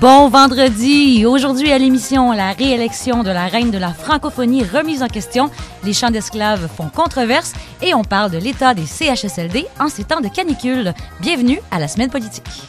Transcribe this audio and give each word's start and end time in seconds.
Bon 0.00 0.28
vendredi. 0.28 1.26
Aujourd'hui 1.26 1.72
à 1.72 1.78
l'émission, 1.78 2.30
la 2.30 2.52
réélection 2.52 3.24
de 3.24 3.30
la 3.30 3.46
reine 3.46 3.72
de 3.72 3.78
la 3.78 3.92
francophonie 3.92 4.62
remise 4.62 5.02
en 5.02 5.08
question. 5.08 5.50
Les 5.82 5.92
chants 5.92 6.12
d'esclaves 6.12 6.68
font 6.68 6.88
controverse 6.88 7.52
et 7.82 7.94
on 7.94 8.04
parle 8.04 8.30
de 8.30 8.38
l'état 8.38 8.74
des 8.74 8.86
CHSLD 8.86 9.66
en 9.80 9.88
ces 9.88 10.04
temps 10.04 10.20
de 10.20 10.28
canicule. 10.28 10.94
Bienvenue 11.20 11.58
à 11.72 11.80
la 11.80 11.88
semaine 11.88 12.10
politique. 12.10 12.68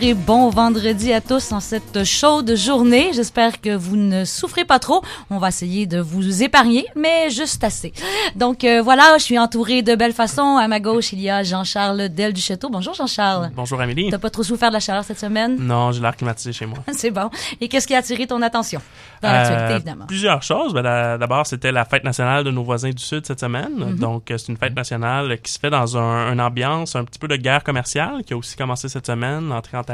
Bonjour, 0.00 0.10
et 0.10 0.14
bon 0.14 0.48
vendredi 0.48 1.12
à 1.12 1.20
tous 1.20 1.52
en 1.52 1.60
cette 1.60 2.04
chaude 2.04 2.54
journée. 2.56 3.10
J'espère 3.12 3.60
que 3.60 3.74
vous 3.76 3.96
ne 3.96 4.24
souffrez 4.24 4.64
pas 4.64 4.78
trop. 4.78 5.02
On 5.28 5.36
va 5.38 5.48
essayer 5.48 5.86
de 5.86 6.00
vous 6.00 6.42
épargner, 6.42 6.86
mais 6.96 7.28
juste 7.28 7.62
assez. 7.64 7.92
Donc 8.34 8.64
euh, 8.64 8.80
voilà, 8.82 9.16
je 9.18 9.24
suis 9.24 9.38
entourée 9.38 9.82
de 9.82 9.94
belles 9.94 10.14
façons. 10.14 10.56
À 10.56 10.68
ma 10.68 10.80
gauche, 10.80 11.12
il 11.12 11.20
y 11.20 11.28
a 11.28 11.42
Jean-Charles 11.42 12.08
Del 12.08 12.32
du 12.32 12.40
Château. 12.40 12.70
Bonjour 12.70 12.94
Jean-Charles. 12.94 13.50
Bonjour 13.54 13.78
Amélie. 13.80 14.08
T'as 14.10 14.18
pas 14.18 14.30
trop 14.30 14.42
souffert 14.42 14.70
de 14.70 14.74
la 14.74 14.80
chaleur 14.80 15.04
cette 15.04 15.18
semaine? 15.20 15.56
Non, 15.58 15.92
j'ai 15.92 16.00
l'air 16.00 16.16
climatisé 16.16 16.52
chez 16.52 16.64
moi. 16.66 16.78
C'est 16.92 17.10
bon. 17.10 17.28
Et 17.60 17.68
qu'est-ce 17.68 17.86
qui 17.86 17.94
a 17.94 17.98
attiré 17.98 18.26
ton 18.26 18.40
attention? 18.40 18.80
Dans 19.22 19.30
l'actualité, 19.30 19.64
Euh, 19.72 19.76
évidemment? 19.76 20.06
Plusieurs 20.06 20.42
choses. 20.42 20.72
Ben, 20.72 21.18
D'abord, 21.18 21.46
c'était 21.46 21.72
la 21.72 21.84
fête 21.84 22.04
nationale 22.04 22.42
de 22.44 22.50
nos 22.50 22.62
voisins 22.64 22.90
du 22.90 23.02
Sud 23.02 23.26
cette 23.26 23.40
semaine. 23.40 23.74
Mhm. 23.76 23.98
Donc, 23.98 24.30
euh, 24.30 24.38
c'est 24.38 24.48
une 24.50 24.56
fête 24.56 24.74
nationale 24.74 25.38
qui 25.42 25.52
se 25.52 25.58
fait 25.58 25.68
dans 25.70 25.98
un, 25.98 26.32
une 26.32 26.40
ambiance 26.40 26.96
un 26.96 27.04
petit 27.04 27.18
peu 27.18 27.28
de 27.28 27.36
guerre 27.36 27.62
commerciale 27.64 28.22
qui 28.24 28.32
a 28.32 28.36
aussi 28.36 28.56
commencé 28.56 28.88
cette 28.88 29.06
semaine. 29.06 29.48
L'entrée 29.50 29.76
en 29.76 29.84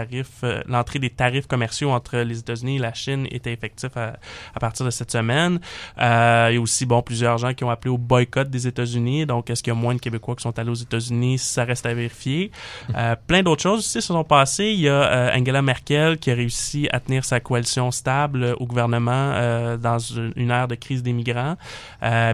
euh, 0.45 0.63
l'entrée 0.67 0.99
des 0.99 1.11
tarifs 1.11 1.47
commerciaux 1.47 1.91
entre 1.91 2.19
les 2.19 2.39
États-Unis 2.39 2.77
et 2.77 2.79
la 2.79 2.95
Chine 2.95 3.27
était 3.31 3.53
effective 3.53 3.91
à, 3.97 4.61
partir 4.61 4.87
de 4.87 4.91
cette 4.91 5.11
semaine. 5.11 5.61
Euh, 5.99 6.49
il 6.51 6.55
y 6.55 6.59
a 6.59 6.61
aussi, 6.61 6.87
bon, 6.87 7.03
plusieurs 7.03 7.39
gens 7.39 7.55
qui 7.55 7.65
ont 7.65 7.71
appelé 7.71 7.91
au 7.91 7.99
boycott 7.99 8.49
des 8.49 8.67
États-Unis. 8.67 9.27
Donc, 9.27 9.51
est-ce 9.51 9.63
qu'il 9.63 9.73
y 9.73 9.77
a 9.77 9.79
moins 9.79 9.95
de 9.95 10.01
Québécois 10.01 10.37
qui 10.37 10.43
sont 10.43 10.59
allés 10.59 10.71
aux 10.71 10.75
États-Unis? 10.75 11.39
Ça 11.39 11.65
reste 11.65 11.87
à 11.87 11.95
vérifier. 11.95 12.51
Euh, 12.95 13.17
plein 13.27 13.43
d'autres 13.43 13.63
choses 13.63 13.81
aussi 13.81 14.01
se 14.01 14.01
sont 14.01 14.25
passées. 14.25 14.73
Il 14.73 14.81
y 14.81 14.89
a 14.89 15.33
Angela 15.37 15.63
Merkel 15.63 16.19
qui 16.19 16.31
a 16.31 16.35
réussi 16.35 16.89
à 16.93 17.01
tenir 17.01 17.25
sa 17.25 17.41
coalition 17.41 17.91
stable 17.91 18.55
au 18.59 18.67
gouvernement 18.67 19.77
dans 19.79 19.99
une, 19.99 20.51
ère 20.51 20.69
de 20.69 20.75
crise 20.75 21.03
des 21.03 21.13
migrants. 21.13 21.57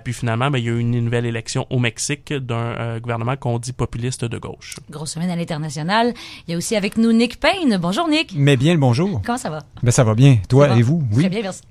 Puis 0.05 0.12
finalement, 0.12 0.50
ben, 0.50 0.58
il 0.58 0.64
y 0.64 0.68
a 0.68 0.72
eu 0.72 0.78
une 0.78 1.05
nouvelle 1.05 1.27
élection 1.27 1.67
au 1.70 1.78
Mexique 1.78 2.33
d'un 2.33 2.98
gouvernement 2.98 3.36
qu'on 3.36 3.58
dit 3.58 3.72
populiste 3.72 4.24
de 4.24 4.39
gauche. 4.39 4.77
Grosse 4.90 5.12
semaine 5.12 5.30
à 5.30 5.36
l'international. 5.36 6.14
Il 6.46 6.52
y 6.52 6.55
a 6.55 6.56
aussi 6.56 6.77
avec 6.77 6.96
nous 6.96 7.12
Nick 7.12 7.39
Payne. 7.40 7.52
Bonjour 7.79 8.08
Nick. 8.08 8.35
Mais 8.36 8.57
bien 8.57 8.73
le 8.74 8.80
bonjour. 8.80 9.20
Comment 9.24 9.39
ça 9.39 9.48
va? 9.51 9.61
Ben 9.83 9.90
ça 9.90 10.02
va 10.05 10.14
bien. 10.14 10.39
Toi 10.48 10.68
va? 10.68 10.77
et 10.79 10.83
vous? 10.83 11.02
Très 11.13 11.23
Oui. 11.23 11.29
bien, 11.29 11.42
merci. 11.42 11.63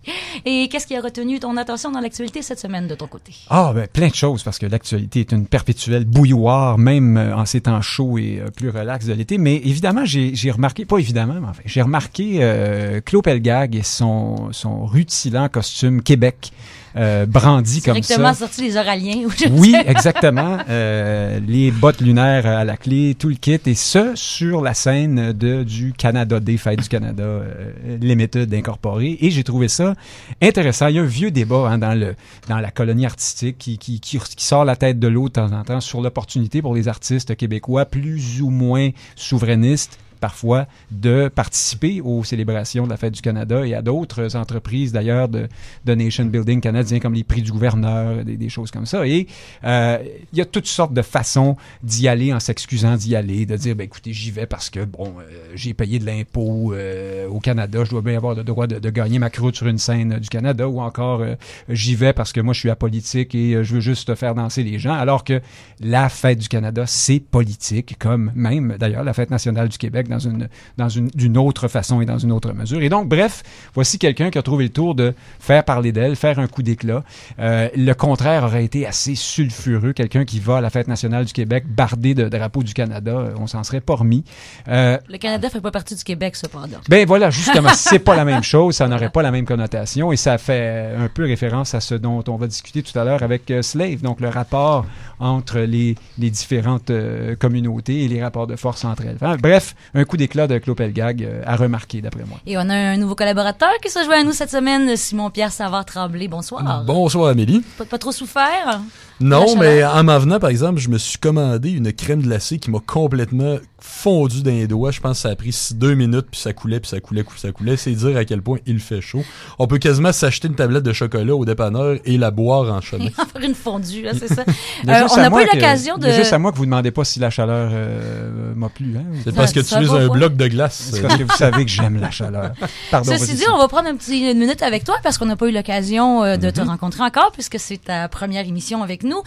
Et 0.45 0.69
qu'est-ce 0.69 0.87
qui 0.87 0.95
a 0.95 1.01
retenu 1.01 1.39
ton 1.39 1.57
attention 1.57 1.91
dans 1.91 1.99
l'actualité 1.99 2.41
cette 2.41 2.59
semaine 2.59 2.87
de 2.87 2.95
ton 2.95 3.07
côté? 3.07 3.33
Ah 3.49 3.71
ben 3.75 3.87
plein 3.87 4.07
de 4.07 4.15
choses 4.15 4.41
parce 4.43 4.57
que 4.57 4.65
l'actualité 4.65 5.19
est 5.21 5.31
une 5.31 5.45
perpétuelle 5.47 6.05
bouilloire 6.05 6.77
même 6.77 7.17
euh, 7.17 7.35
en 7.35 7.45
ces 7.45 7.61
temps 7.61 7.81
chauds 7.81 8.17
et 8.17 8.39
euh, 8.39 8.49
plus 8.51 8.69
relax 8.69 9.05
de 9.05 9.13
l'été. 9.13 9.37
Mais 9.37 9.55
évidemment 9.57 10.05
j'ai 10.05 10.33
j'ai 10.33 10.51
remarqué, 10.51 10.85
pas 10.85 10.97
évidemment, 10.97 11.35
mais 11.41 11.47
enfin 11.49 11.61
j'ai 11.65 11.81
remarqué 11.81 12.37
euh, 12.41 13.01
Claude 13.01 13.23
Pelgag 13.25 13.75
et 13.75 13.83
son 13.83 14.49
son 14.51 14.85
rutilant 14.85 15.49
costume 15.49 16.01
Québec 16.01 16.51
euh, 16.95 17.25
brandi 17.25 17.81
comme 17.81 17.93
Directement 17.93 18.33
ça. 18.33 18.47
sorti 18.47 18.61
les 18.63 18.77
Oraliens. 18.77 19.27
Oui, 19.51 19.75
exactement. 19.85 20.57
Euh, 20.69 21.39
les 21.47 21.71
bottes 21.71 22.01
lunaires 22.01 22.45
à 22.45 22.63
la 22.63 22.77
clé, 22.77 23.15
tout 23.17 23.27
le 23.29 23.35
kit, 23.35 23.59
et 23.65 23.75
ce, 23.75 24.11
sur 24.15 24.61
la 24.61 24.73
scène 24.73 25.33
de, 25.33 25.63
du 25.63 25.91
Canada 25.91 26.39
Day, 26.39 26.55
Fête 26.57 26.81
du 26.81 26.87
Canada, 26.87 27.23
euh, 27.23 27.71
les 27.99 28.15
méthodes 28.15 28.53
incorporées. 28.53 29.17
Et 29.19 29.31
j'ai 29.31 29.43
trouvé 29.43 29.67
ça 29.67 29.95
intéressant. 30.41 30.87
Il 30.87 30.95
y 30.95 30.99
a 30.99 31.01
un 31.01 31.05
vieux 31.05 31.31
débat 31.31 31.69
hein, 31.69 31.77
dans, 31.77 31.93
le, 31.93 32.15
dans 32.47 32.59
la 32.59 32.71
colonie 32.71 33.05
artistique 33.05 33.57
qui, 33.57 33.77
qui, 33.77 33.99
qui, 33.99 34.19
qui 34.19 34.45
sort 34.45 34.63
la 34.63 34.75
tête 34.75 34.99
de 34.99 35.07
l'eau 35.07 35.27
de 35.27 35.33
temps 35.33 35.51
en 35.51 35.63
temps 35.63 35.81
sur 35.81 36.01
l'opportunité 36.01 36.61
pour 36.61 36.75
les 36.75 36.87
artistes 36.87 37.35
québécois 37.35 37.85
plus 37.85 38.41
ou 38.41 38.49
moins 38.49 38.89
souverainistes 39.15 39.97
parfois 40.21 40.67
de 40.91 41.27
participer 41.27 41.99
aux 41.99 42.23
célébrations 42.23 42.85
de 42.85 42.89
la 42.89 42.97
Fête 42.97 43.13
du 43.13 43.21
Canada 43.21 43.65
et 43.65 43.73
à 43.73 43.81
d'autres 43.81 44.37
entreprises 44.37 44.93
d'ailleurs 44.93 45.27
de, 45.27 45.49
de 45.85 45.95
nation 45.95 46.23
building 46.25 46.61
canadien 46.61 46.99
comme 46.99 47.13
les 47.13 47.25
prix 47.25 47.41
du 47.41 47.51
gouverneur, 47.51 48.23
des, 48.23 48.37
des 48.37 48.49
choses 48.49 48.71
comme 48.71 48.85
ça. 48.85 49.05
Et 49.05 49.27
euh, 49.65 49.97
il 50.31 50.37
y 50.37 50.41
a 50.41 50.45
toutes 50.45 50.67
sortes 50.67 50.93
de 50.93 51.01
façons 51.01 51.57
d'y 51.83 52.07
aller 52.07 52.31
en 52.33 52.39
s'excusant 52.39 52.95
d'y 52.95 53.15
aller, 53.15 53.45
de 53.45 53.57
dire 53.57 53.75
ben 53.75 53.83
écoutez 53.83 54.13
j'y 54.13 54.31
vais 54.31 54.45
parce 54.45 54.69
que 54.69 54.85
bon 54.85 55.15
euh, 55.19 55.51
j'ai 55.55 55.73
payé 55.73 55.99
de 55.99 56.05
l'impôt 56.05 56.73
euh, 56.73 57.27
au 57.27 57.39
Canada, 57.39 57.83
je 57.83 57.89
dois 57.89 58.01
bien 58.01 58.15
avoir 58.15 58.35
le 58.35 58.43
droit 58.43 58.67
de, 58.67 58.79
de 58.79 58.89
gagner 58.89 59.19
ma 59.19 59.29
croûte 59.29 59.55
sur 59.55 59.67
une 59.67 59.79
scène 59.79 60.19
du 60.19 60.29
Canada 60.29 60.69
ou 60.69 60.79
encore 60.79 61.21
euh, 61.21 61.35
j'y 61.69 61.95
vais 61.95 62.13
parce 62.13 62.31
que 62.31 62.41
moi 62.41 62.53
je 62.53 62.59
suis 62.59 62.69
apolitique 62.69 63.33
et 63.35 63.55
euh, 63.55 63.63
je 63.63 63.75
veux 63.75 63.79
juste 63.81 64.13
faire 64.15 64.35
danser 64.35 64.63
les 64.63 64.79
gens 64.79 64.93
alors 64.93 65.23
que 65.23 65.41
la 65.79 66.09
Fête 66.09 66.39
du 66.39 66.47
Canada 66.47 66.83
c'est 66.85 67.19
politique 67.19 67.97
comme 67.97 68.31
même 68.35 68.77
d'ailleurs 68.79 69.03
la 69.03 69.13
Fête 69.13 69.31
nationale 69.31 69.69
du 69.69 69.77
Québec 69.77 70.07
dans 70.11 70.19
une 70.19 70.47
dans 70.77 70.89
une 70.89 71.07
d'une 71.07 71.37
autre 71.37 71.67
façon 71.67 72.01
et 72.01 72.05
dans 72.05 72.19
une 72.19 72.31
autre 72.31 72.53
mesure. 72.53 72.81
Et 72.81 72.89
donc 72.89 73.07
bref, 73.07 73.43
voici 73.73 73.97
quelqu'un 73.97 74.29
qui 74.29 74.37
a 74.37 74.41
trouvé 74.41 74.65
le 74.65 74.69
tour 74.69 74.95
de 74.95 75.13
faire 75.39 75.63
parler 75.63 75.91
d'elle, 75.91 76.15
faire 76.15 76.39
un 76.39 76.47
coup 76.47 76.61
d'éclat. 76.61 77.03
Euh, 77.39 77.69
le 77.75 77.93
contraire 77.93 78.43
aurait 78.43 78.65
été 78.65 78.85
assez 78.85 79.15
sulfureux, 79.15 79.93
quelqu'un 79.93 80.25
qui 80.25 80.39
va 80.39 80.57
à 80.57 80.61
la 80.61 80.69
Fête 80.69 80.87
nationale 80.87 81.25
du 81.25 81.33
Québec 81.33 81.65
bardé 81.67 82.13
de 82.13 82.29
drapeau 82.29 82.63
du 82.63 82.73
Canada, 82.73 83.11
euh, 83.11 83.33
on 83.37 83.47
s'en 83.47 83.63
serait 83.63 83.81
pas 83.81 83.95
remis. 83.95 84.23
Euh, 84.67 84.97
Le 85.09 85.17
Canada 85.17 85.49
fait 85.49 85.61
pas 85.61 85.71
partie 85.71 85.95
du 85.95 86.03
Québec, 86.03 86.35
cependant. 86.35 86.77
ben 86.89 87.05
voilà, 87.05 87.29
justement, 87.29 87.71
c'est 87.75 87.99
pas 87.99 88.15
la 88.15 88.25
même 88.25 88.43
chose, 88.53 88.75
ça 88.75 88.87
n'aurait 88.87 89.09
pas 89.09 89.21
la 89.21 89.31
même 89.31 89.45
connotation 89.45 90.11
et 90.11 90.17
ça 90.17 90.37
fait 90.37 90.93
un 90.97 91.07
peu 91.07 91.23
référence 91.23 91.73
à 91.73 91.81
ce 91.81 91.95
dont 91.95 92.23
on 92.27 92.35
va 92.35 92.47
discuter 92.47 92.83
tout 92.83 92.97
à 92.97 93.03
l'heure 93.03 93.23
avec 93.23 93.49
euh, 93.51 93.61
Slave, 93.61 94.01
donc 94.01 94.19
le 94.19 94.29
rapport 94.29 94.85
entre 95.19 95.59
les, 95.59 95.95
les 96.17 96.29
différentes 96.31 96.91
communautés 97.39 98.03
et 98.03 98.07
les 98.07 98.23
rapports 98.23 98.47
de 98.47 98.55
force 98.55 98.83
entre 98.85 99.03
elles. 99.05 99.17
Enfin, 99.21 99.37
bref, 99.37 99.75
un 99.93 100.00
coup 100.05 100.17
d'éclat 100.17 100.47
de 100.47 100.57
Claude 100.57 100.77
Pelgag 100.77 101.23
euh, 101.23 101.41
à 101.45 101.55
remarquer 101.55 102.01
d'après 102.01 102.23
moi. 102.27 102.39
Et 102.45 102.57
on 102.57 102.61
a 102.69 102.73
un 102.75 102.97
nouveau 102.97 103.15
collaborateur 103.15 103.69
qui 103.83 103.89
se 103.89 104.03
joint 104.03 104.21
à 104.21 104.23
nous 104.23 104.33
cette 104.33 104.51
semaine, 104.51 104.95
Simon-Pierre 104.95 105.51
Savard-Tremblay. 105.51 106.27
Bonsoir. 106.27 106.83
Bonsoir 106.85 107.29
Amélie. 107.29 107.63
Pas, 107.77 107.85
pas 107.85 107.97
trop 107.97 108.11
souffert? 108.11 108.81
Non, 109.19 109.55
mais 109.55 109.83
en 109.83 110.03
m'en 110.03 110.17
venant, 110.17 110.39
par 110.39 110.49
exemple, 110.49 110.79
je 110.79 110.89
me 110.89 110.97
suis 110.97 111.19
commandé 111.19 111.69
une 111.71 111.93
crème 111.93 112.21
glacée 112.23 112.57
qui 112.57 112.71
m'a 112.71 112.79
complètement 112.79 113.57
fondu 113.79 114.41
dans 114.41 114.49
les 114.51 114.67
doigts. 114.67 114.89
Je 114.91 114.99
pense 114.99 115.17
que 115.17 115.21
ça 115.21 115.29
a 115.29 115.35
pris 115.35 115.55
deux 115.75 115.93
minutes, 115.93 116.25
puis 116.31 116.39
ça 116.39 116.53
coulait, 116.53 116.79
puis 116.79 116.89
ça 116.89 116.99
coulait, 116.99 117.23
puis 117.23 117.39
ça 117.39 117.51
coulait. 117.51 117.77
C'est 117.77 117.91
dire 117.91 118.17
à 118.17 118.25
quel 118.25 118.41
point 118.41 118.57
il 118.65 118.79
fait 118.79 118.99
chaud. 119.01 119.23
On 119.59 119.67
peut 119.67 119.77
quasiment 119.77 120.11
s'acheter 120.11 120.47
une 120.47 120.55
tablette 120.55 120.83
de 120.83 120.93
chocolat 120.93 121.35
au 121.35 121.45
dépanneur 121.45 121.97
et 122.03 122.17
la 122.17 122.31
boire 122.31 122.73
en 122.73 122.81
chemin. 122.81 123.05
Et 123.05 123.13
en 123.19 123.25
faire 123.25 123.41
une 123.43 123.53
fondue, 123.55 124.05
c'est 124.17 124.33
ça. 124.33 124.43
Euh, 124.87 125.03
juste 125.03 125.13
on 125.15 125.19
à 125.19 125.21
n'a 125.23 125.29
moi 125.29 125.39
pas 125.39 125.45
eu 125.45 125.49
que- 125.49 125.55
l'occasion 125.57 125.95
y 125.99 126.05
a 126.05 126.11
juste 126.15 126.33
à 126.33 126.37
de... 126.37 126.41
moi 126.41 126.51
que 126.51 126.57
vous 126.57 126.65
demandez 126.65 126.89
pas 126.91 127.03
si 127.03 127.19
la 127.19 127.29
chaleur 127.29 127.69
euh, 127.71 128.53
m'a 128.55 128.67
plu. 128.69 128.95
Hein? 128.97 129.03
C'est 129.23 129.33
parce 129.35 129.51
que 129.51 129.59
tu 129.59 129.75
es 129.75 129.77
un 129.95 130.07
bloc 130.07 130.35
de 130.35 130.47
glace. 130.47 130.91
C'est 130.93 131.01
parce 131.01 131.17
que 131.17 131.23
vous 131.23 131.35
savez 131.35 131.65
que 131.65 131.71
j'aime 131.71 131.99
la 131.99 132.11
chaleur. 132.11 132.51
Pardon. 132.89 133.11
Ceci 133.17 133.35
dit, 133.35 133.45
on 133.53 133.57
va 133.57 133.67
prendre 133.67 133.87
un 133.87 133.95
petit, 133.95 134.31
une 134.31 134.37
minute 134.37 134.61
avec 134.63 134.83
toi 134.83 134.95
parce 135.03 135.17
qu'on 135.17 135.25
n'a 135.25 135.35
pas 135.35 135.47
eu 135.47 135.51
l'occasion 135.51 136.23
euh, 136.23 136.37
de 136.37 136.49
te 136.49 136.61
rencontrer 136.61 137.03
encore 137.03 137.31
puisque 137.31 137.59
c'est 137.59 137.83
ta 137.83 138.07
première 138.07 138.47
émission 138.47 138.83
avec 138.83 139.03
nous. 139.03 139.21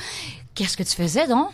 Qu'est-ce 0.55 0.77
que 0.77 0.83
tu 0.83 0.95
faisais 0.95 1.27
donc? 1.27 1.49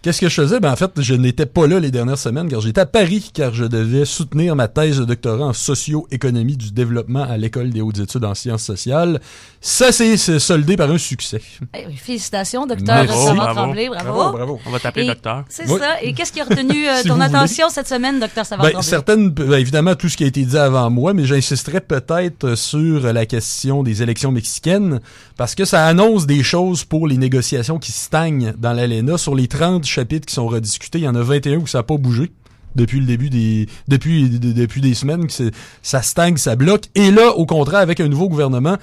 Qu'est-ce 0.00 0.20
que 0.20 0.28
je 0.28 0.34
faisais? 0.34 0.60
Ben, 0.60 0.70
en 0.72 0.76
fait, 0.76 0.90
je 1.00 1.14
n'étais 1.14 1.44
pas 1.46 1.66
là 1.66 1.80
les 1.80 1.90
dernières 1.90 2.18
semaines 2.18 2.48
car 2.48 2.60
j'étais 2.60 2.80
à 2.80 2.86
Paris 2.86 3.30
car 3.34 3.52
je 3.52 3.64
devais 3.64 4.04
soutenir 4.04 4.54
ma 4.54 4.68
thèse 4.68 4.98
de 5.00 5.04
doctorat 5.04 5.46
en 5.46 5.52
socio-économie 5.52 6.56
du 6.56 6.70
développement 6.70 7.22
à 7.24 7.36
l'École 7.36 7.70
des 7.70 7.80
hautes 7.80 7.98
études 7.98 8.24
en 8.24 8.34
sciences 8.34 8.62
sociales. 8.62 9.20
Ça 9.60 9.90
s'est 9.90 10.16
soldé 10.38 10.76
par 10.76 10.88
un 10.90 10.98
succès. 10.98 11.40
Eh 11.76 11.84
oui, 11.88 11.96
félicitations, 11.96 12.64
docteur 12.66 12.94
Merci. 13.02 13.12
Savant 13.26 13.34
Bravo. 13.34 13.54
Tremblay. 13.54 13.88
Bravo. 13.88 14.12
Bravo, 14.12 14.32
bravo. 14.36 14.60
On 14.66 14.70
va 14.70 14.78
t'appeler 14.78 15.06
docteur. 15.06 15.44
C'est 15.48 15.68
Oui. 15.68 15.78
ça. 15.80 16.00
Et 16.02 16.12
qu'est-ce 16.12 16.32
qui 16.32 16.40
a 16.40 16.44
retenu 16.44 16.88
euh, 16.88 16.96
Si 17.02 17.08
ton 17.08 17.14
vous 17.14 17.20
voulez. 17.20 17.34
attention 17.34 17.68
cette 17.68 17.88
semaine, 17.88 18.20
docteur 18.20 18.46
Savant 18.46 18.62
Ben, 18.62 18.70
Tremblay? 18.70 18.88
certaines, 18.88 19.30
ben, 19.30 19.52
évidemment, 19.54 19.96
tout 19.96 20.08
ce 20.08 20.16
qui 20.16 20.22
a 20.22 20.28
été 20.28 20.44
dit 20.44 20.56
avant 20.56 20.90
moi, 20.90 21.12
mais 21.12 21.24
j'insisterai 21.24 21.80
peut-être 21.80 22.54
sur 22.54 23.12
la 23.12 23.26
question 23.26 23.82
des 23.82 24.00
élections 24.02 24.30
mexicaines, 24.30 25.00
parce 25.36 25.56
que 25.56 25.64
ça 25.64 25.86
annonce 25.86 26.26
des 26.26 26.44
choses 26.44 26.84
pour 26.84 27.08
les 27.08 27.16
négociations 27.16 27.78
qui 27.80 27.90
stagnent 27.90 28.54
dans 28.58 28.72
l'ALENA. 28.72 29.18
Sur 29.18 29.34
les 29.34 29.48
30 29.48 29.87
chapitres 29.88 30.26
qui 30.26 30.34
sont 30.34 30.46
rediscutés, 30.46 30.98
il 30.98 31.04
y 31.04 31.08
en 31.08 31.14
a 31.14 31.22
21 31.22 31.58
où 31.58 31.66
ça 31.66 31.78
n'a 31.78 31.82
pas 31.82 31.96
bougé 31.96 32.30
depuis 32.76 33.00
le 33.00 33.06
début 33.06 33.30
des 33.30 33.66
depuis 33.88 34.28
de- 34.28 34.52
depuis 34.52 34.80
des 34.80 34.94
semaines 34.94 35.26
que 35.26 35.50
ça 35.82 36.02
stagne, 36.02 36.36
ça 36.36 36.54
bloque. 36.54 36.84
Et 36.94 37.10
là 37.10 37.30
au 37.32 37.46
contraire 37.46 37.80
avec 37.80 37.98
un 38.00 38.08
nouveau 38.08 38.28
gouvernement 38.28 38.76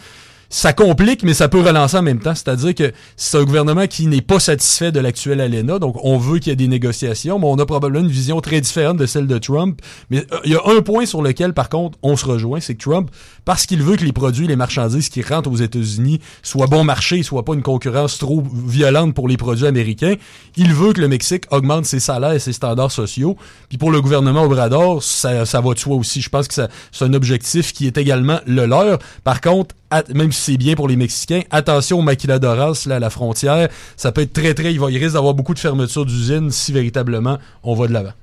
ça 0.49 0.73
complique, 0.73 1.23
mais 1.23 1.33
ça 1.33 1.47
peut 1.47 1.61
relancer 1.61 1.97
en 1.97 2.01
même 2.01 2.19
temps. 2.19 2.35
C'est-à-dire 2.35 2.75
que 2.75 2.91
c'est 3.15 3.37
un 3.37 3.43
gouvernement 3.43 3.87
qui 3.87 4.07
n'est 4.07 4.21
pas 4.21 4.39
satisfait 4.39 4.91
de 4.91 4.99
l'actuel 4.99 5.41
ALENA, 5.41 5.79
donc 5.79 5.97
on 6.03 6.17
veut 6.17 6.39
qu'il 6.39 6.49
y 6.49 6.53
ait 6.53 6.55
des 6.55 6.67
négociations, 6.67 7.39
mais 7.39 7.47
on 7.47 7.57
a 7.57 7.65
probablement 7.65 8.05
une 8.05 8.11
vision 8.11 8.41
très 8.41 8.61
différente 8.61 8.97
de 8.97 9.05
celle 9.05 9.27
de 9.27 9.37
Trump. 9.37 9.81
Mais 10.09 10.25
euh, 10.31 10.39
il 10.45 10.51
y 10.51 10.55
a 10.55 10.61
un 10.65 10.81
point 10.81 11.05
sur 11.05 11.21
lequel, 11.21 11.53
par 11.53 11.69
contre, 11.69 11.97
on 12.03 12.15
se 12.15 12.25
rejoint, 12.25 12.59
c'est 12.59 12.75
que 12.75 12.83
Trump, 12.83 13.09
parce 13.43 13.65
qu'il 13.65 13.81
veut 13.81 13.95
que 13.95 14.05
les 14.05 14.13
produits, 14.13 14.47
les 14.47 14.55
marchandises 14.55 15.09
qui 15.09 15.21
rentrent 15.21 15.51
aux 15.51 15.57
États-Unis 15.57 16.19
soient 16.43 16.67
bon 16.67 16.83
marché, 16.83 17.23
soient 17.23 17.45
pas 17.45 17.53
une 17.53 17.63
concurrence 17.63 18.17
trop 18.17 18.43
violente 18.67 19.13
pour 19.13 19.27
les 19.27 19.37
produits 19.37 19.67
américains, 19.67 20.15
il 20.57 20.73
veut 20.73 20.93
que 20.93 21.01
le 21.01 21.07
Mexique 21.07 21.45
augmente 21.51 21.85
ses 21.85 21.99
salaires 21.99 22.33
et 22.33 22.39
ses 22.39 22.53
standards 22.53 22.91
sociaux. 22.91 23.37
Puis 23.69 23.77
pour 23.77 23.91
le 23.91 24.01
gouvernement 24.01 24.43
Obrador, 24.43 25.03
ça, 25.03 25.45
ça 25.45 25.61
va 25.61 25.73
de 25.73 25.79
soi 25.79 25.95
aussi. 25.95 26.21
Je 26.21 26.29
pense 26.29 26.47
que 26.47 26.53
c'est 26.53 27.05
un 27.05 27.13
objectif 27.13 27.73
qui 27.73 27.87
est 27.87 27.97
également 27.97 28.39
le 28.45 28.65
leur. 28.65 28.99
Par 29.23 29.41
contre, 29.41 29.75
même 30.13 30.31
si 30.31 30.41
c'est 30.41 30.57
bien 30.57 30.75
pour 30.75 30.87
les 30.87 30.95
Mexicains, 30.95 31.41
attention 31.51 31.99
aux 31.99 32.01
maquiladoras 32.01 32.85
là, 32.87 32.95
à 32.95 32.99
la 32.99 33.09
frontière. 33.09 33.69
Ça 33.97 34.11
peut 34.11 34.21
être 34.21 34.33
très, 34.33 34.53
très... 34.53 34.73
Il, 34.73 34.79
va, 34.79 34.89
il 34.91 34.97
risque 34.97 35.13
d'avoir 35.13 35.33
beaucoup 35.33 35.53
de 35.53 35.59
fermetures 35.59 36.05
d'usines 36.05 36.51
si 36.51 36.73
véritablement 36.73 37.37
on 37.63 37.75
va 37.75 37.87
de 37.87 37.93
l'avant. 37.93 38.13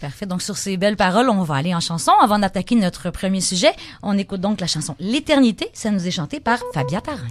Parfait. 0.00 0.26
Donc, 0.26 0.42
sur 0.42 0.56
ces 0.56 0.76
belles 0.76 0.96
paroles, 0.96 1.28
on 1.28 1.44
va 1.44 1.54
aller 1.54 1.74
en 1.74 1.80
chanson. 1.80 2.10
Avant 2.20 2.40
d'attaquer 2.40 2.74
notre 2.74 3.10
premier 3.10 3.40
sujet, 3.40 3.70
on 4.02 4.18
écoute 4.18 4.40
donc 4.40 4.60
la 4.60 4.66
chanson 4.66 4.96
L'éternité. 4.98 5.70
Ça 5.74 5.92
nous 5.92 6.04
est 6.04 6.10
chanté 6.10 6.40
par 6.40 6.58
Fabien 6.74 7.00
Tarin. 7.00 7.28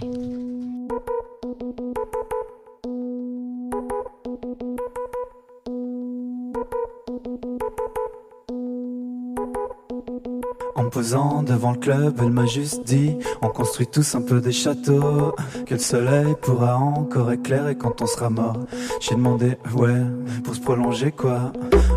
Posant 10.92 11.42
devant 11.42 11.72
le 11.72 11.78
club, 11.78 12.20
elle 12.20 12.30
m'a 12.30 12.44
juste 12.44 12.84
dit 12.84 13.16
On 13.40 13.48
construit 13.48 13.86
tous 13.86 14.14
un 14.14 14.20
peu 14.20 14.40
des 14.40 14.52
châteaux 14.52 15.34
Que 15.66 15.74
le 15.74 15.80
soleil 15.80 16.34
pourra 16.40 16.76
encore 16.76 17.32
éclairer 17.32 17.76
quand 17.76 18.02
on 18.02 18.06
sera 18.06 18.28
mort. 18.28 18.58
J'ai 19.00 19.14
demandé, 19.14 19.56
ouais, 19.74 20.02
pour 20.44 20.54
se 20.54 20.60
prolonger 20.60 21.10
quoi? 21.10 21.52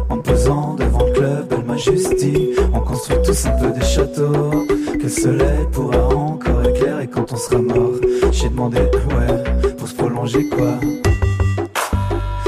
En 0.09 0.17
posant 0.19 0.75
devant 0.75 1.05
le 1.05 1.11
club, 1.11 1.47
elle 1.51 1.65
m'a 1.65 1.77
juste 1.77 2.15
dit 2.15 2.51
On 2.73 2.79
construit 2.79 3.17
tous 3.23 3.45
un 3.45 3.57
peu 3.59 3.71
des 3.71 3.85
châteaux 3.85 4.65
Que 4.69 5.03
le 5.03 5.09
soleil 5.09 5.67
pourra 5.71 6.07
encore 6.07 6.65
éclairer 6.65 7.07
quand 7.07 7.33
on 7.33 7.37
sera 7.37 7.61
mort. 7.61 7.99
J'ai 8.31 8.49
demandé, 8.49 8.79
ouais, 8.79 9.73
pour 9.77 9.87
se 9.89 9.95
prolonger 9.95 10.47
quoi? 10.49 10.79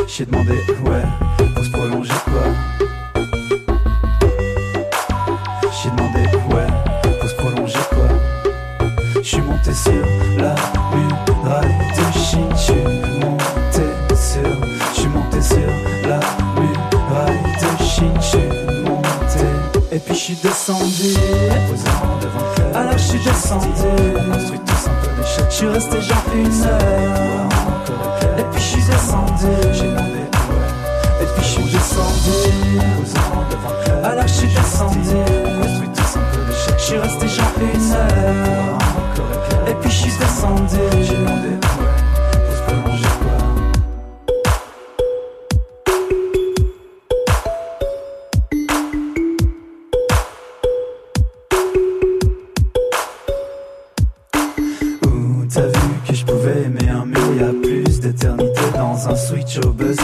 J'ai 0.08 0.26
demandé, 0.26 0.52
ouais, 0.52 1.48
pour 1.54 1.64
se 1.64 1.72
prolonger 1.72 2.14
quoi? 2.24 2.97
Sur 9.84 9.94
la 10.38 10.56
muraille 10.92 11.78
de 11.96 12.06
Chine, 12.18 12.50
je 12.52 12.58
suis 12.58 12.74
monté 13.22 13.86
sur, 14.16 14.50
je 14.94 15.00
suis 15.00 15.10
monté 15.10 15.42
sur 15.42 15.70
la 16.08 16.20
muraille 16.60 17.44
de 17.62 17.84
Chine, 17.84 18.20
je 18.20 18.38
monté. 18.90 19.46
Et 19.92 20.00
puis 20.00 20.16
je 20.16 20.20
suis 20.20 20.36
descendu. 20.36 21.14
Alors 22.74 22.94
je 22.94 23.04
suis 23.04 23.20
descendu, 23.20 23.68
on 24.18 24.34
construit 24.34 24.60
tous 24.66 24.88
un 24.88 24.94
peu. 25.02 25.10
Je 25.22 25.56
suis 25.56 25.68
resté 25.68 26.02
genre 26.02 26.26
une 26.34 26.64
heure, 26.64 27.50
et 28.40 28.44
puis 28.52 28.62
je 28.62 28.66
suis 28.66 28.82
descendu. 28.84 29.54
Et 31.22 31.26
puis 31.36 31.44
je 31.44 31.48
suis 31.48 31.64
descendu. 31.64 32.38
Alors 34.04 34.28
je 34.28 34.34
suis 34.34 34.48
descendu, 34.48 35.00
on 35.46 35.62
construit 35.62 35.90
tous 35.96 36.18
un 36.18 36.24
peu 36.32 36.42
des. 36.48 36.56
Je 36.78 36.84
suis 36.84 36.98
resté 36.98 37.28
genre 37.28 37.58
une 37.62 37.92
heure, 37.94 38.78
se 40.38 40.45
prolonger 42.63 43.13
quoi. 43.22 43.38
Ouh, 55.07 55.45
t'as 55.51 55.62
vu 55.62 55.74
que 56.07 56.13
je 56.13 56.25
pouvais 56.25 56.62
aimer 56.66 56.90
un 56.90 57.06
mur, 57.06 57.18
y 57.40 57.44
a 57.44 57.54
plus 57.62 58.00
d'éternité 58.00 58.62
dans 58.75 59.10
un 59.10 59.16
switch 59.16 59.57
au 59.66 59.72
buzzer? 59.72 60.01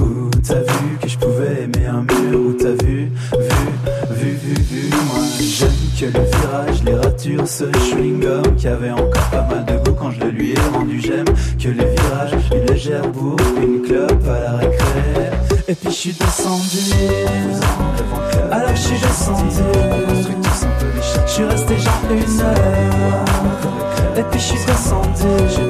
Ouh, 0.00 0.30
t'as 0.46 0.60
vu 0.60 0.98
que 1.00 1.08
je 1.08 1.18
pouvais 1.18 1.62
aimer 1.62 1.86
un 1.86 2.02
mur, 2.02 2.38
où 2.40 2.52
t'as 2.52 2.76
vu, 2.84 3.10
vu, 4.10 4.30
vu, 4.30 4.30
vu, 4.30 4.54
vu? 4.62 4.90
Moi 4.90 5.24
j'aime 5.40 5.70
que 5.98 6.06
le 6.06 6.24
virage, 6.24 6.82
les 6.84 6.94
ratures, 6.94 7.48
ce 7.48 7.64
chewing-gum 7.64 8.54
qui 8.56 8.68
avait 8.68 8.90
encore 8.90 9.30
pas 9.30 9.45
lui 10.36 10.52
ai 10.52 10.60
rendu. 10.72 11.00
J'aime 11.00 11.24
que 11.24 11.68
les 11.68 11.84
virages, 11.84 12.32
une 12.52 12.66
légère 12.66 13.06
bourre, 13.08 13.36
une 13.60 13.82
clope 13.82 14.26
à 14.28 14.40
la 14.40 14.56
récré. 14.58 15.00
Et 15.68 15.74
puis 15.74 15.90
je 15.90 15.94
suis 15.94 16.12
descendu, 16.12 16.78
alors 18.52 18.70
je 18.74 18.80
suis 18.80 18.98
descendu. 18.98 19.62
Je 21.26 21.32
suis 21.32 21.44
resté 21.44 21.78
genre 21.78 22.02
une 22.10 22.40
heure. 22.40 23.24
Et 24.16 24.22
puis 24.30 24.40
je 24.40 24.44
suis 24.44 24.64
descendu. 24.64 25.65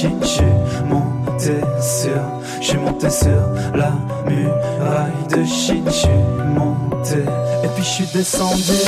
Je 0.00 0.06
suis 0.24 0.44
monté 0.88 1.54
sur, 1.80 2.12
je 2.60 2.66
suis 2.68 2.78
monté 2.78 3.10
sur 3.10 3.30
la 3.74 3.90
muraille 4.30 5.26
de 5.28 5.44
Chine. 5.44 5.82
Je 5.86 5.90
suis 5.90 6.08
monté 6.54 7.16
et 7.64 7.68
puis 7.74 7.82
je 7.82 7.88
suis 7.88 8.06
descendu. 8.06 8.78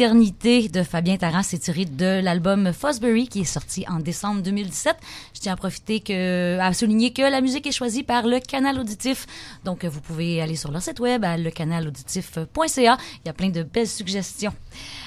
C'était 0.00 0.14
l'éternité 0.14 0.68
de 0.70 0.82
Fabien 0.82 1.18
Tarrant. 1.18 1.42
C'est 1.42 1.58
tiré 1.58 1.84
de 1.84 2.22
l'album 2.22 2.72
Fosbury 2.72 3.28
qui 3.28 3.40
est 3.40 3.44
sorti 3.44 3.84
en 3.86 3.98
décembre 3.98 4.40
2017. 4.40 4.96
Je 5.34 5.40
tiens 5.40 5.52
à 5.52 5.56
profiter 5.56 6.00
que, 6.00 6.58
à 6.58 6.72
souligner 6.72 7.12
que 7.12 7.20
la 7.20 7.42
musique 7.42 7.66
est 7.66 7.72
choisie 7.72 8.02
par 8.02 8.26
le 8.26 8.40
canal 8.40 8.78
auditif. 8.78 9.26
Donc, 9.66 9.84
vous 9.84 10.00
pouvez 10.00 10.40
aller 10.40 10.56
sur 10.56 10.70
leur 10.70 10.80
site 10.80 11.00
web 11.00 11.26
lecanalauditif.ca. 11.36 12.96
Il 13.24 13.26
y 13.26 13.28
a 13.28 13.32
plein 13.34 13.50
de 13.50 13.62
belles 13.62 13.86
suggestions. 13.86 14.54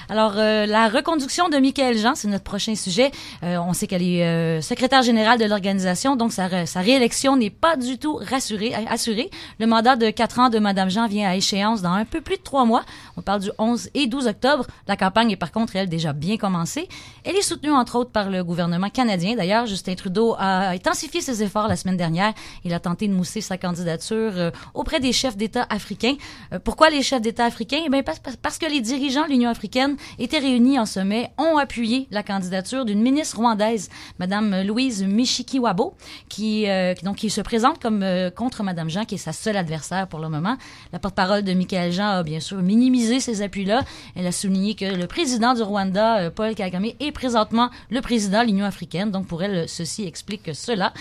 Alors, 0.09 0.33
euh, 0.37 0.65
la 0.65 0.89
reconduction 0.89 1.49
de 1.49 1.57
Michael 1.57 1.97
Jean, 1.97 2.13
c'est 2.13 2.27
notre 2.27 2.43
prochain 2.43 2.75
sujet. 2.75 3.11
Euh, 3.41 3.57
on 3.57 3.73
sait 3.73 3.87
qu'elle 3.87 4.03
est 4.03 4.23
euh, 4.23 4.61
secrétaire 4.61 5.01
générale 5.01 5.39
de 5.39 5.45
l'organisation, 5.45 6.15
donc 6.15 6.33
sa, 6.33 6.65
sa 6.65 6.81
réélection 6.81 7.37
n'est 7.37 7.49
pas 7.49 7.77
du 7.77 7.97
tout 7.97 8.19
rassurée, 8.21 8.73
assurée. 8.89 9.31
Le 9.59 9.65
mandat 9.65 9.95
de 9.95 10.09
quatre 10.09 10.39
ans 10.39 10.49
de 10.49 10.59
Madame 10.59 10.89
Jean 10.89 11.07
vient 11.07 11.29
à 11.29 11.35
échéance 11.35 11.81
dans 11.81 11.93
un 11.93 12.05
peu 12.05 12.21
plus 12.21 12.37
de 12.37 12.43
trois 12.43 12.65
mois. 12.65 12.83
On 13.17 13.21
parle 13.21 13.41
du 13.41 13.49
11 13.57 13.89
et 13.93 14.07
12 14.07 14.27
octobre. 14.27 14.67
La 14.87 14.97
campagne 14.97 15.31
est 15.31 15.37
par 15.37 15.51
contre, 15.51 15.75
elle, 15.75 15.89
déjà 15.89 16.13
bien 16.13 16.37
commencée. 16.37 16.87
Elle 17.23 17.35
est 17.35 17.41
soutenue, 17.41 17.71
entre 17.71 17.95
autres, 17.95 18.11
par 18.11 18.29
le 18.29 18.43
gouvernement 18.43 18.89
canadien. 18.89 19.35
D'ailleurs, 19.35 19.65
Justin 19.65 19.95
Trudeau 19.95 20.35
a 20.37 20.69
intensifié 20.69 21.21
ses 21.21 21.43
efforts 21.43 21.67
la 21.67 21.75
semaine 21.75 21.97
dernière. 21.97 22.33
Il 22.63 22.73
a 22.73 22.79
tenté 22.79 23.07
de 23.07 23.13
mousser 23.13 23.41
sa 23.41 23.57
candidature 23.57 24.51
auprès 24.73 24.99
des 24.99 25.13
chefs 25.13 25.37
d'État 25.37 25.65
africains. 25.69 26.15
pourquoi 26.63 26.89
les 26.89 27.01
chefs 27.01 27.21
d'État 27.21 27.45
africains? 27.45 27.81
Eh 27.85 27.89
bien, 27.89 28.03
parce, 28.03 28.19
parce 28.41 28.57
que 28.57 28.65
les 28.65 28.81
dirigeants 28.81 29.25
de 29.25 29.29
l'Union 29.29 29.49
africaine 29.49 29.95
étaient 30.19 30.39
réunis 30.39 30.79
en 30.79 30.85
sommet, 30.85 31.31
ont 31.37 31.57
appuyé 31.57 32.07
la 32.11 32.23
candidature 32.23 32.85
d'une 32.85 33.01
ministre 33.01 33.37
rwandaise, 33.37 33.89
Madame 34.19 34.63
Louise 34.63 35.03
Mishikiwabo, 35.03 35.95
qui, 36.29 36.69
euh, 36.69 36.93
donc, 37.03 37.17
qui 37.17 37.29
se 37.29 37.41
présente 37.41 37.81
comme 37.81 38.03
euh, 38.03 38.29
contre 38.29 38.63
Madame 38.63 38.89
Jean, 38.89 39.05
qui 39.05 39.15
est 39.15 39.19
sa 39.19 39.33
seule 39.33 39.57
adversaire 39.57 40.07
pour 40.07 40.19
le 40.19 40.29
moment. 40.29 40.57
La 40.91 40.99
porte-parole 40.99 41.43
de 41.43 41.53
Michael 41.53 41.91
Jean 41.91 42.09
a 42.09 42.23
bien 42.23 42.39
sûr 42.39 42.61
minimisé 42.61 43.19
ces 43.19 43.41
appuis-là. 43.41 43.81
Elle 44.15 44.27
a 44.27 44.31
souligné 44.31 44.72
que 44.75 44.85
le 44.85 45.07
président 45.07 45.53
du 45.53 45.61
Rwanda, 45.61 46.19
euh, 46.19 46.29
Paul 46.29 46.55
Kagame, 46.55 46.87
est 46.99 47.11
présentement 47.11 47.69
le 47.89 48.01
président 48.01 48.41
de 48.41 48.47
l'Union 48.47 48.65
africaine. 48.65 49.11
Donc, 49.11 49.27
pour 49.27 49.43
elle, 49.43 49.67
ceci 49.69 50.05
explique 50.05 50.53
cela. 50.53 50.93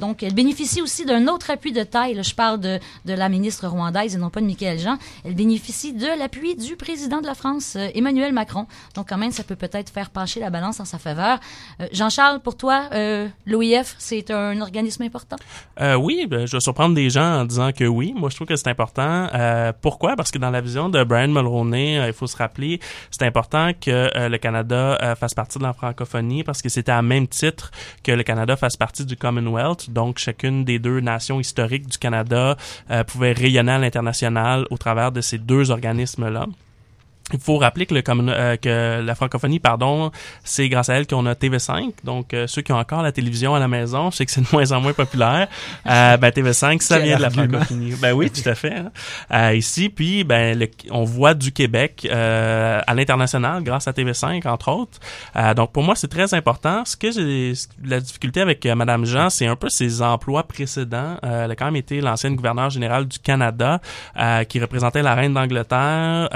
donc, 0.00 0.22
elle 0.22 0.34
bénéficie 0.34 0.82
aussi 0.82 1.04
d'un 1.04 1.28
autre 1.28 1.50
appui 1.50 1.72
de 1.72 1.82
taille. 1.82 2.22
je 2.22 2.34
parle 2.34 2.60
de, 2.60 2.78
de 3.04 3.12
la 3.12 3.28
ministre 3.28 3.66
rwandaise 3.66 4.14
et 4.14 4.18
non 4.18 4.30
pas 4.30 4.40
de 4.40 4.46
Michael 4.46 4.78
Jean. 4.78 4.98
Elle 5.24 5.34
bénéficie 5.34 5.92
de 5.92 6.18
l'appui 6.18 6.54
du 6.56 6.76
président 6.76 7.20
de 7.20 7.26
la 7.26 7.34
France, 7.34 7.76
Emmanuel 7.94 8.32
Macron. 8.32 8.66
Donc, 8.94 9.08
quand 9.08 9.18
même, 9.18 9.32
ça 9.32 9.44
peut 9.44 9.56
peut-être 9.56 9.90
faire 9.90 10.10
pencher 10.10 10.40
la 10.40 10.50
balance 10.50 10.80
en 10.80 10.84
sa 10.84 10.98
faveur. 10.98 11.38
Euh, 11.80 11.86
Jean-Charles, 11.92 12.40
pour 12.40 12.56
toi, 12.56 12.88
euh, 12.92 13.28
l'OIF, 13.46 13.94
c'est 13.98 14.30
un 14.30 14.60
organisme 14.60 15.02
important? 15.02 15.36
Euh, 15.80 15.94
oui, 15.94 16.26
ben, 16.28 16.46
je 16.46 16.56
vais 16.56 16.60
surprendre 16.60 16.94
des 16.94 17.10
gens 17.10 17.40
en 17.40 17.44
disant 17.44 17.72
que 17.72 17.84
oui. 17.84 18.14
Moi, 18.16 18.30
je 18.30 18.36
trouve 18.36 18.48
que 18.48 18.56
c'est 18.56 18.68
important. 18.68 19.28
Euh, 19.34 19.72
pourquoi? 19.80 20.16
Parce 20.16 20.30
que 20.30 20.38
dans 20.38 20.50
la 20.50 20.60
vision 20.60 20.88
de 20.88 21.02
Brian 21.04 21.28
Mulroney, 21.28 22.06
il 22.06 22.12
faut 22.12 22.26
se 22.26 22.36
rappeler, 22.36 22.80
c'est 23.10 23.24
important 23.24 23.72
que 23.80 24.28
le 24.28 24.36
Canada 24.38 25.16
fasse 25.18 25.34
partie 25.34 25.58
de 25.58 25.64
la 25.64 25.72
francophonie 25.72 26.44
parce 26.44 26.62
que 26.62 26.68
c'était 26.68 26.92
à 26.92 27.02
même 27.02 27.26
titre 27.28 27.70
que 28.02 28.12
le 28.12 28.22
Canada 28.22 28.56
fasse 28.56 28.76
partie 28.76 29.04
du 29.04 29.16
Commonwealth. 29.16 29.90
Donc, 29.90 30.18
chacune 30.18 30.64
des 30.64 30.78
deux 30.78 31.00
nations 31.00 31.40
historiques 31.40 31.88
du 31.88 31.98
Canada 31.98 32.56
pouvait 33.06 33.32
rayonner 33.32 33.72
à 33.72 33.78
l'international 33.78 34.66
au 34.70 34.76
travers 34.76 35.12
de 35.12 35.20
ces 35.20 35.38
deux 35.38 35.70
organismes-là. 35.70 36.46
Il 37.32 37.40
faut 37.40 37.58
rappeler 37.58 37.86
que, 37.86 37.94
le, 37.94 38.02
euh, 38.08 38.56
que 38.56 39.00
la 39.04 39.14
francophonie, 39.16 39.58
pardon, 39.58 40.12
c'est 40.44 40.68
grâce 40.68 40.88
à 40.90 40.94
elle 40.94 41.08
qu'on 41.08 41.26
a 41.26 41.34
TV5. 41.34 41.90
Donc, 42.04 42.32
euh, 42.32 42.46
ceux 42.46 42.62
qui 42.62 42.70
ont 42.70 42.78
encore 42.78 43.02
la 43.02 43.10
télévision 43.10 43.52
à 43.52 43.58
la 43.58 43.66
maison, 43.66 44.12
je 44.12 44.18
sais 44.18 44.26
que 44.26 44.30
c'est 44.30 44.42
de 44.42 44.46
moins 44.52 44.70
en 44.70 44.80
moins 44.80 44.92
populaire. 44.92 45.48
Euh, 45.86 46.16
ben, 46.18 46.28
TV5, 46.28 46.80
ça 46.82 47.00
vient 47.00 47.16
de 47.16 47.22
la 47.22 47.30
francophonie. 47.30 47.94
Ben 48.00 48.12
oui, 48.12 48.30
tout 48.30 48.48
à 48.48 48.54
fait. 48.54 48.74
Hein. 48.74 48.92
Euh, 49.32 49.56
ici, 49.56 49.88
puis, 49.88 50.22
ben, 50.22 50.68
on 50.90 51.02
voit 51.02 51.34
du 51.34 51.50
Québec 51.50 52.06
à 52.08 52.94
l'international 52.94 53.64
grâce 53.64 53.88
à 53.88 53.92
TV5, 53.92 54.46
entre 54.46 54.70
autres. 54.70 55.00
donc, 55.54 55.72
pour 55.72 55.82
moi, 55.82 55.96
c'est 55.96 56.08
très 56.08 56.32
important. 56.32 56.84
Ce 56.84 56.96
que 56.96 57.10
j'ai, 57.10 57.54
la 57.84 57.98
difficulté 57.98 58.40
avec 58.40 58.64
Madame 58.66 59.04
Jean, 59.04 59.30
c'est 59.30 59.46
un 59.46 59.56
peu 59.56 59.68
ses 59.68 60.00
emplois 60.00 60.44
précédents. 60.44 61.16
elle 61.22 61.50
a 61.50 61.56
quand 61.56 61.64
même 61.64 61.76
été 61.76 62.00
l'ancienne 62.00 62.36
gouverneure 62.36 62.70
générale 62.70 63.06
du 63.06 63.18
Canada, 63.18 63.80
qui 64.48 64.60
représentait 64.60 65.02
la 65.02 65.14
reine 65.14 65.34
d'Angleterre. 65.34 66.28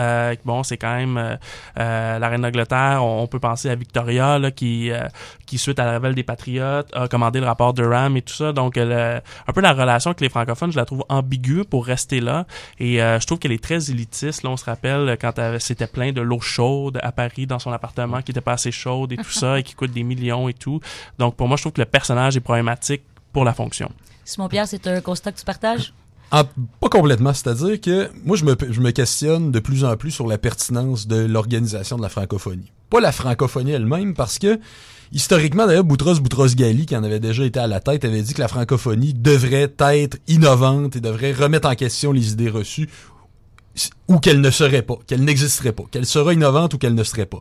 bon, 0.44 0.64
c'est 0.64 0.79
quand 0.80 0.94
même 0.96 1.16
euh, 1.16 1.37
euh, 1.78 2.18
la 2.18 2.28
reine 2.28 2.42
d'Angleterre. 2.42 3.04
On, 3.04 3.26
peut 3.26 3.38
penser 3.38 3.70
à 3.70 3.75
Victoria 3.75 4.38
là, 4.38 4.50
qui 4.50 4.90
euh, 4.90 5.06
qui 5.46 5.58
suite 5.58 5.78
à 5.78 5.84
la 5.84 5.92
révolte 5.92 6.16
des 6.16 6.22
patriotes 6.22 6.90
a 6.94 7.06
commandé 7.06 7.40
le 7.40 7.46
rapport 7.46 7.75
de 7.75 7.84
Ram 7.84 8.16
et 8.16 8.22
tout 8.22 8.34
ça. 8.34 8.52
Donc 8.52 8.76
un 8.76 9.20
peu 9.54 9.60
la 9.60 9.72
relation 9.72 10.10
avec 10.10 10.20
les 10.20 10.28
francophones, 10.28 10.72
je 10.72 10.76
la 10.76 10.84
trouve 10.84 11.04
ambiguë 11.08 11.64
pour 11.64 11.87
rester 11.87 12.20
là. 12.20 12.46
Et 12.78 12.96
je 12.96 13.26
trouve 13.26 13.38
qu'elle 13.38 13.52
est 13.52 13.62
très 13.62 13.90
élitiste. 13.90 14.42
Là, 14.42 14.50
on 14.50 14.56
se 14.56 14.64
rappelle 14.64 15.16
quand 15.20 15.32
c'était 15.58 15.87
plein 15.87 16.12
de 16.12 16.20
l'eau 16.20 16.40
chaude 16.40 16.99
à 17.02 17.12
Paris 17.12 17.46
dans 17.46 17.58
son 17.58 17.72
appartement 17.72 18.22
qui 18.22 18.32
était 18.32 18.40
pas 18.40 18.52
assez 18.52 18.72
chaude 18.72 19.12
et 19.12 19.16
tout 19.16 19.30
ça 19.30 19.58
et 19.58 19.62
qui 19.62 19.75
coûte 19.75 19.92
des 19.92 20.02
millions 20.02 20.49
et 20.49 20.54
tout. 20.54 20.80
Donc 21.18 21.37
pour 21.37 21.49
moi, 21.49 21.56
je 21.56 21.62
trouve 21.62 21.72
que 21.72 21.80
le 21.80 21.87
personnage 21.87 22.37
est 22.37 22.40
problématique 22.40 23.02
pour 23.32 23.44
la 23.44 23.52
fonction. 23.52 23.90
Simon 24.25 24.49
Pierre, 24.49 24.68
c'est 24.68 24.87
un 24.87 25.00
constat 25.00 25.32
que 25.32 25.38
tu 25.38 25.44
partages? 25.44 25.92
Pas 26.30 26.88
complètement. 26.88 27.34
C'est-à-dire 27.34 27.80
que 27.80 28.10
moi, 28.25 28.37
je 28.37 28.44
me, 28.44 28.56
je 28.70 28.80
me 28.80 28.90
questionne 28.92 29.50
de 29.50 29.58
plus 29.58 29.84
en 29.84 29.96
plus 29.96 30.10
sur 30.10 30.26
la 30.26 30.38
pertinence 30.38 31.06
de 31.06 31.16
l'organisation 31.16 31.96
de 31.96 32.02
la 32.02 32.08
francophonie. 32.08 32.70
Pas 32.88 33.00
la 33.00 33.12
francophonie 33.12 33.72
elle-même, 33.72 34.14
parce 34.14 34.38
que 34.38 34.58
historiquement, 35.12 35.66
d'ailleurs, 35.66 35.84
Boutros 35.84 36.20
Boutros-Ghali, 36.20 36.87
qui 36.87 36.96
en 36.96 37.04
avait 37.04 37.20
déjà 37.20 37.44
été 37.44 37.58
à 37.58 37.66
la 37.66 37.80
tête, 37.80 38.04
avait 38.04 38.22
dit 38.22 38.34
que 38.34 38.40
la 38.40 38.49
francophonie 38.49 39.14
devrait 39.14 39.75
être 39.78 40.18
innovante 40.28 40.96
et 40.96 41.00
devrait 41.00 41.32
remettre 41.32 41.68
en 41.68 41.75
question 41.75 42.12
les 42.12 42.32
idées 42.32 42.50
reçues 42.50 42.88
ou 44.08 44.18
qu'elle 44.18 44.40
ne 44.40 44.50
serait 44.50 44.82
pas, 44.82 44.99
qu'elle 45.06 45.25
n'existerait 45.25 45.72
pas, 45.72 45.84
qu'elle 45.90 46.06
sera 46.06 46.34
innovante 46.34 46.75
ou 46.75 46.78
qu'elle 46.78 46.94
ne 46.94 47.04
serait 47.04 47.26
pas. 47.26 47.40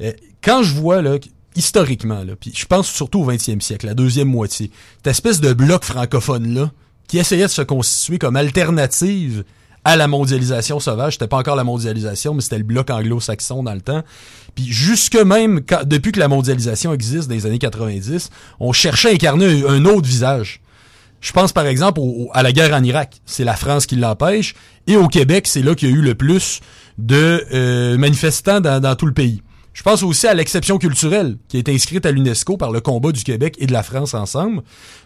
Euh, 0.00 0.12
quand 0.42 0.62
je 0.62 0.74
vois 0.74 1.02
là 1.02 1.18
historiquement 1.56 2.24
là, 2.24 2.34
puis 2.36 2.52
je 2.54 2.66
pense 2.66 2.88
surtout 2.88 3.20
au 3.20 3.30
20e 3.30 3.60
siècle, 3.60 3.86
la 3.86 3.94
deuxième 3.94 4.28
moitié, 4.28 4.70
cette 4.96 5.08
espèce 5.08 5.40
de 5.40 5.52
bloc 5.52 5.84
francophone 5.84 6.54
là 6.54 6.72
qui 7.08 7.18
essayait 7.18 7.46
de 7.46 7.50
se 7.50 7.62
constituer 7.62 8.18
comme 8.18 8.36
alternative 8.36 9.44
à 9.84 9.96
la 9.96 10.08
mondialisation 10.08 10.80
sauvage. 10.80 11.14
C'était 11.14 11.28
pas 11.28 11.36
encore 11.36 11.56
la 11.56 11.64
mondialisation, 11.64 12.34
mais 12.34 12.40
c'était 12.40 12.58
le 12.58 12.64
bloc 12.64 12.90
anglo-saxon 12.90 13.62
dans 13.62 13.74
le 13.74 13.80
temps. 13.80 14.02
Puis 14.54 14.66
jusque 14.66 15.16
même, 15.16 15.60
depuis 15.84 16.12
que 16.12 16.20
la 16.20 16.28
mondialisation 16.28 16.92
existe 16.92 17.28
dans 17.28 17.34
les 17.34 17.46
années 17.46 17.58
90, 17.58 18.30
on 18.60 18.72
cherchait 18.72 19.10
à 19.10 19.12
incarner 19.12 19.64
un, 19.66 19.84
autre 19.84 20.08
visage. 20.08 20.60
Je 21.20 21.32
pense 21.32 21.52
par 21.52 21.66
exemple 21.66 22.00
à 22.32 22.42
la 22.42 22.52
guerre 22.52 22.74
en 22.74 22.82
Irak. 22.82 23.20
C'est 23.26 23.44
la 23.44 23.54
France 23.54 23.86
qui 23.86 23.96
l'empêche. 23.96 24.54
Et 24.86 24.96
au 24.96 25.08
Québec, 25.08 25.46
c'est 25.46 25.62
là 25.62 25.74
qu'il 25.74 25.90
y 25.90 25.92
a 25.92 25.94
eu 25.94 26.02
le 26.02 26.14
plus 26.14 26.60
de 26.98 27.44
euh, 27.52 27.98
manifestants 27.98 28.60
dans, 28.60 28.80
dans 28.80 28.94
tout 28.94 29.06
le 29.06 29.14
pays. 29.14 29.42
Je 29.72 29.82
pense 29.82 30.04
aussi 30.04 30.28
à 30.28 30.34
l'exception 30.34 30.78
culturelle 30.78 31.36
qui 31.48 31.58
été 31.58 31.74
inscrite 31.74 32.06
à 32.06 32.12
l'UNESCO 32.12 32.56
par 32.56 32.70
le 32.70 32.80
combat 32.80 33.10
du 33.10 33.24
Québec 33.24 33.56
et 33.58 33.66
de 33.66 33.72
la 33.72 33.82
France 33.82 34.14
ensemble 34.14 34.62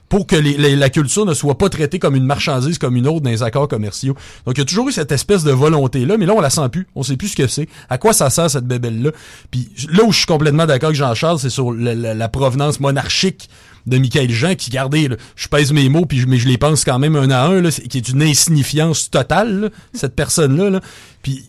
pour 0.09 0.27
que 0.27 0.37
la 0.37 0.91
culture 0.91 1.27
ne 1.27 1.35
soit 1.35 1.59
pas 1.59 1.69
traitée 1.69 1.99
comme 1.99 2.17
une 2.17 2.25
marchandise 2.25 2.79
comme 2.79 2.97
une 2.97 3.07
autre 3.07 3.21
dans 3.21 3.31
les 3.31 3.43
accords 3.43 3.69
commerciaux. 3.69 4.15
Donc 4.47 4.57
il 4.57 4.61
y 4.61 4.63
a 4.63 4.65
toujours 4.65 4.89
eu 4.89 4.93
cette 4.93 5.13
espèce 5.13 5.45
de 5.45 5.51
volonté 5.51 6.05
là, 6.05 6.17
mais 6.17 6.27
là 6.27 6.35
on 6.35 6.41
la 6.41 6.51
sent 6.51 6.69
plus, 6.71 6.87
on 6.95 7.03
sait 7.03 7.17
plus 7.17 7.29
ce 7.29 7.37
que 7.37 7.47
c'est, 7.47 7.69
à 7.89 7.99
quoi 7.99 8.13
ça 8.13 8.31
sert 8.31 8.51
cette 8.51 8.67
bébelle 8.67 9.03
là. 9.03 9.11
Puis 9.51 9.69
là 9.91 10.05
où 10.05 10.13
je 10.13 10.19
suis 10.19 10.27
complètement 10.27 10.67
d'accord 10.67 10.89
avec 10.89 10.99
Jean-Charles, 10.99 11.39
c'est 11.41 11.51
sur 11.51 11.73
la, 11.73 12.29
provenance 12.29 12.79
monarchique 12.79 13.49
de 13.87 13.97
Michael 13.97 14.31
Jean 14.31 14.55
qui 14.55 14.71
gardait 14.71 15.09
je 15.35 15.49
pèse 15.49 15.73
mes 15.73 15.89
mots 15.89 16.05
puis 16.05 16.25
mais 16.27 16.37
je 16.37 16.47
les 16.47 16.59
pense 16.59 16.85
quand 16.85 16.99
même 16.99 17.17
un 17.17 17.31
à 17.31 17.47
un 17.47 17.63
là, 17.63 17.71
qui 17.71 17.97
est 17.97 18.09
une 18.09 18.23
insignifiance 18.23 19.11
totale 19.11 19.71
cette 19.95 20.15
personne 20.15 20.57
là, 20.71 20.81
puis 21.23 21.45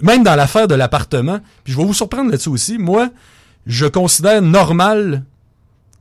même 0.00 0.24
dans 0.24 0.34
l'affaire 0.34 0.66
de 0.66 0.74
l'appartement 0.74 1.40
puis 1.62 1.74
je 1.74 1.78
vais 1.78 1.84
vous 1.84 1.94
surprendre 1.94 2.30
là-dessus 2.30 2.48
aussi 2.48 2.78
moi 2.78 3.10
je 3.66 3.86
considère 3.86 4.40
normal 4.40 5.24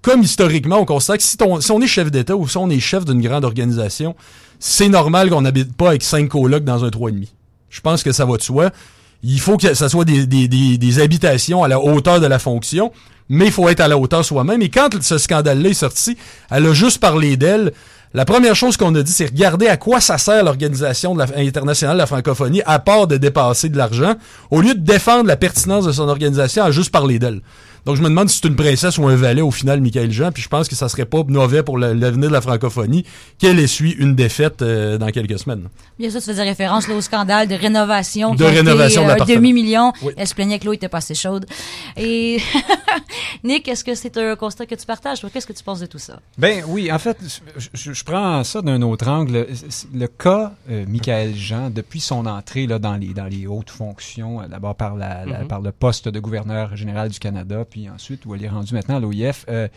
comme 0.04 0.22
historiquement, 0.22 0.80
on 0.80 0.86
constate 0.86 1.18
que 1.18 1.24
si, 1.24 1.38
on 1.72 1.82
est 1.82 1.88
chef 1.88 2.12
d'État 2.12 2.36
ou 2.36 2.48
si 2.48 2.58
on 2.58 2.70
est 2.70 2.80
chef 2.80 3.06
d'une 3.06 3.22
grande 3.22 3.46
organisation, 3.46 4.16
c'est 4.60 4.90
normal 4.90 5.30
qu'on 5.30 5.42
n'habite 5.42 5.76
pas 5.76 5.90
avec 5.90 6.04
cinq 6.04 6.30
colocs 6.30 6.66
dans 6.66 6.84
un 6.84 6.90
3,5. 6.90 7.30
Je 7.70 7.82
pense 7.82 8.04
que 8.04 8.12
ça 8.12 8.26
va 8.26 8.38
de 8.38 8.42
soi. 8.42 8.70
Il 9.24 9.40
faut 9.40 9.56
que 9.56 9.74
ça 9.74 9.88
soit 9.88 10.04
des, 10.04 11.00
habitations 11.00 11.64
à 11.64 11.70
la 11.70 11.80
hauteur 11.80 12.20
de 12.20 12.28
la 12.28 12.38
fonction, 12.38 12.92
mais 13.30 13.46
il 13.46 13.52
faut 13.52 13.70
être 13.70 13.80
à 13.80 13.88
la 13.88 13.98
hauteur 13.98 14.26
soi-même. 14.26 14.62
Et 14.62 14.70
quand 14.70 15.02
ce 15.02 15.18
scandale-là 15.18 15.70
est 15.70 15.74
sorti, 15.74 16.18
elle 16.52 16.66
a 16.66 16.74
juste 16.74 17.00
parlé 17.00 17.38
d'elle. 17.38 17.72
La 18.14 18.26
première 18.26 18.56
chose 18.56 18.76
qu'on 18.76 18.94
a 18.94 19.02
dit, 19.02 19.12
c'est 19.12 19.26
regarder 19.26 19.68
à 19.68 19.78
quoi 19.78 20.02
ça 20.02 20.18
sert 20.18 20.44
l'Organisation 20.44 21.18
internationale 21.36 21.96
de 21.96 22.02
la 22.02 22.06
francophonie, 22.06 22.62
à 22.66 22.78
part 22.78 23.08
de 23.08 23.18
dépasser 23.18 23.70
de 23.70 23.78
l'argent, 23.78 24.16
au 24.52 24.62
lieu 24.62 24.76
de 24.76 24.82
défendre 24.82 25.28
la 25.28 25.38
pertinence 25.38 25.86
de 25.86 25.92
son 25.94 26.10
organisation, 26.10 26.64
à 26.64 26.72
juste 26.72 26.92
parler 26.92 27.18
d'elle. 27.18 27.42
Donc 27.86 27.96
je 27.98 28.02
me 28.02 28.08
demande 28.10 28.30
si 28.30 28.40
c'est 28.42 28.48
une 28.48 28.56
princesse 28.56 28.98
ou 28.98 29.08
un 29.08 29.16
valet 29.16 29.42
au 29.42 29.52
final, 29.52 29.82
Michael 29.82 30.12
Jean, 30.12 30.32
puis 30.32 30.42
je 30.42 30.48
pense 30.50 30.68
que 30.70 30.76
ça 30.76 30.88
serait 30.90 31.06
pas 31.06 31.24
mauvais 31.28 31.64
pour 31.64 31.78
la- 31.78 31.94
l'avenir 31.94 32.30
de 32.30 32.34
la 32.34 32.42
francophonie 32.42 33.06
qu'elle 33.40 33.60
essuie 33.60 33.92
une 33.92 34.16
défaite 34.16 34.62
euh, 34.62 34.98
dans 34.98 35.10
quelques 35.10 35.38
semaines. 35.40 35.68
Bien 36.00 36.10
sûr, 36.10 36.20
tu 36.22 36.28
faisais 36.28 36.44
référence 36.44 36.88
là, 36.88 36.96
au 36.96 37.02
scandale 37.02 37.48
de 37.48 37.56
rénovation. 37.56 38.36
De 38.36 38.46
rénovation 38.46 39.02
euh, 39.02 39.06
un 39.06 39.08
d'appartements. 39.10 39.36
demi-million. 39.38 39.94
Oui. 40.02 40.14
Elle 40.18 40.28
se 40.28 40.34
plaignait 40.36 40.60
que 40.60 40.66
l'eau 40.66 40.74
était 40.74 40.88
pas 40.88 41.00
assez 41.00 41.16
chaude. 41.16 41.46
Et 41.98 42.40
Nick, 43.44 43.68
est-ce 43.68 43.84
que 43.84 43.96
c'est 43.96 44.18
un 44.18 44.36
constat 44.36 44.66
que 44.66 44.76
tu 44.76 44.86
partages? 44.86 45.20
Toi, 45.22 45.30
Qu'est-ce 45.34 45.48
que 45.48 45.54
tu 45.54 45.64
penses 45.64 45.80
de 45.80 45.86
tout 45.86 45.98
ça? 46.00 46.20
Ben 46.38 46.64
oui, 46.68 46.92
en 46.92 47.00
fait, 47.00 47.18
je, 47.58 47.92
je- 47.94 48.04
prends 48.04 48.44
ça 48.44 48.62
d'un 48.62 48.82
autre 48.82 49.08
angle. 49.08 49.48
Le 49.94 50.08
cas 50.08 50.54
euh, 50.70 50.86
Michael 50.88 51.36
Jean, 51.36 51.70
depuis 51.70 52.00
son 52.00 52.26
entrée 52.26 52.68
là, 52.68 52.80
dans, 52.80 52.96
les, 52.96 53.14
dans 53.14 53.26
les 53.26 53.48
hautes 53.48 53.70
fonctions, 53.70 54.42
euh, 54.42 54.48
d'abord 54.48 54.76
par, 54.76 54.96
la, 54.96 55.26
la- 55.26 55.40
Mhm. 55.42 55.48
par 55.48 55.62
le 55.62 55.72
poste 55.72 56.08
de 56.10 56.20
gouverneur 56.20 56.76
général 56.76 57.10
du 57.10 57.20
Canada, 57.20 57.66
puis 57.74 57.90
ensuite 57.90 58.28
où 58.28 58.36
elle 58.36 58.44
est 58.44 58.50
rendue 58.50 58.76
maintenant 58.76 58.98
à 58.98 59.00
l'OIF, 59.00 59.46
euh, 59.50 59.68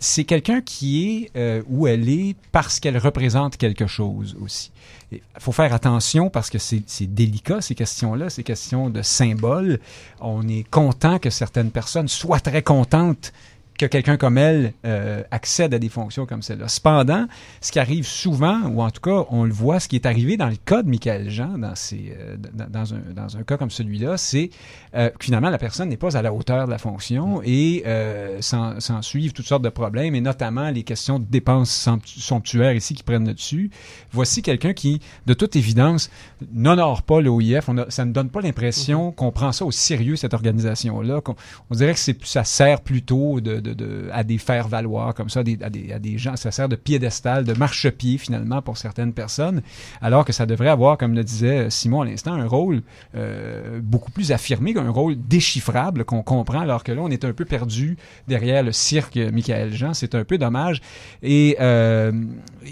c'est 0.00 0.24
quelqu'un 0.24 0.60
qui 0.60 1.08
est 1.08 1.30
euh, 1.36 1.62
où 1.68 1.86
elle 1.86 2.08
est 2.08 2.34
parce 2.50 2.80
qu'elle 2.80 2.98
représente 2.98 3.58
quelque 3.58 3.86
chose 3.86 4.36
aussi. 4.40 4.72
Il 5.12 5.20
faut 5.38 5.52
faire 5.52 5.72
attention 5.72 6.30
parce 6.30 6.50
que 6.50 6.58
c'est 6.58 7.06
délicat 7.06 7.60
ces 7.60 7.76
questions-là, 7.76 8.28
ces 8.28 8.42
questions 8.42 8.90
de 8.90 9.02
symboles. 9.02 9.78
On 10.20 10.48
est 10.48 10.68
content 10.68 11.20
que 11.20 11.30
certaines 11.30 11.70
personnes 11.70 12.08
soient 12.08 12.40
très 12.40 12.62
contentes 12.62 13.32
que 13.78 13.86
quelqu'un 13.86 14.16
comme 14.16 14.38
elle 14.38 14.72
euh, 14.84 15.22
accède 15.30 15.74
à 15.74 15.78
des 15.78 15.88
fonctions 15.88 16.26
comme 16.26 16.42
celle-là. 16.42 16.68
Cependant, 16.68 17.26
ce 17.60 17.72
qui 17.72 17.78
arrive 17.78 18.06
souvent, 18.06 18.60
ou 18.68 18.82
en 18.82 18.90
tout 18.90 19.00
cas, 19.00 19.26
on 19.30 19.44
le 19.44 19.52
voit, 19.52 19.80
ce 19.80 19.88
qui 19.88 19.96
est 19.96 20.06
arrivé 20.06 20.36
dans 20.36 20.48
le 20.48 20.56
cas 20.56 20.82
de 20.82 20.88
Michael 20.88 21.28
Jean, 21.28 21.58
dans, 21.58 21.74
euh, 21.92 22.36
dans, 22.52 22.70
dans 22.70 22.94
un, 22.94 23.00
dans 23.14 23.36
un 23.36 23.42
cas 23.42 23.56
comme 23.56 23.70
celui-là, 23.70 24.16
c'est 24.16 24.50
euh, 24.94 25.10
que 25.10 25.24
finalement, 25.24 25.50
la 25.50 25.58
personne 25.58 25.88
n'est 25.88 25.96
pas 25.96 26.16
à 26.16 26.22
la 26.22 26.32
hauteur 26.32 26.66
de 26.66 26.70
la 26.70 26.78
fonction 26.78 27.40
et 27.44 27.82
euh, 27.86 28.40
s'en 28.40 29.02
suivent 29.02 29.32
toutes 29.32 29.46
sortes 29.46 29.64
de 29.64 29.68
problèmes, 29.68 30.14
et 30.14 30.20
notamment 30.20 30.70
les 30.70 30.84
questions 30.84 31.18
de 31.18 31.24
dépenses 31.24 31.70
somptu- 31.70 32.20
somptuaires 32.20 32.74
ici 32.74 32.94
qui 32.94 33.02
prennent 33.02 33.26
le 33.26 33.34
dessus. 33.34 33.70
Voici 34.12 34.42
quelqu'un 34.42 34.72
qui, 34.72 35.00
de 35.26 35.34
toute 35.34 35.56
évidence, 35.56 36.10
n'honore 36.52 37.02
pas 37.02 37.20
l'OIF. 37.20 37.68
Ça 37.88 38.04
ne 38.04 38.12
donne 38.12 38.30
pas 38.30 38.40
l'impression 38.40 39.10
qu'on 39.10 39.32
prend 39.32 39.52
ça 39.52 39.64
au 39.64 39.70
sérieux, 39.70 40.16
cette 40.16 40.34
organisation-là. 40.34 41.20
on 41.70 41.74
dirait 41.74 41.94
que 41.94 42.00
ça 42.24 42.44
sert 42.44 42.80
plutôt 42.80 43.40
de, 43.40 43.60
à 44.12 44.24
des 44.24 44.38
faire 44.38 44.68
valoir 44.68 45.14
comme 45.14 45.28
ça, 45.28 45.40
à 45.40 45.42
des, 45.42 46.18
gens. 46.18 46.36
Ça 46.36 46.50
sert 46.50 46.68
de 46.68 46.76
piédestal, 46.76 47.44
de 47.44 47.52
marchepied 47.54 48.18
finalement 48.18 48.62
pour 48.62 48.76
certaines 48.78 49.12
personnes, 49.12 49.62
alors 50.00 50.24
que 50.24 50.32
ça 50.32 50.46
devrait 50.46 50.68
avoir, 50.68 50.98
comme 50.98 51.14
le 51.14 51.24
disait 51.24 51.70
Simon 51.70 52.02
à 52.02 52.04
l'instant, 52.04 52.34
un 52.34 52.46
rôle 52.46 52.82
euh, 53.14 53.80
beaucoup 53.82 54.10
plus 54.10 54.32
affirmé, 54.32 54.74
un 54.76 54.90
rôle 54.90 55.16
déchiffrable 55.16 56.04
qu'on 56.04 56.22
comprend, 56.22 56.60
alors 56.60 56.84
que 56.84 56.92
là 56.92 57.02
on 57.02 57.10
est 57.10 57.24
un 57.24 57.32
peu 57.32 57.44
perdu 57.44 57.96
derrière 58.28 58.62
le 58.62 58.72
cirque 58.72 59.16
Michael 59.16 59.72
Jean. 59.72 59.94
C'est 59.94 60.14
un 60.14 60.24
peu 60.24 60.38
dommage. 60.38 60.80
Et, 61.22 61.56
euh, 61.60 62.12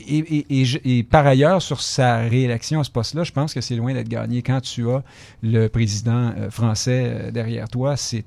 et, 0.08 1.02
par 1.04 1.26
ailleurs, 1.26 1.62
sur 1.62 1.80
sa 1.80 2.18
réélection 2.18 2.80
à 2.80 2.84
ce 2.84 2.90
poste-là, 2.90 3.24
je 3.24 3.32
pense 3.32 3.54
que 3.54 3.60
c'est 3.60 3.76
loin 3.76 3.94
d'être 3.94 4.08
gagné. 4.08 4.42
Quand 4.42 4.60
tu 4.60 4.88
as 4.90 5.02
le 5.42 5.68
président 5.68 6.32
euh, 6.36 6.50
français 6.50 7.30
derrière 7.32 7.68
toi, 7.68 7.96
c'est 7.96 8.24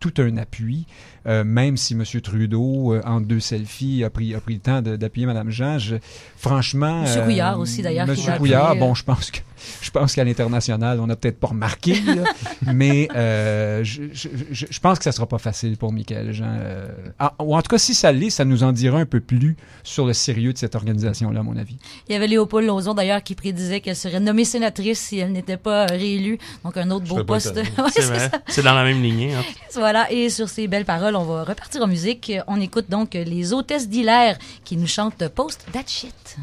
tout 0.00 0.14
un 0.18 0.36
appui. 0.36 0.86
Euh, 1.26 1.42
même 1.44 1.76
si 1.76 1.94
M. 1.94 2.04
Trudeau, 2.22 2.94
euh, 2.94 3.02
entre 3.04 3.26
deux 3.26 3.40
selfies, 3.40 4.04
a 4.04 4.10
pris, 4.10 4.34
a 4.34 4.40
pris 4.40 4.54
le 4.54 4.60
temps 4.60 4.80
d'appuyer 4.80 5.26
Mme 5.26 5.50
Jean, 5.50 5.78
je- 5.78 5.96
franchement... 6.36 7.02
Monsieur 7.02 7.22
Couillard 7.22 7.58
aussi, 7.58 7.82
d'ailleurs, 7.82 8.06
l'a 8.06 8.14
Couillard, 8.14 8.66
appuyé, 8.70 8.82
euh. 8.82 8.86
bon, 8.86 8.94
je 8.94 9.02
pense 9.02 9.30
que 9.32 9.38
je 9.80 9.90
pense 9.90 10.14
qu'à 10.14 10.24
l'international, 10.24 11.00
on 11.00 11.06
n'a 11.06 11.16
peut-être 11.16 11.38
pas 11.40 11.48
remarqué, 11.48 12.00
là, 12.02 12.24
mais 12.72 13.08
euh, 13.14 13.82
je, 13.84 14.02
je, 14.12 14.28
je- 14.50 14.66
je 14.70 14.80
pense 14.80 14.98
que 14.98 15.04
ça 15.04 15.12
sera 15.12 15.26
pas 15.26 15.38
facile 15.38 15.76
pour 15.76 15.92
Michael 15.92 16.32
Jean. 16.32 16.44
euh, 16.60 16.88
ah, 17.18 17.34
ou 17.40 17.56
en 17.56 17.62
tout 17.62 17.68
cas, 17.70 17.78
si 17.78 17.94
ça 17.94 18.12
l'est, 18.12 18.30
ça 18.30 18.44
nous 18.44 18.62
en 18.62 18.72
dira 18.72 18.98
un 18.98 19.06
peu 19.06 19.20
plus 19.20 19.56
sur 19.82 20.06
le 20.06 20.12
sérieux 20.12 20.52
de 20.52 20.58
cette 20.58 20.74
organisation-là, 20.74 21.40
à 21.40 21.42
mon 21.42 21.56
avis. 21.56 21.76
Il 22.08 22.12
y 22.12 22.16
avait 22.16 22.26
Léopold 22.26 22.66
Lozon, 22.66 22.94
d'ailleurs, 22.94 23.22
qui 23.22 23.34
prédisait 23.34 23.80
qu'elle 23.80 23.96
serait 23.96 24.20
nommée 24.20 24.44
sénatrice 24.44 24.98
si 25.00 25.18
elle 25.18 25.32
n'était 25.32 25.56
pas 25.56 25.84
euh, 25.84 25.86
réélue. 25.90 26.38
Donc, 26.64 26.76
un 26.76 26.90
autre 26.90 27.06
Je 27.06 27.14
beau 27.14 27.24
poste. 27.24 27.56
Ouais. 27.96 28.30
C'est 28.48 28.62
dans 28.62 28.74
la 28.74 28.84
même 28.84 29.02
lignée. 29.02 29.34
hein. 29.34 29.42
Voilà, 29.74 30.10
et 30.12 30.28
sur 30.30 30.48
ces 30.48 30.68
belles 30.68 30.84
paroles, 30.84 31.16
on 31.16 31.24
va 31.24 31.44
repartir 31.44 31.82
en 31.82 31.86
musique. 31.86 32.32
On 32.46 32.60
écoute 32.60 32.86
donc 32.88 33.14
les 33.14 33.52
hôtesses 33.52 33.88
d'Hilaire 33.88 34.38
qui 34.64 34.76
nous 34.76 34.86
chantent 34.86 35.26
Post 35.28 35.66
That 35.72 35.84
Shit. 35.86 36.36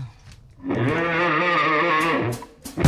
Sors 2.76 2.86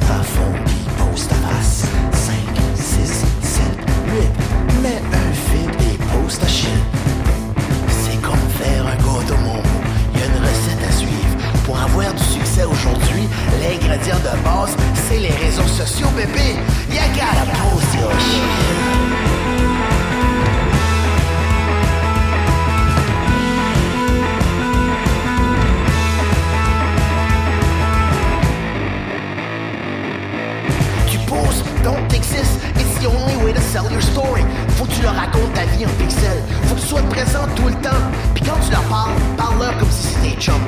ta 0.00 0.22
fond 0.22 0.54
pis 0.64 0.86
pose 0.96 1.28
ta 1.28 1.34
face 1.34 1.84
5, 2.12 2.34
6, 2.74 3.24
7, 3.42 3.62
8 4.06 4.82
Mets 4.82 5.02
un 5.12 5.32
fil 5.32 5.70
et 5.86 5.98
pose 5.98 6.38
ta 6.38 6.46
shit 6.46 6.68
C'est 8.02 8.20
comme 8.22 8.48
faire 8.58 8.86
un 8.86 8.96
gâteau 8.96 9.36
mon 9.44 9.56
mot 9.56 9.82
Y'a 10.14 10.24
une 10.24 10.42
recette 10.42 10.82
à 10.88 10.92
suivre 10.92 11.36
Pour 11.64 11.78
avoir 11.78 12.12
du 12.14 12.37
aujourd'hui 12.64 13.28
L'ingrédient 13.60 14.18
de 14.18 14.44
base 14.44 14.76
C'est 15.08 15.18
les 15.18 15.34
réseaux 15.44 15.66
sociaux 15.66 16.08
bébé 16.16 16.56
Y'a 16.90 17.08
qu'à 17.14 17.34
la 17.34 17.46
post 17.52 17.94
your 17.94 18.10
shit 18.20 18.88
donc 31.88 32.08
t'existes, 32.08 32.60
it's 32.76 32.98
the 33.00 33.06
only 33.06 33.36
way 33.44 33.52
to 33.52 33.60
sell 33.60 33.90
your 33.90 34.02
story. 34.02 34.42
Faut 34.76 34.84
que 34.84 34.92
tu 34.92 35.02
leur 35.02 35.14
racontes 35.14 35.52
ta 35.54 35.64
vie 35.66 35.86
en 35.86 35.90
pixels. 35.90 36.42
Faut 36.64 36.74
que 36.74 36.80
tu 36.80 36.86
sois 36.86 37.02
présent 37.02 37.46
tout 37.56 37.68
le 37.68 37.74
temps. 37.74 38.04
Puis 38.34 38.44
quand 38.44 38.58
tu 38.64 38.70
leur 38.70 38.82
parles, 38.84 39.14
parle-leur 39.36 39.76
comme 39.78 39.90
si 39.90 40.08
c'était 40.14 40.40
chum. 40.40 40.60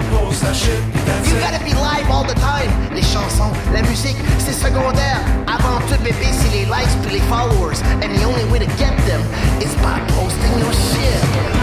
chanson. 3.41 3.53
La 3.73 3.83
musique, 3.83 4.17
c'est 4.39 4.53
secondaire. 4.53 5.21
Avant 5.47 5.79
tout, 5.89 6.01
bébé, 6.03 6.27
c'est 6.33 6.51
les 6.51 6.65
likes 6.65 7.03
puis 7.03 7.15
les 7.15 7.21
followers. 7.21 7.81
And 8.03 8.15
the 8.15 8.25
only 8.25 8.45
way 8.51 8.59
to 8.59 8.67
get 8.77 8.97
them 9.07 9.23
is 9.61 9.75
by 9.77 10.01
posting 10.15 10.59
your 10.59 10.73
shit. 10.73 11.60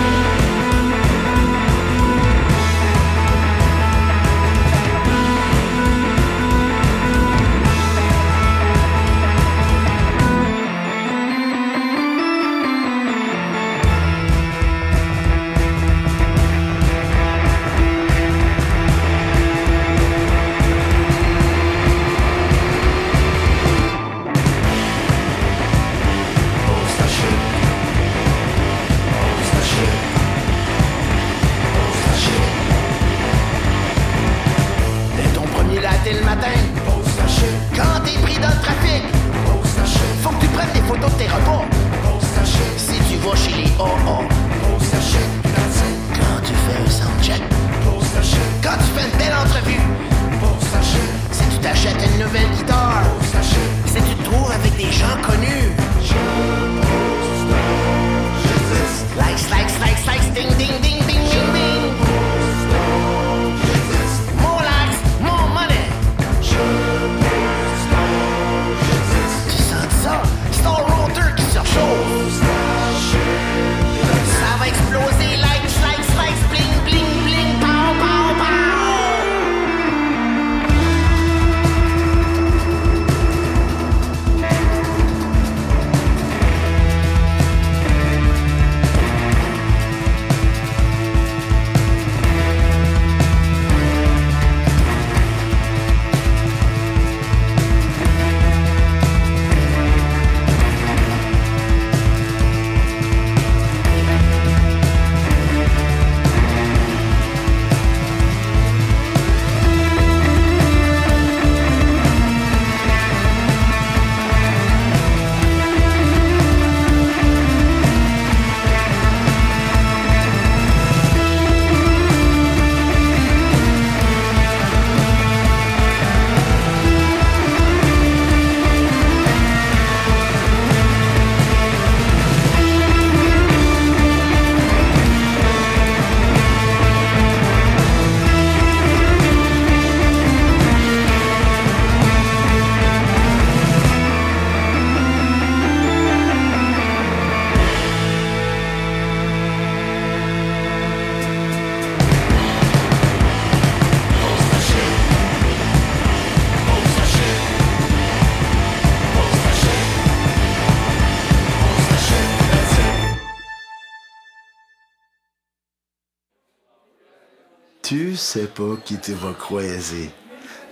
Sais 168.17 168.47
pas 168.47 168.75
qui 168.83 168.97
tu 168.97 169.13
vas 169.13 169.33
croiser 169.33 170.09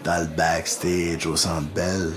dans 0.03 0.21
le 0.21 0.35
backstage 0.35 1.25
au 1.25 1.35
Centre 1.35 1.67
Bell. 1.73 2.11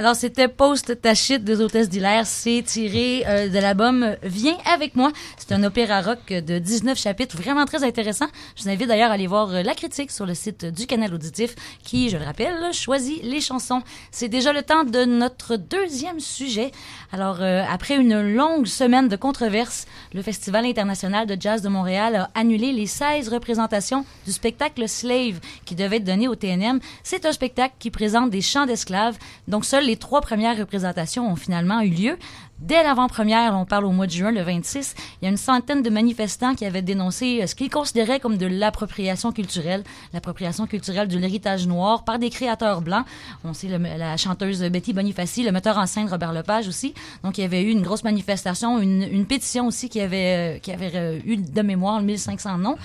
Alors, 0.00 0.16
c'était 0.16 0.48
Post 0.48 0.98
ta 1.02 1.14
shit 1.14 1.44
des 1.44 1.60
hôtesses 1.60 1.90
d'Hilaire. 1.90 2.24
C'est 2.24 2.62
tiré 2.64 3.22
euh, 3.26 3.50
de 3.50 3.58
l'album 3.58 4.16
Viens 4.22 4.56
avec 4.64 4.96
moi. 4.96 5.12
C'est 5.36 5.52
un 5.52 5.62
opéra 5.62 6.00
rock 6.00 6.26
de 6.28 6.58
19 6.58 6.98
chapitres, 6.98 7.36
vraiment 7.36 7.66
très 7.66 7.84
intéressant. 7.84 8.24
Je 8.56 8.62
vous 8.62 8.70
invite 8.70 8.88
d'ailleurs 8.88 9.10
à 9.10 9.12
aller 9.12 9.26
voir 9.26 9.50
euh, 9.50 9.62
la 9.62 9.74
critique 9.74 10.10
sur 10.10 10.24
le 10.24 10.32
site 10.32 10.64
du 10.64 10.86
canal 10.86 11.12
auditif 11.12 11.54
qui, 11.84 12.08
je 12.08 12.16
le 12.16 12.24
rappelle, 12.24 12.72
choisit 12.72 13.22
les 13.22 13.42
chansons. 13.42 13.82
C'est 14.10 14.28
déjà 14.28 14.54
le 14.54 14.62
temps 14.62 14.84
de 14.84 15.04
notre 15.04 15.56
deuxième 15.56 16.18
sujet. 16.18 16.70
Alors, 17.12 17.42
euh, 17.42 17.62
après 17.70 17.96
une 17.96 18.22
longue 18.22 18.64
semaine 18.64 19.08
de 19.08 19.16
controverses, 19.16 19.86
le 20.14 20.22
Festival 20.22 20.64
international 20.64 21.26
de 21.26 21.36
jazz 21.38 21.60
de 21.60 21.68
Montréal 21.68 22.16
a 22.16 22.30
annulé 22.40 22.72
les 22.72 22.86
16 22.86 23.28
représentations 23.28 24.06
du 24.24 24.32
spectacle 24.32 24.88
Slave 24.88 25.40
qui 25.66 25.74
devait 25.74 25.96
être 25.96 26.04
donné 26.04 26.26
au 26.26 26.36
TNM. 26.36 26.80
C'est 27.02 27.26
un 27.26 27.32
spectacle 27.32 27.74
qui 27.78 27.90
présente 27.90 28.30
des 28.30 28.40
chants 28.40 28.64
d'esclaves. 28.64 29.18
Donc, 29.46 29.66
seuls 29.66 29.89
les 29.90 29.96
trois 29.96 30.20
premières 30.20 30.56
représentations 30.56 31.28
ont 31.28 31.34
finalement 31.34 31.80
eu 31.80 31.88
lieu. 31.88 32.16
Dès 32.60 32.82
l'avant-première, 32.82 33.54
on 33.56 33.64
parle 33.64 33.86
au 33.86 33.90
mois 33.90 34.06
de 34.06 34.10
juin, 34.10 34.32
le 34.32 34.42
26, 34.42 34.94
il 34.98 35.24
y 35.24 35.28
a 35.28 35.30
une 35.30 35.38
centaine 35.38 35.80
de 35.80 35.88
manifestants 35.88 36.54
qui 36.54 36.66
avaient 36.66 36.82
dénoncé 36.82 37.40
euh, 37.40 37.46
ce 37.46 37.54
qu'ils 37.54 37.70
considéraient 37.70 38.20
comme 38.20 38.36
de 38.36 38.44
l'appropriation 38.44 39.32
culturelle, 39.32 39.82
l'appropriation 40.12 40.66
culturelle 40.66 41.08
de 41.08 41.16
l'héritage 41.16 41.66
noir 41.66 42.04
par 42.04 42.18
des 42.18 42.28
créateurs 42.28 42.82
blancs. 42.82 43.06
On 43.44 43.54
sait 43.54 43.68
la 43.68 44.16
chanteuse 44.18 44.60
Betty 44.60 44.92
Bonifaci, 44.92 45.42
le 45.42 45.52
metteur 45.52 45.78
en 45.78 45.86
scène 45.86 46.06
Robert 46.06 46.34
Lepage 46.34 46.68
aussi. 46.68 46.92
Donc 47.24 47.38
il 47.38 47.40
y 47.40 47.44
avait 47.44 47.62
eu 47.62 47.70
une 47.70 47.80
grosse 47.80 48.04
manifestation, 48.04 48.78
une, 48.78 49.08
une 49.10 49.24
pétition 49.24 49.66
aussi 49.66 49.88
qui 49.88 50.02
avait, 50.02 50.56
euh, 50.56 50.58
qui 50.58 50.70
avait 50.70 50.92
euh, 50.94 51.18
eu 51.24 51.38
de 51.38 51.62
mémoire 51.62 52.02
1500 52.02 52.58
noms. 52.58 52.76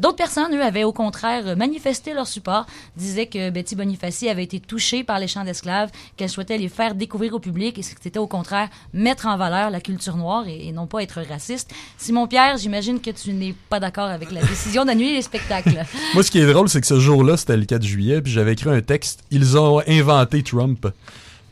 D'autres 0.00 0.16
personnes, 0.16 0.54
eux, 0.54 0.62
avaient 0.62 0.84
au 0.84 0.92
contraire 0.92 1.56
manifesté 1.56 2.14
leur 2.14 2.26
support, 2.26 2.66
disaient 2.96 3.26
que 3.26 3.50
Betty 3.50 3.76
Bonifaci 3.76 4.28
avait 4.28 4.44
été 4.44 4.58
touchée 4.58 5.04
par 5.04 5.18
les 5.18 5.28
chants 5.28 5.44
d'esclaves, 5.44 5.90
qu'elle 6.16 6.28
souhaitait 6.28 6.58
les 6.58 6.68
faire 6.68 6.94
découvrir 6.94 7.34
au 7.34 7.38
public 7.38 7.78
et 7.78 7.82
que 7.82 7.86
c'était 7.86 8.18
au 8.18 8.26
contraire 8.26 8.68
mettre 8.92 9.19
en 9.26 9.36
valeur 9.36 9.70
la 9.70 9.80
culture 9.80 10.16
noire 10.16 10.44
et, 10.46 10.68
et 10.68 10.72
non 10.72 10.86
pas 10.86 11.02
être 11.02 11.20
raciste. 11.22 11.70
Simon 11.98 12.26
Pierre, 12.26 12.56
j'imagine 12.56 13.00
que 13.00 13.10
tu 13.10 13.32
n'es 13.32 13.54
pas 13.68 13.80
d'accord 13.80 14.08
avec 14.08 14.30
la 14.32 14.42
décision 14.42 14.84
d'annuler 14.84 15.12
les 15.12 15.22
spectacles. 15.22 15.84
Moi, 16.14 16.22
ce 16.22 16.30
qui 16.30 16.38
est 16.38 16.46
drôle, 16.46 16.68
c'est 16.68 16.80
que 16.80 16.86
ce 16.86 16.98
jour-là, 17.00 17.36
c'était 17.36 17.56
le 17.56 17.64
4 17.64 17.82
juillet, 17.82 18.22
puis 18.22 18.32
j'avais 18.32 18.52
écrit 18.52 18.70
un 18.70 18.80
texte. 18.80 19.24
Ils 19.30 19.56
ont 19.58 19.82
inventé 19.86 20.42
Trump. 20.42 20.86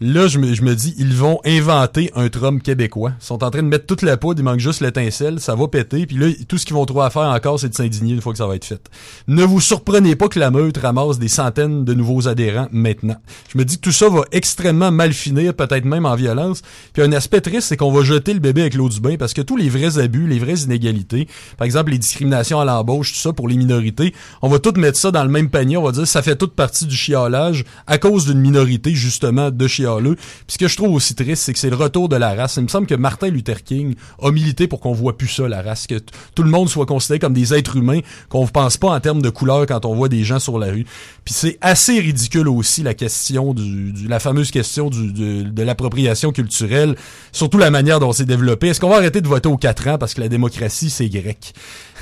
Là, 0.00 0.28
je 0.28 0.38
me, 0.38 0.54
je 0.54 0.62
me 0.62 0.76
dis, 0.76 0.94
ils 0.96 1.12
vont 1.12 1.40
inventer 1.44 2.12
un 2.14 2.28
Trump 2.28 2.62
québécois. 2.62 3.14
Ils 3.20 3.24
sont 3.24 3.42
en 3.42 3.50
train 3.50 3.64
de 3.64 3.68
mettre 3.68 3.86
toute 3.86 4.02
la 4.02 4.16
poudre, 4.16 4.40
il 4.40 4.44
manque 4.44 4.60
juste 4.60 4.80
l'étincelle, 4.80 5.40
ça 5.40 5.56
va 5.56 5.66
péter, 5.66 6.06
puis 6.06 6.16
là, 6.16 6.28
tout 6.46 6.56
ce 6.56 6.66
qu'ils 6.66 6.76
vont 6.76 6.86
trouver 6.86 7.04
à 7.04 7.10
faire 7.10 7.22
encore, 7.22 7.58
c'est 7.58 7.68
de 7.68 7.74
s'indigner 7.74 8.14
une 8.14 8.20
fois 8.20 8.30
que 8.30 8.38
ça 8.38 8.46
va 8.46 8.54
être 8.54 8.64
fait. 8.64 8.88
Ne 9.26 9.42
vous 9.42 9.60
surprenez 9.60 10.14
pas 10.14 10.28
que 10.28 10.38
la 10.38 10.52
meute 10.52 10.78
ramasse 10.78 11.18
des 11.18 11.26
centaines 11.26 11.84
de 11.84 11.94
nouveaux 11.94 12.28
adhérents 12.28 12.68
maintenant. 12.70 13.16
Je 13.52 13.58
me 13.58 13.64
dis 13.64 13.76
que 13.76 13.82
tout 13.82 13.92
ça 13.92 14.08
va 14.08 14.22
extrêmement 14.30 14.92
mal 14.92 15.12
finir, 15.12 15.52
peut-être 15.54 15.84
même 15.84 16.06
en 16.06 16.14
violence. 16.14 16.62
Puis 16.92 17.02
un 17.02 17.10
aspect 17.10 17.40
triste, 17.40 17.68
c'est 17.68 17.76
qu'on 17.76 17.90
va 17.90 18.02
jeter 18.02 18.34
le 18.34 18.40
bébé 18.40 18.60
avec 18.60 18.74
l'eau 18.74 18.88
du 18.88 19.00
bain, 19.00 19.16
parce 19.18 19.34
que 19.34 19.42
tous 19.42 19.56
les 19.56 19.68
vrais 19.68 19.98
abus, 19.98 20.28
les 20.28 20.38
vraies 20.38 20.60
inégalités, 20.60 21.26
par 21.56 21.64
exemple 21.64 21.90
les 21.90 21.98
discriminations 21.98 22.60
à 22.60 22.64
l'embauche, 22.64 23.14
tout 23.14 23.18
ça 23.18 23.32
pour 23.32 23.48
les 23.48 23.56
minorités, 23.56 24.14
on 24.42 24.48
va 24.48 24.60
tout 24.60 24.72
mettre 24.76 24.98
ça 24.98 25.10
dans 25.10 25.24
le 25.24 25.30
même 25.30 25.50
panier, 25.50 25.76
on 25.76 25.82
va 25.82 25.90
dire 25.90 26.06
ça 26.06 26.22
fait 26.22 26.36
toute 26.36 26.54
partie 26.54 26.86
du 26.86 26.94
chiolage 26.94 27.64
à 27.88 27.98
cause 27.98 28.26
d'une 28.26 28.38
minorité 28.38 28.94
justement 28.94 29.50
de 29.50 29.66
chialeux. 29.88 30.16
Ce 30.46 30.58
que 30.58 30.68
je 30.68 30.76
trouve 30.76 30.94
aussi 30.94 31.14
triste, 31.14 31.42
c'est 31.44 31.52
que 31.52 31.58
c'est 31.58 31.70
le 31.70 31.76
retour 31.76 32.08
de 32.08 32.16
la 32.16 32.34
race. 32.34 32.56
Il 32.56 32.62
me 32.64 32.68
semble 32.68 32.86
que 32.86 32.94
Martin 32.94 33.28
Luther 33.28 33.62
King 33.62 33.94
a 34.22 34.30
milité 34.30 34.66
pour 34.68 34.80
qu'on 34.80 34.92
voit 34.92 35.16
plus 35.16 35.28
ça, 35.28 35.48
la 35.48 35.62
race, 35.62 35.86
que 35.86 36.00
tout 36.34 36.42
le 36.42 36.50
monde 36.50 36.68
soit 36.68 36.86
considéré 36.86 37.18
comme 37.18 37.32
des 37.32 37.54
êtres 37.54 37.76
humains, 37.76 38.00
qu'on 38.28 38.44
ne 38.44 38.50
pense 38.50 38.76
pas 38.76 38.88
en 38.88 39.00
termes 39.00 39.22
de 39.22 39.30
couleur 39.30 39.66
quand 39.66 39.84
on 39.84 39.94
voit 39.94 40.08
des 40.08 40.24
gens 40.24 40.38
sur 40.38 40.58
la 40.58 40.66
rue. 40.66 40.84
Puis 41.24 41.34
c'est 41.34 41.58
assez 41.60 41.98
ridicule 42.00 42.48
aussi 42.48 42.82
la 42.82 42.94
question 42.94 43.54
du, 43.54 43.92
du- 43.92 44.08
la 44.08 44.18
fameuse 44.20 44.50
question 44.50 44.90
du, 44.90 45.12
du- 45.12 45.44
de 45.44 45.62
l'appropriation 45.62 46.32
culturelle, 46.32 46.96
surtout 47.32 47.58
la 47.58 47.70
manière 47.70 48.00
dont 48.00 48.12
c'est 48.12 48.24
développé. 48.24 48.68
Est-ce 48.68 48.80
qu'on 48.80 48.90
va 48.90 48.96
arrêter 48.96 49.20
de 49.20 49.28
voter 49.28 49.48
aux 49.48 49.56
quatre 49.56 49.86
ans 49.88 49.98
parce 49.98 50.14
que 50.14 50.20
la 50.20 50.28
démocratie 50.28 50.90
c'est 50.90 51.08
grec? 51.08 51.52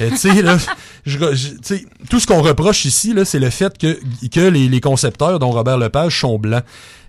Euh, 0.01 0.11
tout 2.11 2.21
ce 2.21 2.27
qu'on 2.27 2.43
reproche 2.43 2.85
ici 2.85 3.15
c'est 3.25 3.39
le 3.39 3.51
fait 3.51 3.79
que 3.79 3.99
que 4.29 4.41
les, 4.41 4.81
concepteurs, 4.81 5.39
dont 5.39 5.51
Robert 5.51 5.79
Lepage, 5.79 6.21
sont 6.21 6.39
blancs. 6.39 6.65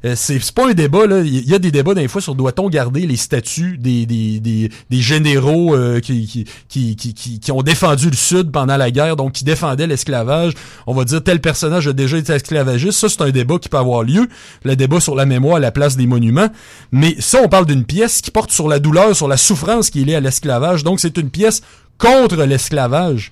Euh, 0.06 0.14
c'est 0.16 0.40
pas 0.52 0.70
un 0.70 0.74
débat 0.74 1.08
là. 1.08 1.22
Il 1.22 1.50
y 1.50 1.56
a 1.56 1.60
des 1.60 1.72
débats 1.72 1.96
des 1.96 2.08
fois 2.08 2.22
sur 2.22 2.36
doit-on 2.36 2.70
garder 2.70 3.08
les 3.08 3.18
statuts 3.18 3.78
des 3.80 4.70
généraux 4.92 5.76
euh, 5.76 6.00
qui 6.00 6.46
ont 7.52 7.64
défendu 7.64 8.10
le 8.10 8.16
Sud 8.16 8.52
pendant 8.52 8.78
la 8.78 8.92
guerre, 8.92 9.16
donc 9.16 9.34
qui 9.34 9.44
défendaient 9.44 9.88
l'esclavage. 9.88 10.54
On 10.86 10.94
va 10.94 11.04
dire 11.04 11.24
tel 11.24 11.42
personnage 11.42 11.88
a 11.88 11.94
déjà 11.94 12.18
été 12.18 12.34
esclavagiste. 12.34 13.00
Ça 13.00 13.10
c'est 13.10 13.22
un 13.22 13.32
débat 13.32 13.58
qui 13.58 13.70
peut 13.70 13.78
avoir 13.78 14.04
lieu. 14.04 14.28
Le 14.64 14.76
débat 14.76 15.00
sur 15.00 15.16
la 15.16 15.26
mémoire 15.26 15.58
à 15.58 15.60
la 15.60 15.72
place 15.72 15.98
des 15.98 16.08
monuments. 16.08 16.50
Mais 16.92 17.16
ça 17.20 17.40
on 17.44 17.50
parle 17.50 17.66
d'une 17.66 17.84
pièce 17.84 18.22
qui 18.22 18.32
porte 18.32 18.52
sur 18.52 18.68
la 18.68 18.80
douleur, 18.80 19.16
sur 19.16 19.28
la 19.28 19.38
souffrance 19.38 19.90
qui 19.90 20.02
est 20.02 20.06
liée 20.06 20.16
à 20.16 20.22
l'esclavage. 20.22 20.84
Donc 20.84 21.00
c'est 21.00 21.18
une 21.18 21.32
pièce 21.32 21.64
contre 21.98 22.44
l'esclavage. 22.44 23.32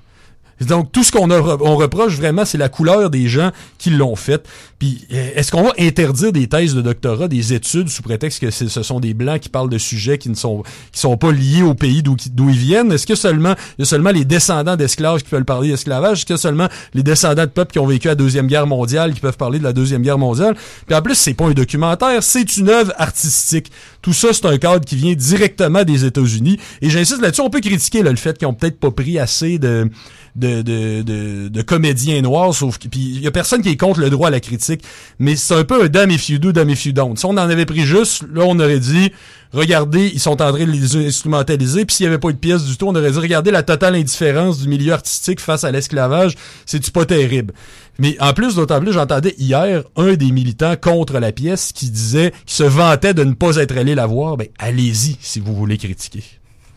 Donc 0.62 0.92
tout 0.92 1.04
ce 1.04 1.12
qu'on 1.12 1.30
on 1.32 1.76
reproche 1.76 2.16
vraiment, 2.16 2.46
c'est 2.46 2.58
la 2.58 2.70
couleur 2.70 3.10
des 3.10 3.28
gens 3.28 3.52
qui 3.78 3.90
l'ont 3.90 4.16
fait. 4.16 4.48
Puis 4.80 5.06
euh, 5.14 5.32
est-ce 5.36 5.52
qu'on 5.52 5.64
va 5.64 5.74
interdire 5.78 6.32
des 6.32 6.48
thèses 6.48 6.76
de 6.76 6.82
doctorat, 6.82 7.28
des 7.28 7.54
études 7.54 7.90
sous 7.90 8.02
prétexte 8.02 8.40
que 8.40 8.52
ce 8.52 8.84
sont 8.84 9.00
des 9.00 9.14
blancs 9.14 9.40
qui 9.40 9.50
parlent 9.50 9.70
de 9.70 9.78
sujets 9.78 10.18
qui 10.18 10.30
ne 10.30 10.36
sont 10.36 10.64
qui 10.92 11.00
sont 11.00 11.18
pas 11.18 11.32
liés 11.32 11.62
au 11.62 11.74
pays 11.74 12.02
d'où 12.04 12.16
ils 12.50 12.58
viennent? 12.58 12.92
Est-ce 12.92 13.06
que 13.06 13.16
seulement 13.16 13.56
il 13.78 13.82
y 13.82 13.84
a 13.84 13.86
seulement 13.86 14.12
les 14.12 14.26
descendants 14.26 14.76
d'esclaves 14.76 15.22
qui 15.22 15.30
peuvent 15.30 15.44
parler 15.44 15.70
d'esclavage? 15.70 16.20
Est-ce 16.20 16.26
que 16.26 16.38
seulement 16.38 16.70
les 16.94 17.04
descendants 17.04 17.46
de 17.46 17.50
peuples 17.50 17.74
qui 17.74 17.80
ont 17.80 17.88
vécu 17.88 18.08
la 18.08 18.16
deuxième 18.16 18.48
guerre 18.48 18.68
mondiale 18.68 19.14
qui 19.14 19.20
peuvent 19.20 19.38
parler 19.38 19.60
de 19.60 19.64
la 19.64 19.74
deuxième 19.74 20.02
guerre 20.02 20.18
mondiale? 20.18 20.56
Puis 20.88 20.96
en 20.96 21.02
plus, 21.02 21.16
c'est 21.16 21.34
pas 21.34 21.46
un 21.46 21.54
documentaire, 21.54 22.24
c'est 22.24 22.58
une 22.58 22.70
œuvre 22.70 22.94
artistique. 22.98 23.72
Tout 24.02 24.14
ça, 24.14 24.30
c'est 24.32 24.46
un 24.46 24.58
cadre 24.58 24.86
qui 24.86 24.96
vient 24.96 25.14
directement 25.14 25.84
des 25.84 26.06
États-Unis. 26.06 26.60
Et 26.82 26.90
j'insiste 26.90 27.22
là-dessus, 27.22 27.42
on 27.42 27.50
peut 27.50 27.62
critiquer 27.62 28.04
là, 28.04 28.12
le 28.12 28.18
fait 28.18 28.38
qu'ils 28.38 28.48
ont 28.48 28.54
peut-être 28.54 28.80
pas 28.80 28.92
pris 28.92 29.20
assez 29.20 29.58
de 29.58 29.90
de, 30.36 30.62
de, 30.62 31.02
de, 31.02 31.48
de 31.48 31.62
comédiens 31.62 32.22
noirs, 32.22 32.54
sauf 32.54 32.78
que 32.78 32.88
puis 32.88 33.00
y 33.00 33.28
a 33.28 33.32
personne 33.32 33.62
qui 33.62 33.70
est 33.70 33.78
contre 33.78 34.00
le 34.00 34.10
droit 34.10 34.28
à 34.28 34.32
la 34.32 34.40
critique, 34.40 34.84
mais 35.20 35.36
c'est 35.36 35.56
un 35.56 35.64
peu 35.64 35.84
un 35.84 35.88
damn 35.88 36.12
if 36.12 36.30
you 36.30 36.40
do, 36.40 36.52
damn 36.52 36.70
if 36.70 36.86
you 36.86 36.92
don't. 36.92 37.16
Si 37.16 37.26
on 37.26 37.30
en 37.30 37.38
avait 37.38 37.66
pris 37.66 37.82
juste, 37.82 38.24
là 38.34 38.44
on 38.46 38.60
aurait 38.60 38.80
dit 38.80 39.12
regardez, 39.54 40.12
ils 40.14 40.20
sont 40.20 40.42
en 40.42 40.52
train 40.52 40.66
de 40.66 40.72
les 40.72 40.96
instrumentaliser, 41.08 41.86
puis 41.86 41.96
s'il 41.96 42.04
y 42.06 42.08
avait 42.08 42.18
pas 42.18 42.30
eu 42.30 42.34
de 42.34 42.38
pièce 42.38 42.66
du 42.66 42.78
tout, 42.78 42.88
on 42.88 42.96
aurait 42.96 43.12
dit 43.12 43.20
regardez 43.20 43.52
la 43.52 43.64
totale 43.64 43.96
indifférence 43.96 44.60
du 44.60 44.68
milieu 44.68 44.94
artistique 44.94 45.40
face 45.40 45.64
à 45.64 45.72
l'esclavage, 45.72 46.36
c'est 46.66 46.92
pas 46.92 47.06
terrible? 47.06 47.54
Mais 47.98 48.18
en 48.20 48.34
plus, 48.34 48.56
d'autant 48.56 48.80
plus, 48.82 48.92
j'entendais 48.92 49.36
hier 49.38 49.84
un 49.96 50.14
des 50.14 50.32
militants 50.32 50.76
contre 50.76 51.20
la 51.20 51.32
pièce 51.32 51.72
qui 51.72 51.90
disait, 51.90 52.34
qui 52.46 52.56
se 52.56 52.64
vantait 52.64 53.14
de 53.14 53.24
ne 53.24 53.34
pas 53.34 53.56
être 53.56 53.78
allé 53.78 53.96
la 53.96 54.06
voir. 54.06 54.36
Ben, 54.36 54.48
allez-y 54.60 55.18
si 55.22 55.40
vous 55.40 55.56
voulez 55.56 55.78
critiquer. 55.78 56.24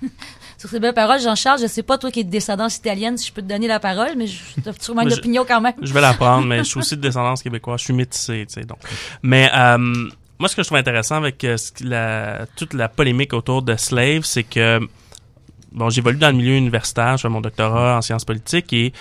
Sur 0.59 0.69
ces 0.69 0.81
belles 0.81 0.93
paroles, 0.93 1.21
Jean-Charles, 1.21 1.61
je 1.61 1.69
sais 1.69 1.85
pas, 1.85 1.99
toi 1.99 2.11
qui 2.11 2.21
es 2.21 2.25
de 2.25 2.31
descendance 2.31 2.77
italienne, 2.77 3.17
si 3.17 3.29
je 3.29 3.33
peux 3.33 3.43
te 3.43 3.47
donner 3.47 3.69
la 3.69 3.79
parole, 3.79 4.15
mais 4.17 4.27
je 4.27 4.43
as 4.67 4.73
sûrement 4.81 5.03
une 5.03 5.13
opinion 5.13 5.45
quand 5.47 5.61
même. 5.61 5.75
Je 5.81 5.95
vais 5.95 6.01
la 6.01 6.15
prendre, 6.15 6.47
mais 6.47 6.59
je 6.59 6.65
suis 6.65 6.79
aussi 6.79 6.97
de 6.97 7.01
descendance 7.01 7.43
québécoise. 7.43 7.79
Je 7.79 7.85
suis 7.85 7.95
métissé, 7.95 8.45
tu 8.49 8.55
sais, 8.55 8.67
donc. 8.67 8.79
Mais 9.23 9.49
euh, 9.55 9.79
moi, 9.79 10.49
ce 10.49 10.57
que 10.57 10.63
je 10.63 10.69
trouve 10.69 10.79
intéressant 10.79 11.15
avec 11.15 11.45
euh, 11.45 11.57
la, 11.81 12.47
toute 12.57 12.75
la 12.75 12.89
polémique 12.89 13.35
autour 13.35 13.63
de 13.63 13.77
Slave, 13.77 14.25
c'est 14.25 14.43
que 14.43 14.81
bon, 15.71 15.91
j'évolue 15.91 16.19
dans 16.19 16.31
le 16.31 16.37
milieu 16.37 16.57
universitaire, 16.57 17.17
je 17.17 17.23
fais 17.23 17.29
mon 17.29 17.41
doctorat 17.41 17.99
en 17.99 18.03
sciences 18.03 18.25
politiques 18.25 18.73
et 18.73 18.93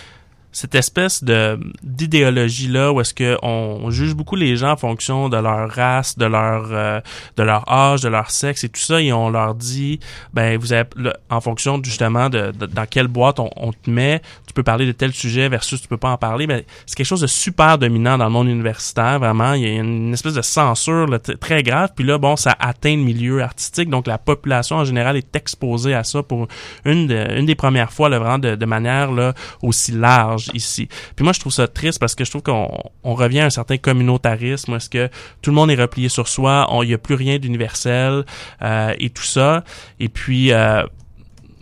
cette 0.51 0.75
espèce 0.75 1.23
de 1.23 1.59
d'idéologie 1.83 2.67
là 2.67 2.91
où 2.91 3.01
est-ce 3.01 3.13
que 3.13 3.37
on, 3.43 3.89
juge 3.91 4.13
beaucoup 4.15 4.35
les 4.35 4.55
gens 4.57 4.71
en 4.71 4.77
fonction 4.77 5.29
de 5.29 5.37
leur 5.37 5.69
race, 5.69 6.17
de 6.17 6.25
leur 6.25 6.67
euh, 6.71 6.99
de 7.37 7.43
leur 7.43 7.71
âge, 7.71 8.01
de 8.01 8.09
leur 8.09 8.31
sexe 8.31 8.63
et 8.63 8.69
tout 8.69 8.79
ça 8.81 9.01
et 9.01 9.11
on 9.13 9.29
leur 9.29 9.55
dit 9.55 9.99
ben 10.33 10.57
vous 10.57 10.73
avez 10.73 10.85
en 11.29 11.41
fonction 11.41 11.79
justement 11.83 12.29
de, 12.29 12.51
de- 12.51 12.65
dans 12.65 12.85
quelle 12.85 13.07
boîte 13.07 13.39
on, 13.39 13.49
on 13.55 13.71
te 13.71 13.89
met, 13.89 14.21
tu 14.45 14.53
peux 14.53 14.63
parler 14.63 14.85
de 14.85 14.91
tel 14.91 15.13
sujet 15.13 15.47
versus 15.49 15.81
tu 15.81 15.87
peux 15.87 15.97
pas 15.97 16.09
en 16.11 16.17
parler, 16.17 16.47
ben 16.47 16.63
c'est 16.85 16.95
quelque 16.95 17.05
chose 17.05 17.21
de 17.21 17.27
super 17.27 17.77
dominant 17.77 18.17
dans 18.17 18.25
le 18.25 18.31
monde 18.31 18.47
universitaire 18.47 19.19
vraiment, 19.19 19.53
il 19.53 19.61
y 19.63 19.65
a 19.65 19.81
une 19.81 20.13
espèce 20.13 20.33
de 20.33 20.41
censure 20.41 21.07
là, 21.07 21.19
très 21.19 21.63
grave 21.63 21.91
puis 21.95 22.05
là 22.05 22.17
bon 22.17 22.35
ça 22.35 22.55
atteint 22.59 22.95
le 22.95 23.03
milieu 23.03 23.41
artistique 23.41 23.89
donc 23.89 24.07
la 24.07 24.17
population 24.17 24.77
en 24.77 24.85
général 24.85 25.17
est 25.17 25.35
exposée 25.35 25.93
à 25.93 26.03
ça 26.03 26.23
pour 26.23 26.47
une 26.85 27.11
une 27.11 27.45
des 27.45 27.55
premières 27.55 27.91
fois 27.91 28.09
là, 28.09 28.19
vraiment 28.19 28.39
de, 28.39 28.55
de 28.55 28.65
manière 28.65 29.11
là 29.11 29.33
aussi 29.61 29.91
large 29.91 30.36
ici. 30.53 30.87
Puis 31.15 31.23
moi 31.23 31.33
je 31.33 31.39
trouve 31.39 31.53
ça 31.53 31.67
triste 31.67 31.99
parce 31.99 32.15
que 32.15 32.25
je 32.25 32.29
trouve 32.29 32.43
qu'on 32.43 32.69
on 33.03 33.15
revient 33.15 33.41
à 33.41 33.45
un 33.45 33.49
certain 33.49 33.77
communautarisme, 33.77 34.75
est-ce 34.75 34.89
que 34.89 35.09
tout 35.41 35.51
le 35.51 35.55
monde 35.55 35.71
est 35.71 35.75
replié 35.75 36.09
sur 36.09 36.27
soi, 36.27 36.67
il 36.83 36.89
y 36.89 36.93
a 36.93 36.97
plus 36.97 37.15
rien 37.15 37.37
d'universel 37.39 38.25
euh, 38.61 38.93
et 38.99 39.09
tout 39.09 39.23
ça. 39.23 39.63
Et 39.99 40.09
puis 40.09 40.51
euh, 40.51 40.83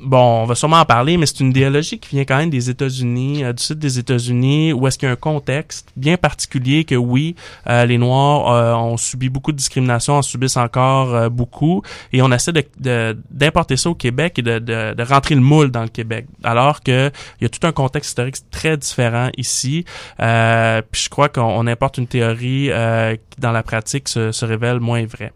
bon, 0.06 0.44
on 0.44 0.46
va 0.46 0.56
sûrement 0.56 0.80
en 0.80 0.86
parler, 0.86 1.18
mais 1.18 1.26
c'est 1.26 1.40
une 1.42 1.50
idéologie 1.50 2.00
qui 2.00 2.10
vient 2.16 2.24
quand 2.26 2.38
même 2.38 2.50
des 2.50 2.70
États-Unis, 2.70 3.44
euh, 3.44 3.54
du 3.54 3.62
sud 3.64 3.80
des 3.80 4.00
États-Unis, 4.00 4.72
où 4.74 4.88
est-ce 4.88 4.98
qu'il 4.98 5.08
y 5.08 5.10
a 5.10 5.14
un 5.14 5.18
contexte 5.18 5.90
bien 5.96 6.16
particulier 6.18 6.86
que 6.86 6.96
oui, 6.96 7.36
euh, 7.68 7.86
les 7.86 7.98
Noirs 7.98 8.50
euh, 8.52 8.74
ont 8.76 8.98
subi 8.98 9.30
beaucoup 9.30 9.52
de 9.52 9.58
discrimination, 9.58 10.14
en 10.14 10.22
subissent 10.22 10.58
encore 10.58 11.14
euh, 11.14 11.30
beaucoup, 11.30 11.82
et 12.14 12.22
on 12.22 12.32
essaie 12.32 12.54
de- 12.54 12.64
de- 12.80 13.18
d'importer 13.32 13.78
ça 13.78 13.90
au 13.90 13.96
Québec 13.96 14.40
et 14.40 14.42
de, 14.42 14.60
de, 14.60 15.04
rentrer 15.04 15.36
le 15.36 15.42
moule 15.42 15.72
dans 15.72 15.84
le 15.84 15.90
Québec, 15.90 16.26
alors 16.44 16.82
que 16.82 17.12
il 17.40 17.44
y 17.44 17.46
a 17.46 17.50
tout 17.50 17.66
un 17.68 17.72
contexte 17.72 18.10
historique 18.10 18.36
très 18.52 18.78
différent 18.78 19.30
ici. 19.38 19.86
Puis 20.18 21.02
je 21.04 21.10
crois 21.10 21.30
qu'on 21.30 21.42
on 21.44 21.68
importe 21.68 21.98
une 21.98 22.08
théorie 22.08 22.70
qui, 22.70 23.42
dans 23.42 23.52
la 23.52 23.64
pratique, 23.64 24.08
se, 24.08 24.32
se 24.32 24.46
révèle 24.46 24.80
moins 24.80 25.06
vraie. 25.06 25.32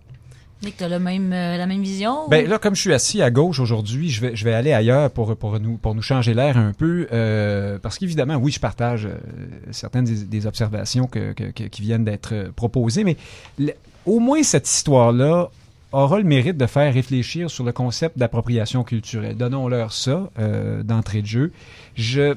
Nick, 0.62 0.82
euh, 0.82 0.90
la 0.90 1.66
même 1.66 1.82
vision? 1.82 2.28
Ben 2.28 2.48
là, 2.48 2.60
comme 2.60 2.76
je 2.76 2.82
suis 2.82 2.94
assis 2.94 3.22
à 3.22 3.32
gauche 3.32 3.60
aujourd'hui, 3.60 4.10
je 4.10 4.22
vais, 4.22 4.36
je 4.36 4.44
vais 4.44 4.54
aller 4.54 4.74
ailleurs 4.74 5.10
pour, 5.10 5.36
pour, 5.38 5.60
nous, 5.60 5.78
pour 5.78 5.96
nous 5.96 6.02
changer 6.02 6.34
l'air 6.34 6.58
un 6.58 6.74
peu. 6.74 7.08
euh, 7.14 7.80
parce 7.82 7.98
qu'évidemment, 7.98 8.36
oui, 8.36 8.52
je 8.52 8.60
partage 8.60 9.06
euh, 9.06 9.18
certaines 9.72 10.06
des, 10.06 10.46
observations 10.46 11.08
qui 11.08 11.82
viennent 11.82 12.04
d'être 12.04 12.52
proposées, 12.56 13.04
mais 13.04 13.18
au 14.06 14.20
moins 14.20 14.42
cette 14.44 14.68
histoire-là 14.68 15.50
aura 15.92 16.18
le 16.18 16.24
mérite 16.24 16.58
de 16.58 16.66
faire 16.66 16.94
réfléchir 16.94 17.50
sur 17.50 17.64
le 17.64 17.72
concept 17.72 18.18
d'appropriation 18.18 18.84
culturelle. 18.84 19.36
Donnons-leur 19.36 19.92
ça 19.94 20.30
d'entrée 20.84 21.22
de 21.22 21.28
jeu. 21.28 21.52
Je 21.96 22.36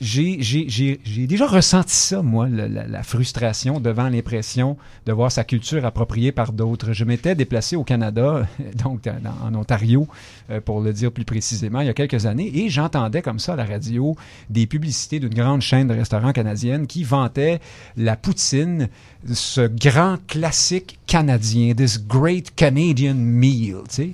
j'ai 0.00 1.26
déjà 1.26 1.46
ressenti 1.46 1.94
ça, 1.94 2.22
moi, 2.22 2.48
la, 2.48 3.02
frustration 3.02 3.80
devant 3.80 4.08
l'impression 4.08 4.76
de 5.06 5.12
voir 5.12 5.30
sa 5.30 5.44
culture 5.44 5.84
appropriée 5.84 6.32
par 6.32 6.52
d'autres. 6.52 6.92
Je 6.92 7.04
m'étais 7.04 7.34
déplacé 7.34 7.76
au 7.76 7.84
Canada, 7.84 8.46
donc 8.82 9.02
en 9.42 9.54
Ontario, 9.54 10.08
euh, 10.50 10.60
pour 10.60 10.80
le 10.80 10.92
dire 10.92 11.12
plus 11.12 11.24
précisément, 11.24 11.80
il 11.80 11.86
y 11.86 11.90
a 11.90 11.94
quelques 11.94 12.26
années, 12.26 12.50
et 12.54 12.70
j'entendais 12.70 13.22
comme 13.22 13.38
ça 13.38 13.52
à 13.52 13.56
la 13.56 13.64
radio 13.64 14.16
des 14.48 14.66
publicités 14.66 15.20
d'une 15.20 15.34
grande 15.34 15.60
chaîne 15.60 15.88
de 15.88 15.94
restaurants 15.94 16.32
canadienne 16.32 16.86
qui 16.86 17.04
vantait 17.04 17.60
la 17.96 18.16
poutine, 18.16 18.88
ce 19.32 19.66
grand 19.66 20.16
classique 20.26 20.98
canadien, 21.06 21.74
this 21.74 21.98
great 21.98 22.54
Canadian 22.54 23.14
meal, 23.14 23.82
tu 23.88 23.94
sais. 23.94 24.10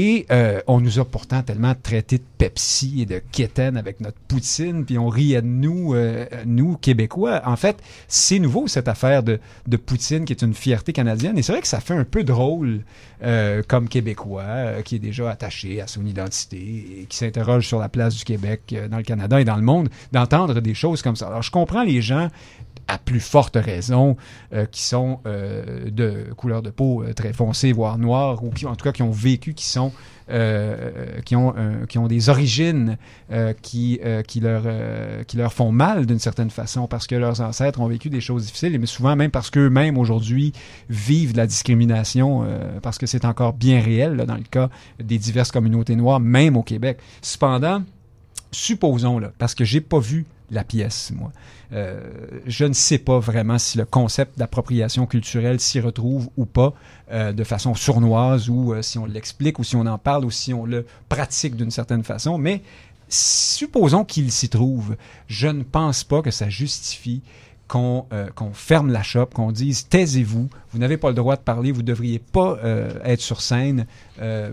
Et 0.00 0.26
euh, 0.30 0.60
on 0.68 0.80
nous 0.80 1.00
a 1.00 1.04
pourtant 1.04 1.42
tellement 1.42 1.74
traité 1.74 2.18
de 2.18 2.24
Pepsi 2.38 3.02
et 3.02 3.04
de 3.04 3.20
Keten 3.32 3.76
avec 3.76 4.00
notre 4.00 4.20
poutine, 4.28 4.84
puis 4.84 4.96
on 4.96 5.08
riait 5.08 5.42
de 5.42 5.48
nous, 5.48 5.92
euh, 5.92 6.24
nous 6.46 6.76
Québécois. 6.76 7.42
En 7.44 7.56
fait, 7.56 7.82
c'est 8.06 8.38
nouveau 8.38 8.68
cette 8.68 8.86
affaire 8.86 9.24
de, 9.24 9.40
poutine 9.84 10.24
qui 10.24 10.32
est 10.32 10.42
une 10.42 10.54
fierté 10.54 10.92
canadienne. 10.92 11.36
Et 11.36 11.42
c'est 11.42 11.50
vrai 11.50 11.60
que 11.62 11.66
ça 11.66 11.80
fait 11.80 11.94
un 11.94 12.04
peu 12.04 12.22
drôle 12.22 12.84
euh, 13.24 13.64
comme 13.66 13.88
Québécois 13.88 14.82
qui 14.84 14.94
est 14.94 15.00
déjà 15.00 15.32
attaché 15.32 15.80
à 15.80 15.88
son 15.88 16.06
identité 16.06 17.00
et 17.00 17.06
qui 17.06 17.16
s'interroge 17.16 17.66
sur 17.66 17.80
la 17.80 17.88
place 17.88 18.14
du 18.14 18.22
Québec 18.22 18.72
dans 18.88 18.98
le 18.98 19.02
Canada 19.02 19.40
et 19.40 19.44
dans 19.44 19.56
le 19.56 19.62
monde, 19.62 19.88
d'entendre 20.12 20.60
des 20.60 20.74
choses 20.74 21.02
comme 21.02 21.16
ça. 21.16 21.26
Alors 21.26 21.42
je 21.42 21.50
comprends 21.50 21.82
les 21.82 22.02
gens 22.02 22.28
à 22.88 22.98
plus 22.98 23.20
forte 23.20 23.56
raison, 23.56 24.16
euh, 24.52 24.66
qui 24.66 24.82
sont 24.82 25.20
euh, 25.26 25.90
de 25.90 26.32
couleur 26.36 26.62
de 26.62 26.70
peau 26.70 27.02
euh, 27.02 27.12
très 27.12 27.32
foncée, 27.32 27.72
voire 27.72 27.98
noire, 27.98 28.42
ou 28.42 28.50
qui, 28.50 28.66
en 28.66 28.74
tout 28.74 28.84
cas 28.84 28.92
qui 28.92 29.02
ont 29.02 29.10
vécu, 29.10 29.54
qui 29.54 29.66
sont 29.66 29.92
euh, 30.30 31.20
qui 31.24 31.36
ont 31.36 31.54
euh, 31.56 31.86
qui 31.86 31.98
ont 31.98 32.06
des 32.06 32.28
origines 32.28 32.98
euh, 33.32 33.54
qui 33.62 34.00
euh, 34.04 34.22
qui 34.22 34.40
leur 34.40 34.62
euh, 34.66 35.24
qui 35.24 35.36
leur 35.36 35.52
font 35.52 35.72
mal 35.72 36.06
d'une 36.06 36.18
certaine 36.18 36.50
façon 36.50 36.86
parce 36.86 37.06
que 37.06 37.14
leurs 37.14 37.40
ancêtres 37.40 37.80
ont 37.80 37.86
vécu 37.86 38.10
des 38.10 38.20
choses 38.20 38.44
difficiles 38.44 38.78
mais 38.78 38.86
souvent 38.86 39.16
même 39.16 39.30
parce 39.30 39.50
qu'eux-mêmes 39.50 39.96
aujourd'hui 39.96 40.52
vivent 40.90 41.32
de 41.32 41.38
la 41.38 41.46
discrimination 41.46 42.42
euh, 42.44 42.78
parce 42.82 42.98
que 42.98 43.06
c'est 43.06 43.24
encore 43.24 43.54
bien 43.54 43.80
réel 43.80 44.16
là, 44.16 44.26
dans 44.26 44.36
le 44.36 44.42
cas 44.42 44.68
des 45.02 45.18
diverses 45.18 45.50
communautés 45.50 45.96
noires 45.96 46.20
même 46.20 46.56
au 46.56 46.62
Québec. 46.62 46.98
Cependant, 47.22 47.82
supposons 48.52 49.18
là 49.18 49.32
parce 49.38 49.54
que 49.54 49.64
j'ai 49.64 49.80
pas 49.80 49.98
vu 49.98 50.26
la 50.50 50.64
pièce 50.64 51.12
moi. 51.14 51.32
Euh, 51.72 52.00
je 52.46 52.64
ne 52.64 52.72
sais 52.72 52.98
pas 52.98 53.18
vraiment 53.18 53.58
si 53.58 53.76
le 53.76 53.84
concept 53.84 54.38
d'appropriation 54.38 55.06
culturelle 55.06 55.60
s'y 55.60 55.80
retrouve 55.80 56.30
ou 56.36 56.46
pas 56.46 56.72
euh, 57.12 57.32
de 57.32 57.44
façon 57.44 57.74
sournoise 57.74 58.48
ou 58.48 58.72
euh, 58.72 58.80
si 58.80 58.98
on 58.98 59.04
l'explique 59.04 59.58
ou 59.58 59.64
si 59.64 59.76
on 59.76 59.84
en 59.84 59.98
parle 59.98 60.24
ou 60.24 60.30
si 60.30 60.54
on 60.54 60.64
le 60.64 60.86
pratique 61.08 61.56
d'une 61.56 61.70
certaine 61.70 62.04
façon, 62.04 62.38
mais 62.38 62.62
supposons 63.08 64.04
qu'il 64.04 64.32
s'y 64.32 64.48
trouve. 64.48 64.96
Je 65.26 65.48
ne 65.48 65.62
pense 65.62 66.04
pas 66.04 66.22
que 66.22 66.30
ça 66.30 66.48
justifie 66.48 67.22
qu'on 67.66 68.06
ferme 68.54 68.90
la 68.90 69.02
shop, 69.02 69.26
qu'on 69.26 69.52
dise 69.52 69.88
taisez-vous, 69.88 70.48
vous 70.72 70.78
n'avez 70.78 70.96
pas 70.96 71.08
le 71.08 71.14
droit 71.14 71.36
de 71.36 71.42
parler, 71.42 71.70
vous 71.70 71.82
ne 71.82 71.86
devriez 71.86 72.18
pas 72.18 72.58
être 73.04 73.20
sur 73.20 73.42
scène 73.42 73.84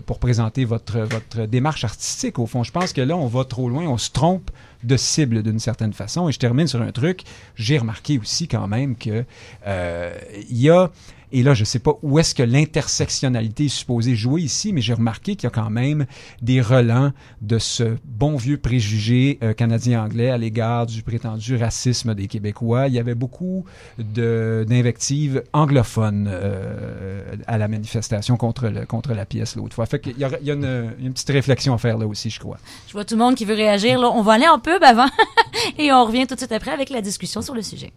pour 0.04 0.18
présenter 0.18 0.66
votre, 0.66 0.98
votre 0.98 1.46
démarche 1.46 1.84
artistique. 1.84 2.38
Au 2.38 2.44
fond, 2.44 2.62
je 2.62 2.72
pense 2.72 2.92
que 2.92 3.00
là, 3.00 3.16
on 3.16 3.26
va 3.26 3.46
trop 3.46 3.70
loin, 3.70 3.86
on 3.86 3.96
se 3.96 4.10
trompe 4.10 4.50
de 4.84 4.96
cible 4.96 5.42
d'une 5.42 5.58
certaine 5.58 5.92
façon. 5.92 6.28
Et 6.28 6.32
je 6.32 6.38
termine 6.38 6.66
sur 6.66 6.82
un 6.82 6.92
truc. 6.92 7.22
J'ai 7.56 7.78
remarqué 7.78 8.18
aussi 8.18 8.48
quand 8.48 8.68
même 8.68 8.96
que 8.96 9.24
euh, 9.66 10.14
il 10.48 10.60
y 10.60 10.70
a 10.70 10.90
et 11.32 11.42
là, 11.42 11.54
je 11.54 11.64
sais 11.64 11.78
pas 11.78 11.98
où 12.02 12.18
est-ce 12.18 12.34
que 12.34 12.42
l'intersectionnalité 12.42 13.66
est 13.66 13.68
supposée 13.68 14.14
jouer 14.14 14.42
ici, 14.42 14.72
mais 14.72 14.80
j'ai 14.80 14.94
remarqué 14.94 15.36
qu'il 15.36 15.44
y 15.44 15.46
a 15.46 15.50
quand 15.50 15.70
même 15.70 16.06
des 16.42 16.60
relents 16.60 17.12
de 17.40 17.58
ce 17.58 17.96
bon 18.04 18.36
vieux 18.36 18.58
préjugé 18.58 19.38
euh, 19.42 19.52
canadien-anglais 19.52 20.30
à 20.30 20.38
l'égard 20.38 20.86
du 20.86 21.02
prétendu 21.02 21.56
racisme 21.56 22.14
des 22.14 22.28
Québécois. 22.28 22.88
Il 22.88 22.94
y 22.94 22.98
avait 22.98 23.14
beaucoup 23.14 23.64
d'invectives 23.98 25.42
anglophones 25.52 26.28
euh, 26.30 27.34
à 27.46 27.58
la 27.58 27.68
manifestation 27.68 28.36
contre, 28.36 28.86
contre 28.86 29.12
la 29.14 29.26
pièce 29.26 29.56
l'autre 29.56 29.74
fois. 29.74 29.86
Fait 29.86 30.02
il 30.06 30.18
y 30.18 30.24
a 30.24 30.54
une, 30.54 30.94
une 31.00 31.12
petite 31.12 31.30
réflexion 31.30 31.74
à 31.74 31.78
faire 31.78 31.98
là 31.98 32.06
aussi, 32.06 32.30
je 32.30 32.38
crois. 32.38 32.58
Je 32.86 32.92
vois 32.92 33.04
tout 33.04 33.14
le 33.14 33.20
monde 33.20 33.34
qui 33.34 33.44
veut 33.44 33.54
réagir. 33.54 33.98
Là. 33.98 34.10
On 34.10 34.22
va 34.22 34.34
aller 34.34 34.48
en 34.48 34.58
pub 34.58 34.82
avant 34.82 35.08
et 35.78 35.92
on 35.92 36.04
revient 36.04 36.26
tout 36.26 36.34
de 36.34 36.40
suite 36.40 36.52
après 36.52 36.70
avec 36.70 36.90
la 36.90 37.00
discussion 37.00 37.42
sur 37.42 37.54
le 37.54 37.62
sujet. 37.62 37.92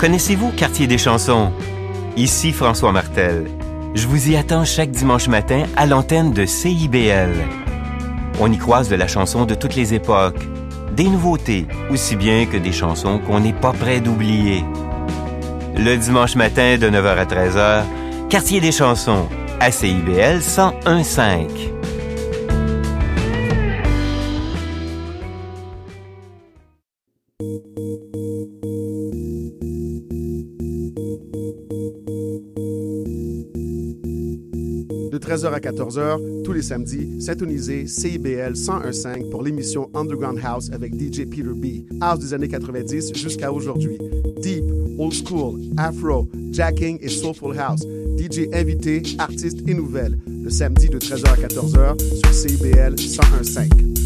Connaissez-vous 0.00 0.52
Quartier 0.52 0.86
des 0.86 0.96
chansons? 0.96 1.52
Ici 2.16 2.52
François 2.52 2.90
Martel. 2.90 3.50
Je 3.94 4.06
vous 4.06 4.30
y 4.30 4.36
attends 4.36 4.64
chaque 4.64 4.90
dimanche 4.90 5.28
matin 5.28 5.64
à 5.76 5.84
l'antenne 5.84 6.32
de 6.32 6.46
CIBL. 6.46 7.34
On 8.40 8.50
y 8.50 8.56
croise 8.56 8.88
de 8.88 8.96
la 8.96 9.06
chanson 9.06 9.44
de 9.44 9.54
toutes 9.54 9.76
les 9.76 9.92
époques, 9.92 10.40
des 10.96 11.04
nouveautés, 11.04 11.66
aussi 11.90 12.16
bien 12.16 12.46
que 12.46 12.56
des 12.56 12.72
chansons 12.72 13.18
qu'on 13.18 13.40
n'est 13.40 13.52
pas 13.52 13.74
prêt 13.74 14.00
d'oublier. 14.00 14.64
Le 15.76 15.94
dimanche 15.96 16.34
matin 16.34 16.78
de 16.78 16.88
9h 16.88 17.18
à 17.18 17.24
13h, 17.26 17.82
Quartier 18.30 18.62
des 18.62 18.72
chansons 18.72 19.28
à 19.60 19.70
CIBL 19.70 20.38
101.5. 20.38 21.79
13h 35.30 35.52
à 35.52 35.60
14h, 35.60 36.42
tous 36.42 36.52
les 36.52 36.60
samedis, 36.60 37.20
syntonisez 37.20 37.86
CIBL 37.86 38.54
101.5 38.54 39.30
pour 39.30 39.44
l'émission 39.44 39.88
Underground 39.94 40.40
House 40.42 40.70
avec 40.72 40.92
DJ 40.94 41.24
Peter 41.24 41.52
B. 41.54 41.84
House 42.00 42.18
des 42.18 42.34
années 42.34 42.48
90 42.48 43.14
jusqu'à 43.14 43.52
aujourd'hui. 43.52 43.96
Deep, 44.42 44.64
old 44.98 45.12
school, 45.12 45.60
afro, 45.76 46.28
jacking 46.50 46.98
et 47.00 47.08
soulful 47.08 47.56
house. 47.56 47.82
DJ 48.18 48.48
invité, 48.52 49.04
artistes 49.18 49.60
et 49.68 49.74
nouvelles. 49.74 50.18
Le 50.26 50.50
samedi 50.50 50.88
de 50.88 50.98
13h 50.98 51.28
à 51.28 51.36
14h 51.36 52.18
sur 52.18 52.34
CIBL 52.34 52.96
101.5. 52.96 53.99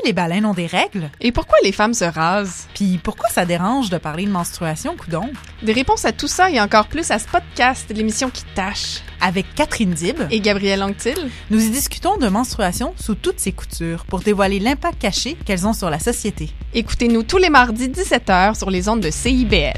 que 0.00 0.06
les 0.06 0.12
baleines 0.12 0.46
ont 0.46 0.54
des 0.54 0.66
règles? 0.66 1.10
Et 1.20 1.32
pourquoi 1.32 1.56
les 1.62 1.72
femmes 1.72 1.94
se 1.94 2.04
rasent? 2.04 2.66
Puis 2.74 2.98
pourquoi 3.02 3.28
ça 3.30 3.44
dérange 3.44 3.90
de 3.90 3.98
parler 3.98 4.24
de 4.24 4.30
menstruation, 4.30 4.96
coudon? 4.96 5.28
Des 5.62 5.72
réponses 5.72 6.04
à 6.04 6.12
tout 6.12 6.28
ça 6.28 6.50
et 6.50 6.60
encore 6.60 6.86
plus 6.86 7.10
à 7.10 7.18
ce 7.18 7.26
podcast, 7.26 7.86
l'émission 7.94 8.30
qui 8.30 8.44
tâche. 8.54 9.00
Avec 9.20 9.54
Catherine 9.54 9.92
Dib, 9.92 10.16
Et 10.30 10.40
Gabrielle 10.40 10.82
Anctil, 10.82 11.30
nous 11.50 11.62
y 11.62 11.70
discutons 11.70 12.16
de 12.16 12.28
menstruation 12.28 12.94
sous 12.98 13.14
toutes 13.14 13.38
ses 13.38 13.52
coutures 13.52 14.04
pour 14.06 14.20
dévoiler 14.20 14.58
l'impact 14.60 14.98
caché 15.00 15.36
qu'elles 15.44 15.66
ont 15.66 15.74
sur 15.74 15.90
la 15.90 15.98
société. 15.98 16.50
écoutez-nous 16.72 17.22
tous 17.22 17.36
les 17.38 17.50
mardis 17.50 17.88
17h 17.88 18.56
sur 18.56 18.70
les 18.70 18.88
ondes 18.88 19.00
de 19.00 19.10
CIBL. 19.10 19.74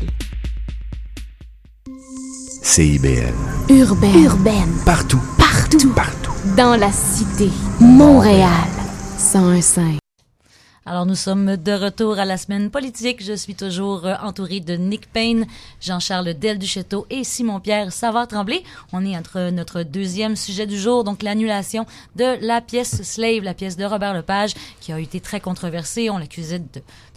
CIBL. 2.62 3.34
Urbaine. 3.68 4.22
Urbaine. 4.24 4.72
Partout. 4.86 5.20
Partout. 5.36 5.92
Partout. 5.94 6.32
Dans 6.56 6.76
la 6.76 6.92
cité. 6.92 7.50
Montréal. 7.80 8.48
101.5. 9.18 9.98
Alors 10.84 11.06
nous 11.06 11.14
sommes 11.14 11.56
de 11.56 11.72
retour 11.72 12.18
à 12.18 12.24
la 12.24 12.36
semaine 12.36 12.68
politique. 12.68 13.22
Je 13.24 13.34
suis 13.34 13.54
toujours 13.54 14.04
euh, 14.04 14.14
entouré 14.20 14.58
de 14.58 14.74
Nick 14.74 15.06
Payne, 15.12 15.46
Jean-Charles 15.80 16.34
Del 16.34 16.58
et 17.08 17.22
Simon-Pierre 17.22 17.92
Savard-Tremblay. 17.92 18.64
On 18.92 19.06
est 19.06 19.16
entre 19.16 19.50
notre 19.50 19.84
deuxième 19.84 20.34
sujet 20.34 20.66
du 20.66 20.76
jour, 20.76 21.04
donc 21.04 21.22
l'annulation 21.22 21.86
de 22.16 22.44
la 22.44 22.60
pièce 22.60 23.00
Slave, 23.04 23.44
la 23.44 23.54
pièce 23.54 23.76
de 23.76 23.84
Robert 23.84 24.12
Lepage, 24.12 24.54
qui 24.80 24.92
a 24.92 24.98
été 24.98 25.20
très 25.20 25.38
controversée. 25.38 26.10
On 26.10 26.18
l'accusait 26.18 26.60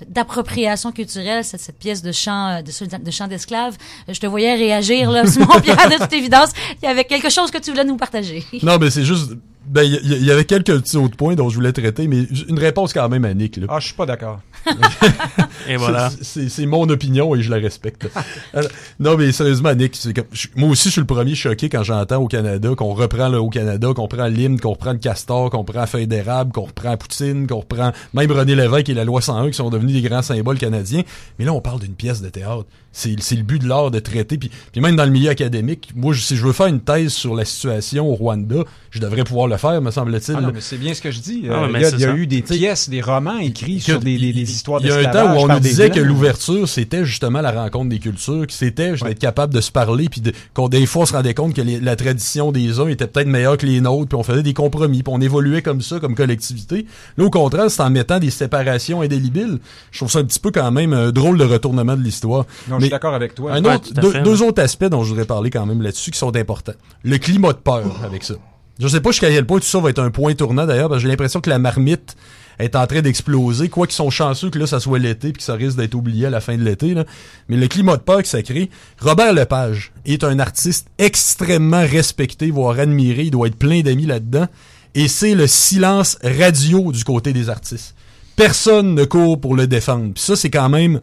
d'appropriation 0.10 0.91
culturelle, 0.91 1.43
cette, 1.43 1.80
pièce 1.80 2.04
de 2.04 2.12
chant 2.12 2.60
euh, 2.60 2.62
de, 2.62 3.04
de 3.04 3.12
chant 3.12 3.28
d'esclave. 3.28 3.78
Euh, 4.08 4.13
Je 4.13 4.19
te 4.19 4.28
voyais 4.28 4.54
réagir, 4.54 5.10
Simon-Pierre, 5.28 5.89
de 5.89 6.04
toute 6.04 6.13
évidence. 6.13 6.49
Il 6.84 6.86
y 6.86 6.88
avait 6.88 7.06
quelque 7.06 7.32
chose 7.32 7.49
que 7.49 7.58
tu 7.58 7.71
voulais 7.71 7.84
nous 7.84 7.97
partager. 7.97 8.45
Non, 8.62 8.78
mais 8.78 8.91
c'est 8.91 9.04
juste. 9.04 9.32
Ben, 9.67 9.84
il 9.84 10.23
y, 10.23 10.32
avait 10.32 10.45
quelques 10.45 10.80
petits 10.80 10.97
autres 10.97 11.17
points 11.17 11.36
dont 11.36 11.49
je 11.49 11.56
voulais 11.56 11.71
traiter, 11.71 12.08
mais 12.08 12.23
une 12.47 12.60
réponse 12.60 12.93
quand 12.93 13.10
même 13.10 13.25
à 13.25 13.34
Nick. 13.34 13.58
Là. 13.58 13.65
Ah, 13.69 13.80
je 13.80 13.88
suis 13.88 13.95
pas 13.95 14.06
d'accord. 14.06 14.39
Et 15.67 15.75
voilà. 15.78 16.10
C'est- 16.21 16.65
mon 16.65 16.88
opinion 16.89 17.36
et 17.36 17.41
je 17.41 17.49
la 17.51 17.58
respecte. 17.58 18.08
Alors, 18.54 18.69
non, 18.99 19.17
mais 19.17 19.32
sérieusement, 19.32 19.73
Nick, 19.73 19.95
c'est 19.95 20.13
comme- 20.13 20.25
je- 20.32 20.47
moi 20.56 20.69
aussi, 20.69 20.89
je 20.89 20.93
suis 20.93 21.01
le 21.01 21.08
premier 21.08 21.36
choqué 21.36 21.69
quand 21.69 21.84
j'entends 21.84 22.21
au 22.21 22.28
Canada 22.28 22.69
qu'on 22.75 22.93
reprend 22.93 23.30
le 23.30 23.39
Haut-Canada, 23.39 23.89
qu'on 23.95 24.08
prend 24.08 24.25
l'hymne, 24.28 24.60
qu'on 24.60 24.71
reprend 24.71 24.91
le 24.93 24.97
castor, 24.97 25.49
qu'on 25.49 25.63
prend 25.63 25.82
la 25.82 25.88
feuille 25.88 26.08
d'érable, 26.08 26.51
qu'on 26.51 26.63
reprend 26.65 26.95
Poutine, 26.97 27.47
qu'on 27.47 27.60
reprend 27.60 27.91
même 28.13 28.32
René 28.32 28.56
Lévesque 28.56 28.89
et 28.89 28.93
la 28.93 29.04
loi 29.04 29.21
101 29.21 29.47
qui 29.49 29.54
sont 29.56 29.69
devenus 29.69 30.01
des 30.01 30.08
grands 30.08 30.21
symboles 30.21 30.58
canadiens. 30.58 31.04
Mais 31.39 31.45
là, 31.45 31.54
on 31.54 31.62
parle 31.62 31.80
d'une 31.80 31.93
pièce 31.95 32.21
de 32.21 32.30
théâtre. 32.30 32.65
C'est 32.97 33.13
c'est 33.19 33.36
le 33.36 33.43
but 33.43 33.62
de 33.62 33.67
l'art 33.67 33.91
de 33.91 33.99
traiter. 33.99 34.38
Puis, 34.38 34.49
puis 34.71 34.79
même 34.79 34.95
dans 34.95 35.03
le 35.03 35.12
milieu 35.12 35.29
académique, 35.29 35.89
moi, 35.97 36.13
je- 36.13 36.21
si 36.21 36.38
je 36.38 36.45
veux 36.45 36.53
faire 36.53 36.67
une 36.67 36.79
thèse 36.79 37.12
sur 37.12 37.36
la 37.36 37.43
situation 37.43 38.10
au 38.10 38.15
Rwanda, 38.15 38.63
je 38.89 39.01
devrais 39.01 39.25
pouvoir 39.25 39.47
le 39.47 39.58
faire, 39.58 39.81
me 39.81 39.91
semble-t-il. 39.91 40.38
Ah 40.39 40.49
c'est 40.62 40.77
bien 40.77 40.93
ce 40.93 41.01
que 41.01 41.12
je 41.12 41.19
dis. 41.19 41.43
Ah, 41.49 41.63
Euh, 41.65 41.67
il 41.75 41.81
y 41.81 41.84
a, 41.84 41.89
c'est 41.89 41.95
il 41.97 42.01
y 42.01 42.05
a 42.05 42.08
ça. 42.08 42.15
eu 42.15 42.25
des 42.25 42.41
pièces, 42.41 42.88
des 42.89 43.01
romans 43.01 43.38
écrits 43.39 43.81
sur 43.81 43.99
des, 43.99 44.17
des- 44.17 44.31
des 44.31 44.49
histoires 44.49 44.79
Il 44.81 44.88
y 44.88 44.91
a 44.91 44.95
un 44.95 45.03
temps 45.12 45.34
où 45.36 45.39
on 45.39 45.47
nous 45.47 45.60
disait 45.60 45.89
que 45.89 45.99
l'ouverture, 45.99 46.69
c'était 46.69 47.03
justement 47.03 47.41
la 47.41 47.51
rencontre 47.51 47.89
des 47.89 47.99
cultures, 47.99 48.47
que 48.47 48.53
c'était 48.53 48.93
d'être 48.95 49.19
capable 49.19 49.53
de 49.53 49.60
se 49.60 49.71
parler, 49.73 50.08
puis 50.08 50.21
de- 50.21 50.31
qu'on 50.53 50.69
des 50.69 50.86
fois 50.86 51.03
on 51.03 51.05
se 51.05 51.13
rendait 51.13 51.34
compte 51.34 51.53
que 51.53 51.62
les- 51.62 51.81
la 51.81 51.97
tradition 51.97 52.53
des 52.53 52.79
uns 52.79 52.88
était 52.88 53.08
peut-être 53.08 53.27
meilleure 53.27 53.58
que 53.58 53.65
les 53.65 53.81
nôtres, 53.81 54.08
puis 54.08 54.17
on 54.17 54.23
faisait 54.23 54.41
des 54.43 54.53
compromis, 54.53 55.03
puis 55.03 55.13
on 55.13 55.19
évoluait 55.19 55.62
comme 55.62 55.81
ça, 55.81 55.99
comme 55.99 56.15
collectivité. 56.15 56.86
Là, 57.17 57.25
au 57.25 57.29
contraire, 57.29 57.69
c'est 57.69 57.81
en 57.81 57.89
mettant 57.89 58.19
des 58.19 58.29
séparations 58.29 59.01
indélébiles. 59.01 59.60
Je 59.91 59.97
trouve 59.99 60.10
ça 60.12 60.19
un 60.19 60.23
petit 60.23 60.39
peu 60.39 60.51
quand 60.51 60.71
même 60.71 60.93
un 60.93 61.12
drôle 61.12 61.38
de 61.38 61.43
retournement 61.43 61.97
de 61.97 62.01
l'histoire. 62.01 62.45
Je 62.86 62.89
suis 62.89 62.91
d'accord 62.91 63.13
avec 63.13 63.36
toi. 63.36 63.54
un 63.54 63.63
Ouais, 63.63 63.76
autre, 63.76 63.93
deux, 63.93 64.12
fait. 64.12 64.21
deux 64.21 64.41
autres 64.41 64.62
aspects 64.62 64.86
dont 64.86 65.04
je 65.04 65.10
voudrais 65.10 65.26
parler 65.26 65.50
quand 65.50 65.65
même 65.65 65.82
là-dessus 65.82 66.12
qui 66.12 66.19
sont 66.19 66.36
importants. 66.36 66.74
Le 67.04 67.17
climat 67.17 67.54
de 67.54 67.58
peur 67.58 67.84
avec 68.04 68.24
ça. 68.24 68.36
Je 68.80 68.88
sais 68.88 69.00
pas 69.00 69.12
jusqu'à 69.12 69.30
quel 69.30 69.45
point 69.45 69.60
tout 69.60 69.65
ça 69.65 69.80
va 69.80 69.89
être 69.89 70.00
un 70.00 70.12
point 70.12 70.34
tournant 70.34 70.65
d'ailleurs, 70.65 70.89
parce 70.89 71.00
que 71.00 71.04
j'ai 71.04 71.10
l'impression 71.10 71.39
que 71.39 71.50
la 71.50 71.60
marmite 71.60 72.15
est 72.60 72.76
en 72.76 72.88
train 72.88 73.02
d'exploser, 73.02 73.69
quoi 73.69 73.86
qu'ils 73.88 73.95
sont 73.95 74.10
chanceux 74.10 74.50
que 74.50 74.58
là 74.60 74.67
ça 74.67 74.80
soit 74.80 75.00
l'été 75.00 75.30
puis 75.34 75.39
que 75.39 75.43
ça 75.43 75.56
risque 75.56 75.78
d'être 75.78 75.93
oublié 75.95 76.26
à 76.28 76.30
la 76.30 76.39
fin 76.41 76.58
de 76.58 76.63
l'été 76.63 76.93
là. 76.93 77.04
Mais 77.50 77.58
le 77.58 77.67
climat 77.67 77.98
de 77.98 78.02
peur 78.02 78.21
que 78.21 78.28
ça 78.28 78.41
crée, 78.43 78.69
Robert 79.02 79.34
Lepage 79.34 79.91
est 80.06 80.24
un 80.24 80.39
artiste 80.39 80.88
extrêmement 80.98 81.82
respecté, 81.86 82.52
voire 82.52 82.80
admiré, 82.80 83.24
il 83.24 83.32
doit 83.32 83.48
être 83.48 83.58
plein 83.58 83.82
d'amis 83.82 84.06
là-dedans 84.06 84.48
et 84.93 85.08
c'est 85.10 85.36
le 85.36 85.48
silence 85.48 86.17
radio 86.24 86.91
du 86.93 87.04
côté 87.04 87.34
des 87.34 87.50
artistes. 87.50 87.93
Personne 88.38 88.95
ne 88.95 89.04
court 89.06 89.39
pour 89.39 89.56
le 89.56 89.67
défendre. 89.67 90.13
Puis 90.13 90.24
ça 90.24 90.36
c'est 90.36 90.50
quand 90.50 90.69
même 90.69 91.00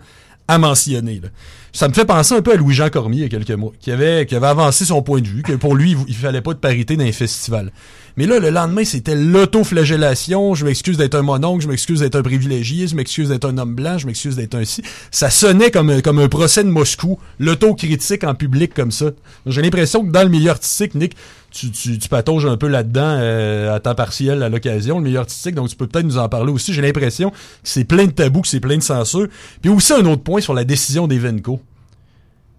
à 0.48 0.58
mentionner. 0.58 1.20
Là. 1.22 1.28
Ça 1.74 1.88
me 1.88 1.94
fait 1.94 2.04
penser 2.04 2.34
un 2.34 2.42
peu 2.42 2.52
à 2.52 2.56
Louis-Jean 2.56 2.90
Cormier 2.90 3.20
il 3.20 3.22
y 3.22 3.26
a 3.26 3.28
quelques 3.30 3.58
mois, 3.58 3.72
qui 3.80 3.90
avait, 3.90 4.26
qui 4.26 4.34
avait 4.34 4.46
avancé 4.46 4.84
son 4.84 5.02
point 5.02 5.20
de 5.20 5.26
vue, 5.26 5.42
que 5.42 5.52
pour 5.54 5.74
lui, 5.74 5.96
il, 6.06 6.14
fallait 6.14 6.42
pas 6.42 6.52
de 6.52 6.58
parité 6.58 6.96
dans 6.98 7.04
les 7.04 7.12
festivals. 7.12 7.72
Mais 8.16 8.26
là, 8.26 8.38
le 8.38 8.50
lendemain, 8.50 8.84
c'était 8.84 9.14
l'autoflagellation. 9.14 10.54
Je 10.54 10.64
m'excuse 10.64 10.96
d'être 10.96 11.14
un 11.14 11.22
mononcle, 11.22 11.62
je 11.62 11.68
m'excuse 11.68 12.00
d'être 12.00 12.16
un 12.16 12.22
privilégié, 12.22 12.86
je 12.86 12.94
m'excuse 12.94 13.28
d'être 13.30 13.46
un 13.46 13.56
homme 13.58 13.74
blanc, 13.74 13.98
je 13.98 14.06
m'excuse 14.06 14.36
d'être 14.36 14.54
un 14.54 14.64
ci. 14.64 14.82
Ça 15.10 15.30
sonnait 15.30 15.70
comme, 15.70 15.90
un- 15.90 16.00
comme 16.00 16.18
un 16.18 16.28
procès 16.28 16.62
de 16.64 16.68
Moscou, 16.68 17.18
l'autocritique 17.38 18.24
en 18.24 18.34
public 18.34 18.74
comme 18.74 18.90
ça. 18.90 19.06
J'ai 19.46 19.62
l'impression 19.62 20.04
que 20.04 20.10
dans 20.10 20.22
le 20.22 20.28
milieu 20.28 20.50
artistique, 20.50 20.94
Nick, 20.94 21.16
tu, 21.50 21.70
tu, 21.70 21.98
un 22.12 22.56
peu 22.56 22.68
là-dedans 22.68 23.16
euh, 23.20 23.74
à 23.74 23.80
temps 23.80 23.94
partiel 23.94 24.42
à 24.42 24.48
l'occasion, 24.48 24.98
le 24.98 25.04
milieu 25.04 25.18
artistique, 25.18 25.54
donc 25.54 25.68
tu 25.68 25.76
peux 25.76 25.86
peut-être 25.86 26.06
nous 26.06 26.18
en 26.18 26.28
parler 26.28 26.52
aussi. 26.52 26.72
J'ai 26.72 26.82
l'impression 26.82 27.30
que 27.30 27.36
c'est 27.62 27.84
plein 27.84 28.06
de 28.06 28.10
tabous, 28.10 28.42
que 28.42 28.48
c'est 28.48 28.60
plein 28.60 28.76
de 28.76 28.82
censure. 28.82 29.28
Puis 29.60 29.70
aussi 29.70 29.92
un 29.92 30.04
autre 30.06 30.22
point 30.22 30.40
sur 30.40 30.54
la 30.54 30.64
décision 30.64 31.06
d'Evenco. 31.06 31.60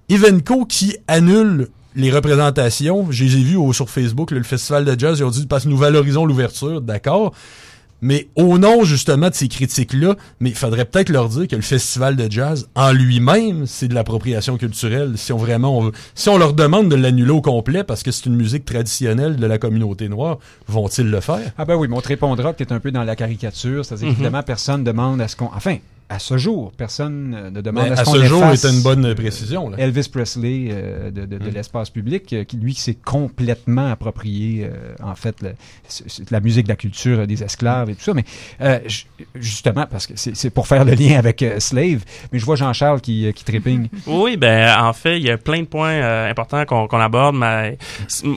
Evenco 0.10 0.66
qui 0.66 0.96
annule 1.08 1.70
les 1.96 2.12
représentations, 2.12 3.08
je 3.12 3.24
les 3.24 3.36
ai 3.38 3.44
vues 3.44 3.56
au- 3.58 3.74
sur 3.74 3.90
Facebook, 3.90 4.32
le 4.32 4.44
festival 4.44 4.86
de 4.86 5.00
jazz, 5.00 5.20
ils 5.20 5.24
ont 5.24 5.30
dit 5.30 5.46
parce 5.48 5.64
que 5.66 5.70
nous 5.70 5.78
valorisons 5.78 6.26
l'ouverture, 6.26 6.82
d'accord? 6.82 7.34
Mais 8.06 8.28
au 8.36 8.58
nom 8.58 8.84
justement 8.84 9.30
de 9.30 9.34
ces 9.34 9.48
critiques-là, 9.48 10.16
mais 10.42 10.50
il 10.50 10.56
faudrait 10.58 10.84
peut-être 10.84 11.08
leur 11.08 11.30
dire 11.30 11.48
que 11.48 11.56
le 11.56 11.62
festival 11.62 12.18
de 12.18 12.30
jazz 12.30 12.68
en 12.76 12.92
lui-même, 12.92 13.66
c'est 13.66 13.88
de 13.88 13.94
l'appropriation 13.96 14.58
culturelle. 14.58 15.14
Si 15.16 15.32
on 15.32 15.38
vraiment, 15.38 15.78
on 15.78 15.84
veut- 15.84 15.92
si 16.14 16.28
on 16.28 16.38
leur 16.38 16.52
demande 16.52 16.90
de 16.90 16.96
l'annuler 16.96 17.32
au 17.32 17.40
complet 17.40 17.86
parce 17.86 18.04
que 18.04 18.12
c'est 18.12 18.26
une 18.26 18.36
musique 18.36 18.66
traditionnelle 18.66 19.38
de 19.38 19.46
la 19.46 19.58
communauté 19.58 20.10
noire, 20.10 20.40
vont-ils 20.68 21.10
le 21.10 21.22
faire? 21.22 21.54
Ah 21.58 21.64
ben 21.64 21.76
oui, 21.76 21.88
mais 21.90 21.96
on 21.96 22.02
te 22.02 22.10
répondra 22.10 22.52
que 22.52 22.62
es 22.64 22.74
un 22.74 22.80
peu 22.82 22.92
dans 22.92 23.06
la 23.06 23.16
caricature. 23.16 23.86
C'est-à-dire 23.86 24.08
Mhm. 24.08 24.14
évidemment, 24.16 24.44
personne 24.44 24.84
demande 24.84 25.22
à 25.22 25.30
ce 25.30 25.38
qu'on... 25.38 25.50
Enfin, 25.56 25.78
à 26.10 26.20
ce 26.20 26.38
jour, 26.38 26.72
personne 26.78 27.50
ne 27.52 27.62
demande 27.62 27.86
Ben, 27.86 27.94
à 27.94 27.96
ce 27.96 28.02
à 28.02 28.04
qu'on 28.06 28.14
ce 28.14 28.24
jour 28.26 28.44
est 28.46 28.64
une 28.66 28.82
bonne 28.84 29.16
précision. 29.16 29.70
Là. 29.70 29.78
Elvis 29.80 30.10
Presley 30.12 30.68
euh, 30.72 31.10
de, 31.12 31.26
de- 31.26 31.38
de 31.38 31.50
Mm. 31.50 31.54
l'espace 31.54 31.90
public, 31.90 32.32
euh, 32.34 32.44
qui 32.44 32.58
lui 32.58 32.74
s'est 32.76 32.94
complètement 33.04 33.88
approprié, 33.92 34.66
euh, 34.72 34.94
en 35.04 35.16
fait, 35.16 35.42
le- 35.42 35.54
c- 35.88 36.04
c- 36.08 36.24
la 36.30 36.40
musique, 36.40 36.68
la 36.68 36.76
culture 36.76 37.26
des 37.26 37.44
esclaves 37.44 37.90
et 37.90 37.96
tout 37.96 38.04
ça. 38.04 38.14
Mais 38.14 38.26
euh, 38.62 38.80
ju- 38.86 39.06
justement, 39.36 39.86
parce 39.90 40.06
que 40.08 40.14
c'est 40.16 40.50
pour 40.50 40.68
faire 40.68 40.86
le 40.86 40.94
lien 40.94 41.18
avec 41.18 41.42
euh, 41.42 41.60
Slave, 41.60 42.04
mais 42.32 42.40
je 42.40 42.46
vois 42.46 42.56
Jean-Charles 42.56 43.02
qui, 43.02 43.26
euh, 43.28 43.32
qui 43.32 43.44
trépigne. 43.44 43.88
Oui, 44.08 44.38
ben 44.38 44.76
en 44.80 44.94
fait, 44.94 45.18
il 45.18 45.24
y 45.24 45.32
a 45.32 45.38
plein 45.38 45.62
de 45.62 45.68
points 45.68 45.90
euh, 45.94 46.30
importants 46.30 46.66
qu'on 46.66 47.00
aborde, 47.00 47.36
mais 47.36 47.78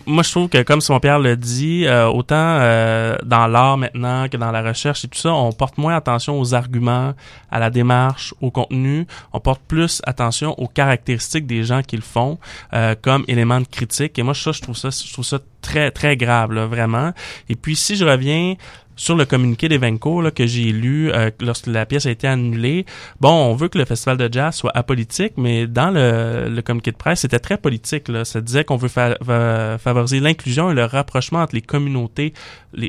moi 0.07 0.23
je 0.23 0.31
trouve 0.31 0.49
que 0.49 0.63
comme 0.63 0.81
Simon 0.81 1.01
Pierre 1.01 1.19
le 1.19 1.37
dit, 1.37 1.85
euh, 1.87 2.07
autant 2.07 2.37
euh, 2.39 3.17
dans 3.25 3.47
l'art 3.47 3.77
maintenant 3.77 4.29
que 4.29 4.37
dans 4.37 4.51
la 4.53 4.63
recherche 4.63 5.05
et 5.05 5.09
tout 5.09 5.19
ça, 5.19 5.33
on 5.35 5.53
porte 5.53 5.79
moins 5.79 5.97
attention 5.97 6.41
aux 6.41 6.55
arguments, 6.55 7.15
à 7.51 7.59
la 7.59 7.66
démarche, 7.71 8.35
au 8.41 8.51
contenu, 8.51 9.07
on 9.33 9.41
porte 9.41 9.63
plus 9.67 10.03
attention 10.05 10.59
aux 10.59 10.69
caractéristiques 10.69 11.47
des 11.47 11.65
gens 11.65 11.83
qui 11.83 11.97
le 11.97 12.03
font 12.03 12.39
euh, 12.73 12.95
comme 13.01 13.25
élément 13.29 13.61
de 13.61 13.67
critique. 13.67 14.19
Et 14.19 14.23
moi 14.23 14.35
ça, 14.35 14.53
je 14.53 14.61
trouve 14.61 14.77
ça, 14.77 14.91
je 14.91 15.13
trouve 15.13 15.25
ça 15.25 15.39
très 15.61 15.91
très 15.91 16.17
grave 16.17 16.53
vraiment. 16.53 17.13
Et 17.49 17.57
puis 17.57 17.77
si 17.77 17.97
je 17.97 18.05
reviens 18.05 18.55
sur 18.97 19.15
le 19.15 19.25
communiqué 19.27 19.69
d'Evenco 19.69 20.23
que 20.35 20.47
j'ai 20.47 20.73
lu 20.73 21.13
euh, 21.13 21.31
lorsque 21.41 21.67
la 21.67 21.87
pièce 21.87 22.07
a 22.07 22.11
été 22.11 22.27
annulée, 22.27 22.87
bon, 23.21 23.31
on 23.31 23.55
veut 23.55 23.69
que 23.69 23.79
le 23.79 23.85
festival 23.85 24.17
de 24.17 24.29
jazz 24.33 24.55
soit 24.55 24.73
apolitique, 24.75 25.35
mais 25.37 25.67
dans 25.67 25.91
le, 25.91 26.49
le 26.49 26.63
communiqué 26.63 26.93
de 26.93 26.97
presse, 26.97 27.21
c'était 27.21 27.39
très 27.39 27.59
politique. 27.59 28.09
Là. 28.09 28.25
Ça 28.25 28.41
disait 28.41 28.65
qu'on 28.65 28.77
veut 28.77 28.89
fa- 28.89 29.17
fa- 29.25 29.79
favoriser 29.79 30.21
l'inclusion 30.21 30.71
et 30.71 30.75
le 30.75 30.85
rapprochement 30.85 31.41
entre 31.41 31.55
les 31.55 31.63
communautés. 31.63 32.33
Le, 32.73 32.89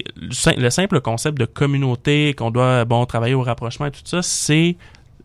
le 0.58 0.70
simple 0.70 1.02
concept 1.02 1.38
de 1.38 1.46
communauté, 1.46 2.34
qu'on 2.34 2.52
doit 2.52 2.86
bon 2.86 3.06
travailler 3.06 3.34
au 3.36 3.43
rapprochement 3.43 3.86
et 3.88 3.91
tout 3.91 4.00
ça, 4.06 4.22
c'est 4.22 4.78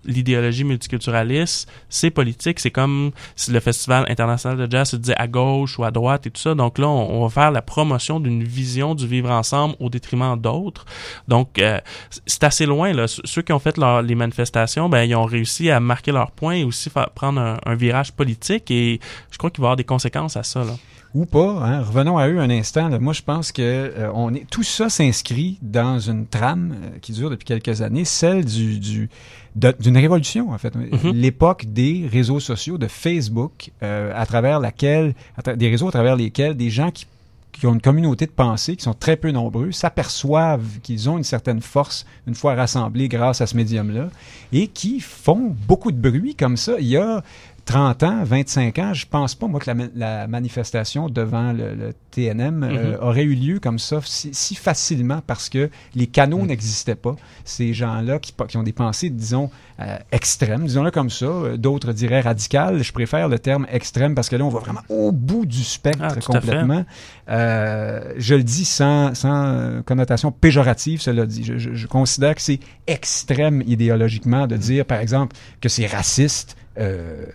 l'idéologie 0.05 0.65
multiculturaliste, 0.65 1.71
c'est 1.89 2.11
politique, 2.11 2.61
c'est 2.61 2.71
comme 2.71 3.11
si 3.37 3.51
le 3.51 3.61
festival 3.61 4.05
international 4.09 4.59
de 4.59 4.71
jazz 4.71 4.91
se 4.91 4.97
disait 4.97 5.17
à 5.17 5.27
gauche 5.27 5.79
ou 5.79 5.85
à 5.85 5.91
droite 5.91 6.27
et 6.27 6.31
tout 6.31 6.41
ça. 6.41 6.55
Donc 6.55 6.79
là, 6.79 6.89
on, 6.89 7.23
va 7.23 7.29
faire 7.31 7.51
la 7.51 7.63
promotion 7.63 8.21
d'une 8.21 8.43
vision 8.43 8.95
du 8.95 9.07
vivre 9.07 9.31
ensemble 9.31 9.75
au 9.81 9.89
détriment 9.91 10.39
d'autres. 10.39 10.85
Donc 11.29 11.59
euh, 11.59 11.79
c'est 12.27 12.45
assez 12.45 12.67
loin 12.67 12.93
là. 12.93 13.07
Ceux- 13.07 13.43
qui 13.43 13.53
ont 13.53 13.59
fait 13.59 13.77
leur- 13.77 14.03
les 14.03 14.15
manifestations, 14.15 14.89
ben 14.89 15.03
ils 15.03 15.15
ont 15.17 15.25
réussi 15.25 15.71
à 15.71 15.81
marquer 15.81 16.13
leur 16.13 16.31
point 16.31 16.55
et 16.55 16.65
aussi 16.65 16.91
prendre 17.15 17.41
un, 17.41 17.57
un 17.65 17.75
virage 17.75 18.13
politique 18.13 18.71
et 18.71 19.01
je 19.31 19.39
crois 19.39 19.51
qu'il 19.51 19.61
va 19.63 19.67
y 19.67 19.69
avoir 19.69 19.77
des 19.77 19.85
conséquences 19.85 20.37
à 20.37 20.43
ça 20.43 20.65
là. 20.65 20.75
Ou 21.15 21.27
pas, 21.27 21.61
hein. 21.63 21.83
revenons 21.83 22.17
à 22.17 22.27
eux 22.29 22.39
un 22.41 22.49
instant. 22.49 22.89
là. 22.89 22.99
Moi, 22.99 23.13
je 23.13 23.21
pense 23.23 23.53
que 23.53 23.61
euh, 23.63 24.11
on 24.15 24.33
est 24.35 24.49
tout 24.51 24.63
ça 24.63 24.89
s'inscrit 24.89 25.59
dans 25.61 25.99
une 25.99 26.27
trame 26.27 26.75
euh, 26.83 26.99
qui 27.03 27.13
dure 27.13 27.29
depuis 27.29 27.45
quelques 27.45 27.83
années, 27.83 28.05
celle 28.07 28.45
du, 28.47 28.79
du 28.79 29.11
d'une 29.55 29.99
révolution 29.99 30.51
en 30.53 30.57
fait. 30.57 30.75
Mhm. 30.75 31.13
L'époque 31.13 31.67
des 31.69 32.09
réseaux 32.11 32.41
sociaux, 32.41 32.79
de 32.79 32.87
Facebook, 32.89 33.71
euh, 33.83 34.11
à 34.17 34.25
travers 34.25 34.59
laquelle, 34.61 35.15
à 35.37 35.43
tra- 35.43 35.57
des 35.57 35.69
réseaux 35.69 35.89
à 35.89 35.93
travers 35.93 36.17
lesquels 36.17 36.57
des 36.57 36.71
gens 36.71 36.91
qui 36.91 37.07
qui 37.53 37.67
ont 37.67 37.75
une 37.75 37.83
communauté 37.83 38.25
de 38.25 38.31
pensée, 38.31 38.77
qui 38.77 38.83
sont 38.83 38.95
très 38.95 39.15
peu 39.19 39.31
nombreux, 39.31 39.73
s'aperçoivent 39.73 40.81
qu'ils 40.83 41.11
ont 41.11 41.19
une 41.19 41.23
certaine 41.23 41.61
force 41.61 42.07
une 42.27 42.35
fois 42.35 42.55
rassemblés 42.55 43.09
grâce 43.09 43.43
à 43.43 43.47
ce 43.47 43.55
médium-là 43.59 44.09
et 44.55 44.69
qui 44.69 45.01
font 45.01 45.55
beaucoup 45.69 45.93
de 45.93 45.99
bruit 45.99 46.35
comme 46.35 46.57
ça. 46.57 46.77
Il 46.81 46.87
y 46.87 46.97
a 46.97 47.23
30 47.65 48.03
ans, 48.03 48.25
25 48.25 48.79
ans, 48.81 48.93
je 48.93 49.07
pense 49.07 49.35
pas, 49.37 49.47
moi, 49.47 49.61
que 49.61 49.67
la, 49.71 49.75
ma- 49.75 49.85
la 49.95 50.27
manifestation 50.27 51.09
devant 51.09 51.53
le, 51.53 51.75
le 51.75 51.95
TNM 52.11 52.65
euh, 52.65 52.97
aurait 53.01 53.23
eu 53.23 53.35
lieu 53.35 53.61
comme 53.61 53.79
ça 53.79 54.01
si, 54.05 54.31
si 54.35 54.55
facilement 54.57 55.21
parce 55.27 55.49
que 55.49 55.71
les 55.95 56.09
canaux 56.09 56.45
n'existaient 56.45 56.97
pas. 56.97 57.15
Ces 57.45 57.73
gens-là 57.73 58.19
qui, 58.19 58.33
qui 58.49 58.57
ont 58.57 58.65
des 58.65 58.73
pensées, 58.73 59.11
disons, 59.11 59.49
euh, 59.81 59.97
extrêmes, 60.11 60.65
disons-le 60.67 60.91
comme 60.91 61.09
ça, 61.09 61.25
euh, 61.27 61.57
d'autres 61.57 61.93
diraient 61.93 62.21
radicales. 62.21 62.83
Je 62.83 62.93
préfère 62.93 63.29
le 63.29 63.39
terme 63.39 63.67
extrême 63.71 64.15
parce 64.17 64.29
que 64.29 64.35
là, 64.37 64.45
on 64.45 64.49
va 64.51 64.59
vraiment 64.59 64.83
au 64.89 65.13
bout 65.13 65.47
du 65.47 65.63
spectre 65.63 66.03
Ah, 66.03 66.15
complètement. 66.41 66.85
Euh, 67.29 68.13
je 68.19 68.35
le 68.35 68.43
dis 68.43 68.65
sans, 68.65 69.15
sans 69.15 69.83
connotation 69.87 70.33
péjorative, 70.33 71.01
cela 71.01 71.27
dit. 71.27 71.45
Je, 71.45 71.59
je- 71.59 71.75
je 71.75 71.87
considère 71.87 72.35
que 72.35 72.43
c'est 72.43 72.61
extrême 72.87 73.63
idéologiquement 73.67 74.47
de 74.47 74.57
dire, 74.57 74.85
par 74.85 74.99
exemple, 74.99 75.37
que 75.61 75.69
c'est 75.69 75.87
raciste. 75.87 76.57
Euh, 76.79 77.27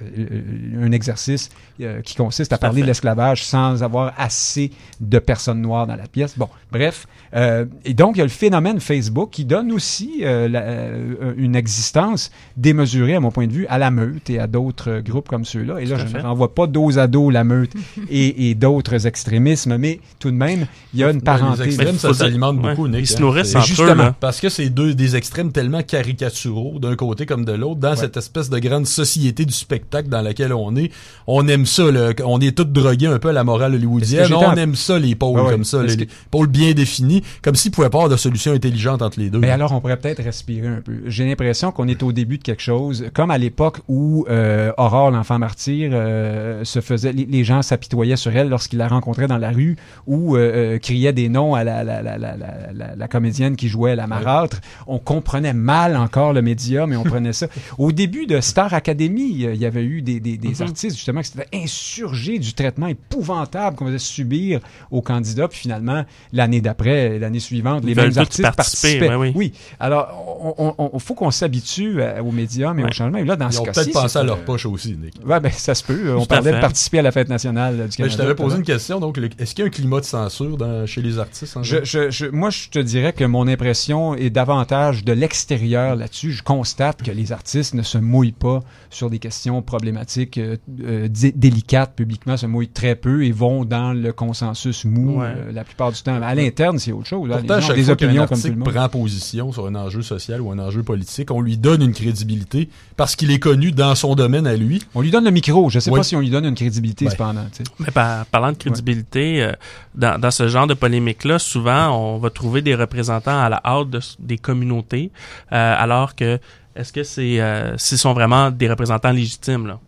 un 0.81 0.91
exercice 0.91 1.49
euh, 1.81 2.01
qui 2.01 2.15
consiste 2.15 2.51
à 2.53 2.55
à 2.55 2.59
parler 2.59 2.81
de 2.81 2.85
fait. 2.85 2.87
l'esclavage 2.91 3.43
sans 3.43 3.83
avoir 3.83 4.13
assez 4.17 4.71
de 4.99 5.19
personnes 5.19 5.61
noires 5.61 5.85
dans 5.87 5.95
la 5.95 6.07
pièce. 6.07 6.37
Bon, 6.37 6.49
bref. 6.71 7.05
Euh, 7.35 7.65
et 7.85 7.93
donc, 7.93 8.15
il 8.15 8.19
y 8.19 8.21
a 8.21 8.25
le 8.25 8.29
phénomène 8.29 8.79
Facebook 8.79 9.29
qui 9.31 9.45
donne 9.45 9.71
aussi 9.71 10.21
euh, 10.23 10.47
la- 10.47 10.61
euh, 10.61 11.33
une 11.37 11.55
existence 11.55 12.31
démesurée, 12.55 13.15
à 13.15 13.19
mon 13.19 13.31
point 13.31 13.47
de 13.47 13.51
vue, 13.53 13.67
à 13.67 13.77
la 13.77 13.91
meute 13.91 14.29
et 14.29 14.39
à 14.39 14.47
d'autres 14.47 15.01
groupes 15.01 15.27
comme 15.27 15.45
ceux-là. 15.45 15.79
Et 15.81 15.85
là, 15.85 15.97
à 15.97 16.05
je 16.07 16.17
ne 16.17 16.21
renvoie 16.21 16.55
pas 16.55 16.67
dos 16.67 16.97
à 16.97 17.07
dos 17.07 17.29
la 17.29 17.43
meute 17.43 17.71
et, 18.09 18.49
et 18.49 18.55
d'autres 18.55 19.05
extrémismes, 19.05 19.77
mais 19.77 19.99
tout 20.19 20.31
de 20.31 20.35
même, 20.35 20.65
il 20.93 20.99
y 21.01 21.03
a 21.03 21.09
une 21.11 21.17
Ouais, 21.17 21.21
parenté. 21.21 21.63
Les 21.65 21.75
extrêmes, 21.75 21.97
ça 21.97 22.13
s'alimente 22.13 22.57
ouais, 22.63 22.69
beaucoup, 22.71 22.87
Nick. 22.87 23.01
ils 23.01 23.07
se 23.07 23.17
hein. 23.17 23.19
nourrissent 23.19 23.51
C'est- 23.51 23.57
entre 23.57 23.83
eux, 23.83 23.93
là. 23.93 24.15
Parce 24.19 24.39
que 24.39 24.49
c'est 24.49 24.69
deux 24.69 24.95
des 24.95 25.15
extrêmes 25.15 25.51
tellement 25.51 25.83
caricaturaux 25.83 26.79
d'un 26.79 26.95
côté 26.95 27.25
comme 27.25 27.45
de 27.45 27.51
l'autre, 27.53 27.79
dans 27.79 27.95
cette 27.95 28.17
espèce 28.17 28.49
de 28.49 28.57
grande 28.59 28.87
société 28.87 29.45
du 29.45 29.53
spectacle 29.53 30.09
dans 30.09 30.21
laquelle 30.21 30.53
on 30.53 30.75
est. 30.75 30.91
On 31.27 31.47
aime 31.47 31.65
ça, 31.67 31.91
là, 31.91 32.13
on 32.25 32.39
est 32.41 32.55
tous 32.57 32.63
drogués 32.65 33.05
un 33.07 33.19
peu 33.19 33.29
à 33.29 33.33
la 33.33 33.43
morale 33.43 33.75
hollywoodienne. 33.75 34.33
On 34.33 34.55
aime 34.55 34.73
ça, 34.75 34.97
les 34.97 35.13
pôles 35.13 35.39
Ah 35.39 35.43
ouais. 35.45 35.51
comme 35.51 35.63
ça, 35.63 35.83
les, 35.83 35.95
que- 35.95 35.99
les 36.01 36.07
pôles 36.31 36.47
bien 36.47 36.71
définis, 36.73 37.21
comme 37.43 37.53
s'il 37.55 37.69
pouvait 37.71 37.89
pas 37.89 37.97
avoir 37.99 38.09
de 38.09 38.17
solution 38.17 38.53
intelligente 38.53 39.01
entre 39.01 39.19
les 39.19 39.29
deux. 39.29 39.39
Mais 39.39 39.49
alors, 39.51 39.71
on 39.73 39.79
pourrait 39.81 39.97
peut-être 39.97 40.23
respirer 40.23 40.67
un 40.67 40.81
peu. 40.81 40.93
J'ai 41.05 41.25
l'impression 41.25 41.71
qu'on 41.71 41.87
est 41.87 42.01
au 42.01 42.11
début 42.11 42.37
de 42.39 42.43
quelque 42.43 42.63
chose, 42.63 43.05
comme 43.13 43.29
à 43.29 43.37
l'époque 43.37 43.79
où 43.87 44.25
euh, 44.29 44.71
Aurore, 44.77 45.11
l'enfant 45.11 45.37
martyr, 45.37 45.91
euh, 45.93 46.63
se 46.63 46.81
faisait, 46.81 47.11
les, 47.13 47.25
les 47.25 47.43
gens 47.43 47.61
s'apitoyaient 47.61 48.15
sur 48.15 48.35
elle 48.35 48.49
lorsqu'ils 48.49 48.79
la 48.79 48.87
rencontraient 48.87 49.27
dans 49.27 49.37
la 49.37 49.51
rue 49.51 49.75
ou 50.07 50.35
euh, 50.35 50.75
euh, 50.75 50.79
criaient 50.79 51.13
des 51.13 51.29
noms 51.29 51.53
à 51.55 51.63
la, 51.63 53.07
comédienne 53.09 53.55
qui 53.55 53.67
jouait 53.67 53.95
la 53.95 54.07
marâtre. 54.07 54.59
On 54.87 54.99
comprenait 54.99 55.53
mal 55.53 55.95
encore 55.95 56.33
le 56.33 56.41
médium 56.41 56.93
et 56.93 56.97
on 56.97 57.03
prenait 57.03 57.33
ça. 57.33 57.47
Au 57.77 57.91
début 57.91 58.25
de 58.25 58.39
Star 58.41 58.73
Academy, 58.73 59.45
euh, 59.45 59.53
il 59.53 59.59
y 59.61 59.65
avait 59.65 59.83
eu 59.83 60.01
des, 60.01 60.19
des, 60.19 60.37
des 60.37 60.61
artistes 60.61 60.95
justement 60.95 61.21
qui 61.21 61.29
s'étaient 61.31 61.47
insurgés 61.63 62.39
du 62.39 62.53
traitement 62.53 62.87
épouvantable 62.87 63.75
qu'on 63.75 63.85
faisait 63.87 63.97
subir 63.99 64.59
aux 64.91 65.01
candidats. 65.01 65.47
Puis 65.47 65.59
finalement, 65.59 66.05
l'année 66.33 66.61
d'après, 66.61 67.19
l'année 67.19 67.39
suivante, 67.39 67.81
Ils 67.83 67.89
les 67.89 67.95
mêmes 67.95 68.17
artistes 68.17 68.41
participer, 68.41 68.99
participaient. 68.99 69.07
ben 69.09 69.17
oui. 69.17 69.31
Oui. 69.35 69.53
Alors, 69.79 70.53
on, 70.57 70.73
on- 70.77 70.89
on- 70.93 70.99
faut 70.99 71.13
qu'on 71.13 71.31
s'habitue 71.31 72.01
à- 72.01 72.23
au 72.23 72.31
médium 72.31 72.79
et 72.79 72.83
au 72.83 72.91
changement. 72.91 73.17
Et 73.17 73.25
là, 73.25 73.35
dans 73.35 73.47
Ils 73.49 73.53
ce 73.53 73.59
ont 73.59 73.63
cas-ci, 73.63 73.79
peut-être 73.81 73.93
pensé 73.93 74.17
à 74.19 74.23
leur 74.23 74.39
poche 74.45 74.65
aussi, 74.65 74.97
Nick. 74.97 75.15
Ouais, 75.25 75.39
ben, 75.39 75.51
ça 75.51 75.75
se 75.75 75.83
peut. 75.83 76.15
On 76.15 76.21
Tout 76.21 76.27
parlait 76.27 76.51
de 76.51 76.59
participer 76.59 76.99
à 76.99 77.01
la 77.01 77.11
fête 77.11 77.29
nationale 77.29 77.73
euh, 77.73 77.77
du 77.77 77.83
Mais 77.83 77.95
Canada. 77.95 78.13
je 78.13 78.17
t'avais 78.17 78.35
posé 78.35 78.57
une 78.57 78.63
question, 78.63 78.99
donc, 78.99 79.17
est-ce 79.39 79.53
qu'il 79.55 79.63
y 79.63 79.65
a 79.65 79.67
un 79.67 79.71
climat 79.71 79.99
de 79.99 80.05
censure 80.05 80.57
dans- 80.57 80.85
chez 80.85 81.01
les 81.01 81.19
artistes? 81.19 81.57
en 81.57 81.63
Je, 81.63 81.77
je, 81.83 82.09
je- 82.09 82.25
moi, 82.27 82.49
je 82.49 82.69
te 82.69 82.79
dirais 82.79 83.13
que 83.13 83.23
mon 83.23 83.47
impression 83.47 84.15
est 84.15 84.29
davantage 84.29 85.03
de 85.03 85.13
l'extérieur 85.13 85.95
là-dessus. 85.95 86.31
Je 86.31 86.43
constate 86.43 87.03
que 87.03 87.11
les 87.11 87.31
artistes 87.31 87.73
ne 87.73 87.81
se 87.83 87.97
mouillent 87.97 88.31
pas 88.31 88.59
sur 88.89 89.09
des 89.09 89.19
questions 89.19 89.61
problématiques 89.61 90.37
euh, 90.37 90.57
euh, 90.83 91.07
délicates 91.49 91.93
publiquement, 91.95 92.37
se 92.37 92.45
mouillent 92.45 92.67
très 92.69 92.95
peu 92.95 93.23
et 93.25 93.31
vont 93.31 93.65
dans 93.65 93.93
le 93.93 94.11
consensus 94.13 94.85
mou 94.85 95.19
Ouais. 95.21 95.27
euh, 95.35 95.51
la 95.51 95.63
plupart 95.63 95.91
du 95.91 96.01
temps. 96.01 96.21
À 96.21 96.35
l'interne, 96.35 96.79
c'est 96.79 96.91
autre 96.91 97.07
chose. 97.07 97.27
là. 97.29 97.37
Pourtant, 97.37 97.55
les 97.55 97.61
gens 97.61 97.71
ont 97.71 97.75
des 97.75 97.83
fois 97.83 97.93
opinions 97.93 98.27
comme 98.27 98.41
tout 98.41 98.47
le 98.47 98.55
monde. 98.55 98.73
prend 98.73 98.89
position 98.89 99.51
sur 99.51 99.65
un 99.67 99.75
enjeu 99.75 100.01
social 100.01 100.41
ou 100.41 100.51
un 100.51 100.59
enjeu 100.59 100.83
politique, 100.83 101.31
on 101.31 101.41
lui 101.41 101.57
donne 101.57 101.81
une 101.81 101.93
crédibilité 101.93 102.69
parce 102.95 103.15
qu'il 103.15 103.31
est 103.31 103.39
connu 103.39 103.71
dans 103.71 103.95
son 103.95 104.15
domaine 104.15 104.47
à 104.47 104.55
lui. 104.55 104.81
On 104.95 105.01
lui 105.01 105.11
donne 105.11 105.25
le 105.25 105.31
micro. 105.31 105.69
Je 105.69 105.79
sais 105.79 105.89
Oui. 105.91 105.99
pas 105.99 106.03
si 106.03 106.15
on 106.15 106.19
lui 106.19 106.29
donne 106.29 106.45
une 106.45 106.55
crédibilité 106.55 107.05
Ouais. 107.05 107.11
cependant. 107.11 107.45
sais. 107.51 107.63
Mais 107.79 107.91
par- 107.91 108.25
parlant 108.27 108.51
de 108.51 108.57
crédibilité, 108.57 109.41
euh, 109.43 109.51
dans, 109.95 110.19
dans 110.19 110.31
ce 110.31 110.47
genre 110.47 110.67
de 110.67 110.73
polémique-là, 110.73 111.39
souvent, 111.39 111.89
on 111.97 112.17
va 112.17 112.29
trouver 112.29 112.61
des 112.61 112.75
représentants 112.75 113.39
à 113.39 113.49
la 113.49 113.61
hâte 113.63 113.89
de- 113.89 113.99
des 114.19 114.37
communautés, 114.37 115.11
euh, 115.51 115.75
alors 115.77 116.15
que 116.15 116.39
est-ce 116.75 116.93
que 116.93 117.03
c'est, 117.03 117.39
euh, 117.41 117.75
ce 117.77 117.97
sont 117.97 118.13
vraiment 118.13 118.51
des 118.51 118.69
représentants 118.69 119.11
légitimes 119.11 119.67
là? 119.67 119.79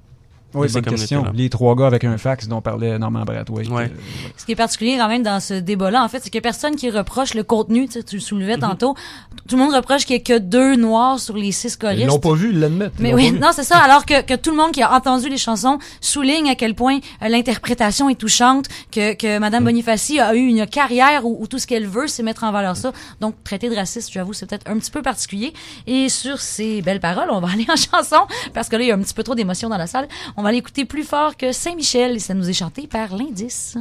Oui, 0.53 0.63
de 0.67 0.71
ces 0.71 0.81
bonne 0.81 0.93
question. 0.95 1.25
Les 1.33 1.49
trois 1.49 1.75
gars 1.75 1.87
avec 1.87 2.03
un 2.03 2.17
fax 2.17 2.47
dont 2.47 2.61
parlait 2.61 2.97
Norman 2.97 3.23
Brathwaite. 3.23 3.69
Ouais. 3.69 3.83
euh, 3.83 3.87
Ce 4.37 4.45
qui 4.45 4.53
est 4.53 4.55
particulier 4.55 4.97
quand 4.97 5.07
même 5.07 5.23
dans 5.23 5.39
ce 5.39 5.53
débat-là, 5.53 6.03
en 6.03 6.07
fait, 6.09 6.21
c'est 6.23 6.29
que 6.29 6.39
personne 6.39 6.75
qui 6.75 6.89
reproche 6.89 7.33
le 7.33 7.43
contenu, 7.43 7.87
tu 7.87 7.93
sais, 7.93 8.03
tu 8.03 8.15
le 8.15 8.21
soulevais 8.21 8.55
Mhm. 8.55 8.61
tantôt. 8.61 8.95
Tout 9.47 9.55
le 9.57 9.63
monde 9.63 9.73
reproche 9.73 10.05
qu'il 10.05 10.15
y 10.15 10.19
ait 10.19 10.23
que 10.23 10.37
deux 10.37 10.75
noirs 10.75 11.19
sur 11.19 11.35
les 11.37 11.51
six 11.51 11.73
Ils 11.73 11.77
choristes. 11.77 12.07
l'ont 12.07 12.19
pas 12.19 12.33
vu, 12.33 12.49
ils 12.51 12.59
l'admettent. 12.59 12.93
ils 12.99 13.03
Mais 13.03 13.13
oui, 13.13 13.31
non, 13.31 13.49
c'est 13.53 13.63
ça. 13.63 13.77
Alors 13.77 14.05
que, 14.05 14.21
que 14.21 14.33
tout 14.35 14.51
le 14.51 14.57
monde 14.57 14.71
qui 14.71 14.81
a 14.81 14.93
entendu 14.93 15.29
les 15.29 15.37
chansons 15.37 15.79
souligne 16.01 16.49
à 16.49 16.55
quel 16.55 16.73
point 16.75 16.99
euh, 17.21 17.27
l'interprétation 17.27 18.09
est 18.09 18.15
touchante, 18.15 18.65
que, 18.91 19.13
que 19.13 19.37
Mm. 19.37 19.41
Madame 19.41 19.63
Bonifaci 19.63 20.19
a 20.19 20.33
eu 20.35 20.45
une 20.47 20.65
carrière 20.65 21.25
où, 21.25 21.37
où 21.41 21.47
tout 21.47 21.59
ce 21.59 21.67
qu'elle 21.67 21.85
veut, 21.87 22.07
c'est 22.07 22.23
mettre 22.23 22.43
en 22.43 22.51
valeur 22.51 22.75
ça. 22.75 22.91
Donc, 23.21 23.35
traiter 23.43 23.69
de 23.69 23.75
raciste, 23.75 24.11
j'avoue, 24.11 24.33
c'est 24.33 24.47
peut-être 24.47 24.69
un 24.69 24.77
petit 24.79 24.91
peu 24.91 25.01
particulier. 25.01 25.53
Et 25.87 26.09
sur 26.09 26.39
ces 26.39 26.81
belles 26.81 26.99
paroles, 26.99 27.29
on 27.31 27.39
va 27.39 27.49
aller 27.53 27.65
en 27.69 27.75
chanson, 27.75 28.25
parce 28.53 28.69
que 28.69 28.75
là, 28.75 28.83
il 28.83 28.87
y 28.87 28.91
a 28.91 28.95
un 28.95 28.99
petit 28.99 29.13
peu 29.13 29.23
trop 29.23 29.35
d'émotion 29.35 29.69
dans 29.69 29.77
la 29.77 29.87
salle. 29.87 30.07
On 30.39 30.41
va 30.41 30.49
aller 30.49 30.59
écouter 30.59 30.85
plus 30.85 31.03
fort 31.03 31.35
que 31.35 31.51
Saint-Michel, 31.51 32.15
et 32.15 32.19
ça 32.19 32.33
nous 32.33 32.49
est 32.49 32.53
chanté 32.53 32.87
par 32.87 33.13
l'Indice. 33.13 33.77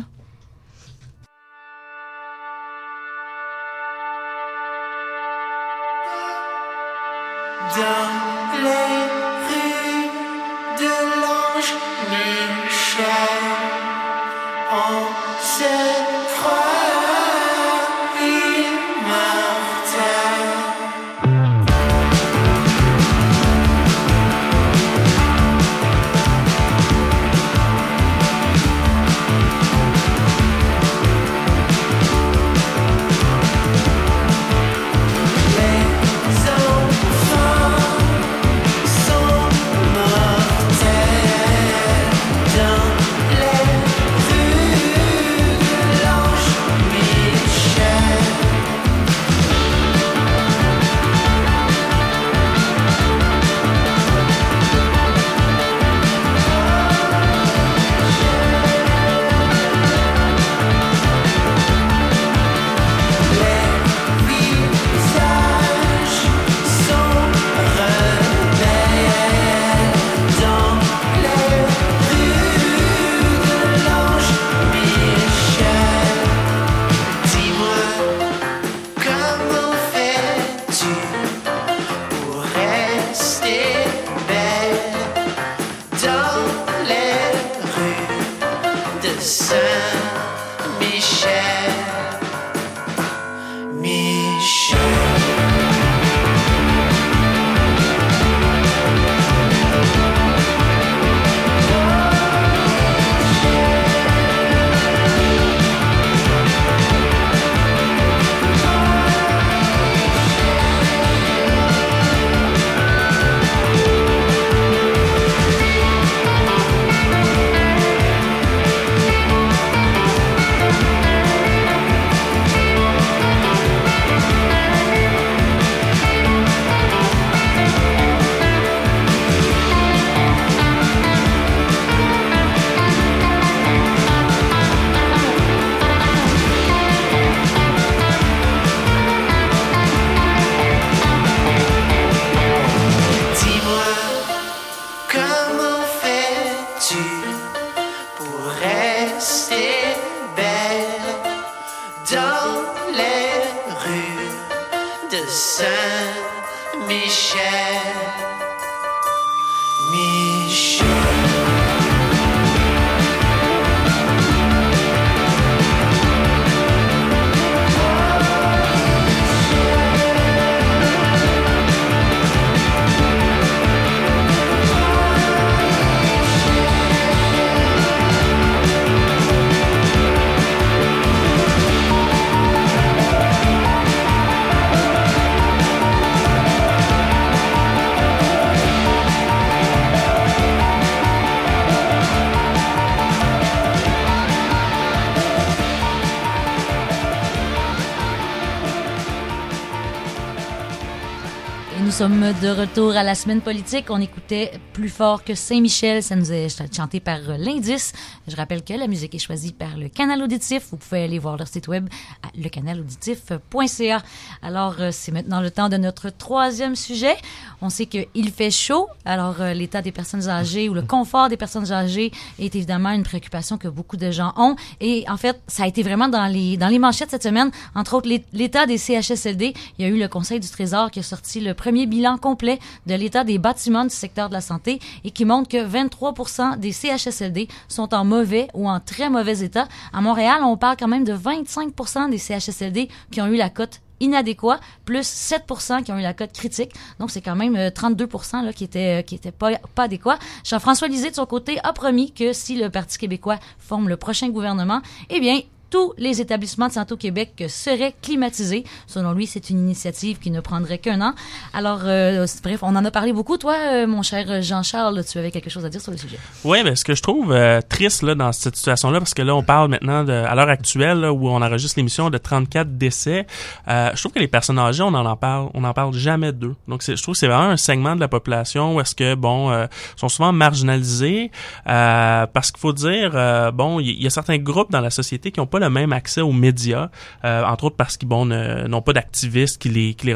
De 202.42 202.48
retour 202.48 202.92
à 202.92 203.02
la 203.02 203.14
semaine 203.14 203.40
politique. 203.40 203.86
On 203.90 204.00
écoutait 204.00 204.52
Plus 204.72 204.88
fort 204.88 205.24
que 205.24 205.34
Saint-Michel. 205.34 206.02
Ça 206.02 206.14
nous 206.14 206.30
est 206.32 206.48
chanté 206.74 207.00
par 207.00 207.18
l'Indice. 207.36 207.92
Je 208.28 208.36
rappelle 208.36 208.62
que 208.62 208.74
la 208.74 208.86
musique 208.86 209.14
est 209.14 209.18
choisie 209.18 209.52
par 209.52 209.76
le 209.76 209.88
Canal 209.88 210.22
Auditif. 210.22 210.68
Vous 210.70 210.76
pouvez 210.76 211.02
aller 211.02 211.18
voir 211.18 211.36
leur 211.36 211.48
site 211.48 211.66
web 211.66 211.88
à 212.22 212.28
lecanalauditif.ca. 212.38 214.02
Alors, 214.42 214.76
euh, 214.78 214.90
c'est 214.92 215.10
maintenant 215.10 215.40
le 215.40 215.50
temps 215.50 215.68
de 215.68 215.76
notre 215.78 216.10
troisième 216.10 216.76
sujet. 216.76 217.16
On 217.60 217.70
sait 217.70 217.86
qu'il 217.86 218.30
fait 218.30 218.52
chaud. 218.52 218.86
Alors, 219.04 219.40
euh, 219.40 219.52
l'état 219.52 219.82
des 219.82 219.90
personnes 219.90 220.28
âgées 220.28 220.68
ou 220.68 220.74
le 220.74 220.82
confort 220.82 221.28
des 221.28 221.36
personnes 221.36 221.72
âgées 221.72 222.12
est 222.38 222.54
évidemment 222.54 222.90
une 222.90 223.02
préoccupation 223.02 223.58
que 223.58 223.68
beaucoup 223.68 223.96
de 223.96 224.10
gens 224.12 224.32
ont. 224.36 224.54
Et 224.80 225.04
en 225.08 225.16
fait, 225.16 225.40
ça 225.48 225.64
a 225.64 225.66
été 225.66 225.82
vraiment 225.82 226.08
dans 226.08 226.26
les, 226.26 226.56
dans 226.56 226.68
les 226.68 226.78
manchettes 226.78 227.10
cette 227.10 227.24
semaine. 227.24 227.50
Entre 227.74 227.94
autres, 227.94 228.08
l'état 228.32 228.66
des 228.66 228.78
CHSLD. 228.78 229.54
Il 229.78 229.84
y 229.84 229.88
a 229.88 229.88
eu 229.88 229.98
le 229.98 230.08
Conseil 230.08 230.38
du 230.38 230.48
Trésor 230.48 230.90
qui 230.92 231.00
a 231.00 231.02
sorti 231.02 231.40
le 231.40 231.54
premier 231.54 231.86
bilan 231.86 232.16
complet 232.28 232.58
de 232.86 232.94
l'état 232.94 233.24
des 233.24 233.38
bâtiments 233.38 233.84
du 233.84 233.94
secteur 233.94 234.28
de 234.28 234.34
la 234.34 234.42
santé 234.42 234.80
et 235.02 235.10
qui 235.10 235.24
montre 235.24 235.48
que 235.48 235.62
23 235.62 236.56
des 236.58 236.72
CHSLD 236.72 237.48
sont 237.68 237.94
en 237.94 238.04
mauvais 238.04 238.48
ou 238.52 238.68
en 238.68 238.80
très 238.80 239.08
mauvais 239.08 239.38
état. 239.40 239.66
À 239.94 240.02
Montréal, 240.02 240.40
on 240.44 240.58
parle 240.58 240.76
quand 240.78 240.88
même 240.88 241.04
de 241.04 241.14
25% 241.14 242.10
des 242.10 242.18
CHSLD 242.18 242.90
qui 243.10 243.22
ont 243.22 243.28
eu 243.28 243.36
la 243.36 243.48
cote 243.48 243.80
inadéquat, 244.00 244.60
plus 244.84 245.06
7 245.06 245.44
qui 245.84 245.90
ont 245.90 245.98
eu 245.98 246.02
la 246.02 246.12
cote 246.12 246.32
critique. 246.32 246.72
Donc, 247.00 247.10
c'est 247.10 247.22
quand 247.22 247.34
même 247.34 247.70
32 247.72 248.04
euh, 248.04 248.42
là, 248.44 248.52
qui 248.52 248.64
étaient, 248.64 249.00
euh, 249.00 249.02
qui 249.02 249.14
étaient 249.14 249.32
pas, 249.32 249.52
pas 249.74 249.84
adéquats. 249.84 250.18
Jean-François 250.44 250.86
Lisée, 250.86 251.10
de 251.10 251.16
son 251.16 251.26
côté, 251.26 251.58
a 251.64 251.72
promis 251.72 252.12
que 252.12 252.34
si 252.34 252.56
le 252.56 252.68
Parti 252.68 252.98
québécois 252.98 253.38
forme 253.58 253.88
le 253.88 253.96
prochain 253.96 254.28
gouvernement, 254.28 254.82
eh 255.10 255.18
bien, 255.18 255.40
tous 255.70 255.92
les 255.98 256.20
établissements 256.20 256.68
de 256.68 256.72
santé 256.72 256.94
au 256.94 256.96
Québec 256.96 257.44
seraient 257.48 257.94
climatisés. 258.02 258.64
Selon 258.86 259.12
lui, 259.12 259.26
c'est 259.26 259.50
une 259.50 259.58
initiative 259.58 260.18
qui 260.18 260.30
ne 260.30 260.40
prendrait 260.40 260.78
qu'un 260.78 261.00
an. 261.00 261.14
Alors, 261.52 261.80
euh, 261.84 262.26
bref, 262.42 262.60
on 262.62 262.74
en 262.74 262.84
a 262.84 262.90
parlé 262.90 263.12
beaucoup. 263.12 263.36
Toi, 263.36 263.54
euh, 263.54 263.86
mon 263.86 264.02
cher 264.02 264.42
Jean-Charles, 264.42 265.04
tu 265.04 265.18
avais 265.18 265.30
quelque 265.30 265.50
chose 265.50 265.64
à 265.64 265.68
dire 265.68 265.80
sur 265.80 265.92
le 265.92 265.98
sujet? 265.98 266.18
Oui, 266.44 266.58
mais 266.64 266.74
ce 266.76 266.84
que 266.84 266.94
je 266.94 267.02
trouve 267.02 267.32
euh, 267.32 267.60
triste 267.60 268.02
là, 268.02 268.14
dans 268.14 268.32
cette 268.32 268.56
situation-là, 268.56 268.98
parce 268.98 269.14
que 269.14 269.22
là, 269.22 269.34
on 269.34 269.42
parle 269.42 269.68
maintenant, 269.68 270.04
de, 270.04 270.12
à 270.12 270.34
l'heure 270.34 270.48
actuelle, 270.48 271.04
où 271.04 271.28
on 271.28 271.42
enregistre 271.42 271.78
l'émission, 271.78 272.10
de 272.10 272.18
34 272.18 272.76
décès, 272.78 273.26
je 273.66 273.96
trouve 273.96 274.12
que 274.12 274.18
les 274.18 274.28
personnes 274.28 274.58
âgées, 274.58 274.82
on 274.82 274.94
en 274.94 275.16
parle, 275.16 275.50
on 275.54 275.64
en 275.64 275.72
parle 275.74 275.92
jamais 275.94 276.32
d'eux. 276.32 276.54
Donc, 276.66 276.82
je 276.82 277.00
trouve 277.02 277.14
que 277.14 277.18
c'est 277.18 277.26
vraiment 277.26 277.50
un 277.50 277.56
segment 277.56 277.94
de 277.94 278.00
la 278.00 278.08
population 278.08 278.76
où 278.76 278.80
est-ce 278.80 278.94
que, 278.94 279.14
bon, 279.14 279.66
sont 279.96 280.08
souvent 280.08 280.32
marginalisés, 280.32 281.30
parce 281.64 282.50
qu'il 282.50 282.60
faut 282.60 282.72
dire, 282.72 283.52
bon, 283.52 283.80
il 283.80 283.88
y, 283.88 284.04
y, 284.04 284.06
a 284.06 284.10
certains 284.10 284.38
groupes 284.38 284.70
dans 284.70 284.80
la 284.80 284.90
société 284.90 285.30
qui 285.30 285.40
n'ont 285.40 285.46
pas 285.46 285.57
le 285.58 285.70
même 285.70 285.92
accès 285.92 286.20
aux 286.20 286.32
médias, 286.32 286.90
euh, 287.24 287.44
entre 287.44 287.64
autres 287.64 287.76
parce 287.76 287.96
qu'ils 287.96 288.08
bon, 288.08 288.26
n'ont 288.26 288.82
pas 288.82 288.92
d'activistes 288.92 289.60
qui 289.60 289.68
les, 289.68 289.94
qui 289.94 290.06
les 290.06 290.14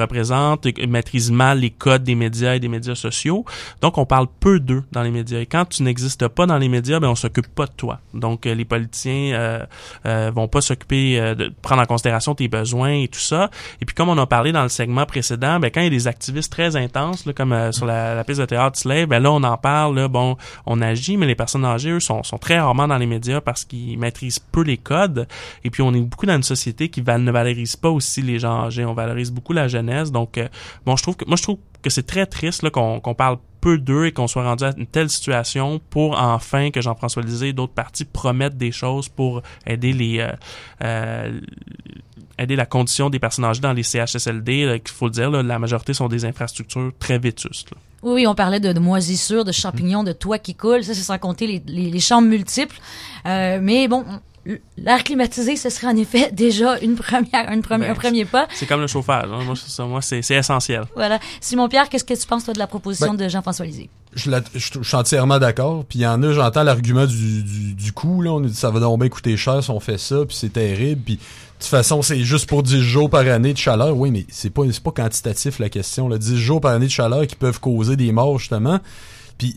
maîtrisent 0.87 1.31
mal 1.31 1.59
les 1.59 1.71
codes 1.71 2.05
des 2.05 2.15
médias 2.15 2.55
et 2.55 2.61
des 2.61 2.69
médias 2.69 2.95
sociaux. 2.95 3.45
Donc, 3.81 3.99
on 3.99 4.07
parle 4.07 4.27
peu 4.41 4.61
d'eux 4.61 4.85
dans 4.93 5.03
les 5.03 5.11
médias. 5.11 5.41
Et 5.41 5.47
quand 5.47 5.65
tu 5.65 5.83
n'existes 5.83 6.29
pas 6.29 6.47
dans 6.47 6.59
les 6.59 6.69
médias, 6.69 7.01
ben 7.01 7.09
on 7.09 7.15
s'occupe 7.15 7.47
pas 7.47 7.67
de 7.67 7.73
toi. 7.73 8.01
Donc, 8.15 8.47
euh, 8.47 8.55
les 8.55 8.65
politiciens 8.65 9.35
euh, 9.35 9.67
euh, 10.07 10.31
vont 10.35 10.49
pas 10.49 10.61
s'occuper 10.61 11.21
de 11.35 11.53
prendre 11.63 11.83
en 11.83 11.87
considération 11.87 12.35
tes 12.35 12.49
besoins 12.49 12.93
et 12.93 13.09
tout 13.09 13.21
ça. 13.21 13.51
Et 13.81 13.85
puis, 13.85 13.95
comme 13.95 14.09
on 14.09 14.19
a 14.19 14.27
parlé 14.27 14.53
dans 14.53 14.63
le 14.63 14.69
segment 14.69 15.07
précédent, 15.07 15.61
ben 15.61 15.71
quand 15.71 15.81
il 15.81 15.85
y 15.85 15.87
a 15.87 15.91
des 15.91 16.09
activistes 16.09 16.53
très 16.53 16.77
intenses, 16.77 17.27
là, 17.27 17.33
comme 17.33 17.73
sur 17.73 17.87
la, 17.87 18.15
la, 18.15 18.25
piste 18.25 18.41
de 18.41 18.47
théâtre 18.47 18.79
Slave, 18.79 19.07
ben 19.07 19.23
là, 19.23 19.33
on 19.33 19.43
en 19.43 19.57
parle, 19.57 19.97
là, 19.97 20.09
bon, 20.09 20.37
on 20.67 20.81
agit, 20.81 21.17
mais 21.17 21.27
les 21.27 21.35
personnes 21.35 21.65
âgées, 21.65 21.91
eux, 21.91 22.01
sont 22.01 22.23
très 22.41 22.59
rarement 22.59 22.89
dans 22.89 22.99
les 22.99 23.07
médias 23.07 23.41
parce 23.41 23.65
qu'ils 23.65 23.99
maîtrisent 23.99 24.39
peu 24.39 24.63
les 24.63 24.77
codes. 24.77 25.27
Et 25.65 25.71
puis, 25.71 25.83
on 25.83 25.93
est 25.95 26.01
beaucoup 26.01 26.27
dans 26.27 26.37
une 26.37 26.43
société 26.43 26.89
qui 26.89 27.03
ne 27.03 27.31
valorise 27.33 27.77
pas 27.77 27.91
aussi 27.91 28.23
les 28.23 28.39
gens 28.39 28.65
âgés. 28.65 28.85
On 28.85 28.95
valorise 28.95 29.31
beaucoup 29.31 29.53
la 29.53 29.69
jeunesse. 29.69 30.13
Donc, 30.13 30.39
euh, 30.39 30.49
bon, 30.87 30.97
je 30.97 31.03
trouve 31.03 31.17
que 31.17 31.25
moi, 31.27 31.37
je 31.37 31.43
trouve 31.43 31.59
que 31.83 31.91
c'est 31.91 32.07
très 32.07 32.27
triste 32.27 32.69
qu'on 32.71 33.15
parle 33.15 33.39
peu 33.61 33.79
d'eux 33.79 34.07
et 34.07 34.13
qu'on 34.13 34.27
soit 34.27 34.45
rendu 34.45 34.65
à 34.65 34.73
une 34.77 34.87
telle 34.87 35.11
situation 35.11 35.81
pour 35.91 36.19
enfin 36.19 36.71
que 36.71 36.81
Jean-François 36.81 37.23
Lisée 37.23 37.49
et 37.49 37.53
d'autres 37.53 37.73
partis 37.73 38.05
promettent 38.05 38.57
des 38.57 38.73
choses 38.73 39.09
pour 39.09 39.43
aider 39.67 39.93
les 39.93 40.19
euh, 40.21 40.33
euh, 40.83 41.41
aider 42.39 42.57
la 42.57 42.67
condition 42.67 43.09
des 43.11 43.19
personnes 43.19 43.45
âgées 43.45 43.61
dans 43.61 43.73
les 43.73 43.83
CHSLD. 43.83 44.81
Il 44.85 44.91
faut 44.91 45.07
le 45.07 45.13
dire, 45.13 45.31
la 45.31 45.59
majorité 45.59 45.95
sont 45.95 46.09
des 46.09 46.25
infrastructures 46.25 46.93
très 46.99 47.19
vétustes. 47.19 47.71
Oui, 48.03 48.27
on 48.27 48.35
parlait 48.35 48.59
de, 48.59 48.77
moisissures, 48.81 49.45
de 49.45 49.53
champignons, 49.53 50.03
de 50.03 50.13
toits 50.13 50.41
qui 50.41 50.57
coulent. 50.57 50.83
Ça, 50.83 50.93
c'est 50.95 51.03
sans 51.03 51.19
compter 51.19 51.47
les, 51.47 51.91
les, 51.91 52.01
chambres 52.01 52.27
multiples. 52.27 52.77
mais 53.25 53.87
bon, 53.87 54.05
l'air 54.77 55.05
climatisé, 55.05 55.57
ce 55.57 55.71
serait 55.71 55.87
en 55.87 55.97
effet 55.97 56.31
déjà 56.33 56.79
une 56.81 56.97
première, 56.97 57.51
une 57.51 57.63
première 57.63 57.91
un 57.91 57.95
ben, 57.95 57.99
premier 57.99 58.25
pas. 58.25 58.47
C'est 58.55 58.67
comme 58.67 58.81
le 58.81 58.87
chauffage. 58.87 59.29
Hein. 59.31 59.87
Moi, 59.87 60.03
c'est, 60.03 60.19
essentiel. 60.31 60.85
Voilà. 60.95 61.19
Simon-Pierre, 61.41 61.89
qu'est-ce 61.89 62.05
que 62.05 62.15
tu 62.15 62.27
penses, 62.27 62.45
toi, 62.45 62.55
de 62.55 62.59
la 62.59 62.67
proposition 62.67 63.15
ben, 63.15 63.25
de 63.25 63.29
Jean-François 63.29 63.67
Lisée? 63.67 63.89
Je, 64.15 64.31
suis 64.55 64.97
entièrement 64.97 65.39
d'accord. 65.39 65.85
Puis 65.89 66.01
il 66.01 66.03
y 66.03 66.07
en 66.07 66.23
a, 66.23 66.33
j'entends 66.33 66.65
l'argument 66.65 67.07
du, 67.07 67.43
du, 67.43 67.75
du 67.75 67.93
coût. 67.93 68.21
Là. 68.23 68.33
On 68.33 68.41
dit 68.41 68.55
ça 68.55 68.71
va 68.71 68.81
donc 68.81 69.01
bien 69.01 69.09
coûter 69.09 69.37
cher 69.37 69.63
si 69.63 69.71
on 69.71 69.81
fait 69.81 69.99
ça, 69.99 70.25
puis 70.27 70.37
c'est 70.37 70.53
terrible. 70.53 71.01
Puis 71.03 71.15
de 71.17 71.21
toute 71.59 71.71
façon, 71.71 72.03
c'est 72.03 72.21
juste 72.21 72.49
pour 72.49 72.63
10 72.63 72.81
jours 72.81 73.09
par 73.09 73.21
année 73.21 73.53
de 73.53 73.59
chaleur. 73.59 73.97
Oui, 73.97 74.11
mais 74.11 74.27
c'est 74.29 74.51
pas, 74.51 74.63
c'est 74.71 74.83
pas 74.83 74.91
quantitatif 74.91 75.59
la 75.61 75.69
question. 75.69 76.09
Là. 76.09 76.19
10 76.19 76.37
jours 76.37 76.61
par 76.61 76.73
année 76.73 76.87
de 76.87 76.91
chaleur 76.91 77.27
qui 77.27 77.37
peuvent 77.37 77.61
causer 77.61 77.97
des 77.97 78.13
morts, 78.13 78.39
justement. 78.39 78.81
Puis 79.39 79.55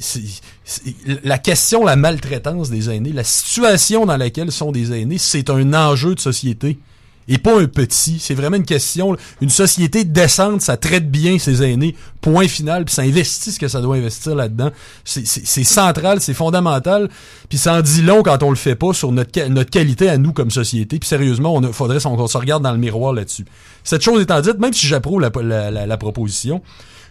la 1.23 1.37
question, 1.37 1.83
la 1.83 1.95
maltraitance 1.95 2.69
des 2.69 2.89
aînés, 2.89 3.11
la 3.11 3.23
situation 3.23 4.05
dans 4.05 4.17
laquelle 4.17 4.51
sont 4.51 4.71
des 4.71 4.91
aînés, 4.93 5.17
c'est 5.17 5.49
un 5.49 5.73
enjeu 5.73 6.15
de 6.15 6.19
société. 6.19 6.79
Et 7.27 7.39
pas 7.39 7.59
un 7.59 7.65
petit. 7.65 8.19
C'est 8.19 8.35
vraiment 8.35 8.57
une 8.57 8.65
question. 8.65 9.17
Une 9.41 9.49
société 9.49 10.03
décente, 10.03 10.61
ça 10.61 10.77
traite 10.77 11.09
bien 11.09 11.39
ses 11.39 11.63
aînés. 11.63 11.95
Point 12.21 12.47
final. 12.47 12.85
Puis 12.85 12.93
ça 12.93 13.01
investit 13.01 13.51
ce 13.51 13.59
que 13.59 13.67
ça 13.67 13.81
doit 13.81 13.95
investir 13.95 14.35
là-dedans. 14.35 14.69
C'est 15.03 15.63
central, 15.63 16.21
c'est 16.21 16.35
fondamental. 16.35 17.09
Puis 17.49 17.57
ça 17.57 17.75
en 17.75 17.81
dit 17.81 18.03
long 18.03 18.21
quand 18.21 18.43
on 18.43 18.51
le 18.51 18.55
fait 18.55 18.75
pas 18.75 18.93
sur 18.93 19.11
notre, 19.11 19.47
notre 19.47 19.71
qualité 19.71 20.07
à 20.07 20.17
nous 20.17 20.33
comme 20.33 20.51
société. 20.51 20.99
Puis 20.99 21.09
sérieusement, 21.09 21.55
on 21.55 21.73
faudrait 21.73 21.99
qu'on 21.99 22.27
se 22.27 22.37
regarde 22.37 22.61
dans 22.61 22.71
le 22.71 22.77
miroir 22.77 23.11
là-dessus. 23.11 23.45
Cette 23.83 24.03
chose 24.03 24.21
étant 24.21 24.41
dite, 24.41 24.59
même 24.59 24.73
si 24.73 24.85
j'approuve 24.85 25.21
la, 25.21 25.31
la, 25.71 25.87
la 25.87 25.97
proposition, 25.97 26.61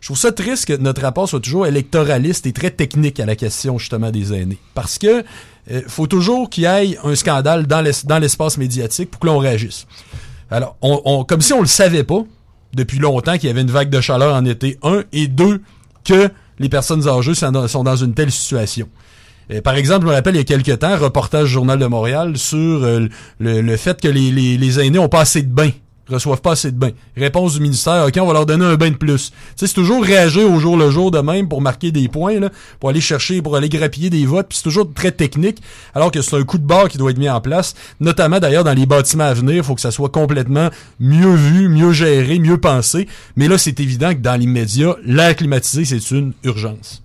je 0.05 0.09
trouve 0.09 0.19
ça 0.19 0.33
triste 0.33 0.67
que 0.67 0.77
notre 0.77 1.01
rapport 1.01 1.27
soit 1.27 1.41
toujours 1.41 1.67
électoraliste 1.67 2.47
et 2.47 2.53
très 2.53 2.71
technique 2.71 3.21
à 3.21 3.25
la 3.25 3.37
question 3.37 3.79
justement 3.79 4.11
des 4.11 4.35
aînés. 4.35 4.59
Parce 4.75 4.99
que 4.99 5.25
euh, 5.71 5.81
faut 5.89 6.07
toujours 6.07 6.51
qu'il 6.51 6.65
y 6.65 6.67
ait 6.67 6.99
un 7.03 7.15
scandale 7.15 7.67
dans 7.67 8.19
l'espace 8.21 8.59
médiatique 8.59 9.11
pour 9.11 9.19
que 9.19 9.27
l'on 9.27 9.39
réagisse. 9.39 9.87
Alors, 10.51 10.77
comme 11.27 11.41
si 11.41 11.55
on 11.55 11.63
le 11.63 11.67
savait 11.67 12.05
pas 12.05 12.23
depuis 12.75 12.99
longtemps 12.99 13.39
qu'il 13.39 13.47
y 13.47 13.51
avait 13.51 13.63
une 13.63 13.71
vague 13.71 13.89
de 13.89 14.03
chaleur 14.03 14.35
en 14.35 14.45
été, 14.45 14.79
un, 14.83 15.05
et 15.15 15.27
deux, 15.27 15.63
que 16.05 16.29
les 16.59 16.69
personnes 16.69 17.09
âgées 17.09 17.35
sont 17.35 17.51
dans, 17.51 17.97
une 17.97 18.13
telle 18.13 18.31
situation. 18.31 18.91
Euh, 19.51 19.63
par 19.63 19.75
exemple, 19.75 20.03
je 20.03 20.11
me 20.11 20.15
rappelle 20.15 20.35
il 20.35 20.39
y 20.39 20.43
a 20.43 20.45
quelques 20.45 20.81
temps, 20.81 20.99
reportage 20.99 21.49
Journal 21.49 21.79
de 21.79 21.87
Montréal 21.87 22.37
sur 22.37 22.85
euh, 22.85 23.09
le, 23.39 23.77
fait 23.79 24.03
que 24.03 24.09
les, 24.09 24.31
les, 24.31 24.59
les 24.59 24.81
aînés 24.81 24.99
ont 24.99 25.09
pas 25.09 25.21
assez 25.21 25.41
de 25.41 25.51
bains 25.51 25.71
reçoivent 26.09 26.41
pas 26.41 26.53
assez 26.53 26.71
de 26.71 26.77
bains. 26.77 26.93
Réponse 27.17 27.55
du 27.55 27.61
ministère, 27.61 28.05
OK, 28.07 28.15
on 28.21 28.27
va 28.27 28.33
leur 28.33 28.47
donner 28.47 28.65
un 28.65 28.77
bain 28.77 28.91
de 28.91 28.97
plus. 28.97 29.33
C'est 29.57 29.73
toujours 29.73 30.05
réagir 30.05 30.51
au 30.51 30.59
jour 30.59 30.77
le 30.77 30.91
jour 30.91 31.11
de 31.11 31.19
même 31.19 31.49
pour 31.49 31.61
marquer 31.61 31.93
des 31.93 32.09
points, 32.09 32.41
là, 32.41 32.51
pour 32.81 32.91
aller 32.91 33.01
chercher, 33.01 33.43
pour 33.43 33.57
aller 33.57 33.69
grappiller 33.69 34.11
des 34.11 34.27
votes, 34.27 34.49
puis 34.49 34.59
c'est 34.59 34.65
toujours 34.65 34.93
très 34.93 35.13
technique, 35.13 35.59
alors 35.95 36.11
que 36.11 36.21
c'est 36.23 36.37
un 36.37 36.45
coup 36.45 36.59
de 36.59 36.67
barre 36.67 36.89
qui 36.89 36.99
doit 36.99 37.11
être 37.11 37.19
mis 37.19 37.31
en 37.31 37.41
place, 37.41 37.75
notamment 38.01 38.41
d'ailleurs 38.41 38.65
dans 38.65 38.75
les 38.75 38.87
bâtiments 38.87 39.25
à 39.25 39.35
venir, 39.35 39.57
il 39.57 39.63
faut 39.63 39.75
que 39.75 39.81
ça 39.81 39.91
soit 39.91 40.11
complètement 40.11 40.71
mieux 41.01 41.35
vu, 41.35 41.69
mieux 41.69 41.93
géré, 41.93 42.39
mieux 42.39 42.59
pensé. 42.59 43.09
Mais 43.37 43.49
là, 43.49 43.59
c'est 43.59 43.81
évident 43.81 44.11
que 44.13 44.19
dans 44.19 44.39
l'immédiat, 44.39 44.97
l'air 45.05 45.35
climatisé, 45.37 45.85
c'est 45.85 46.11
une 46.15 46.33
urgence. 46.45 47.03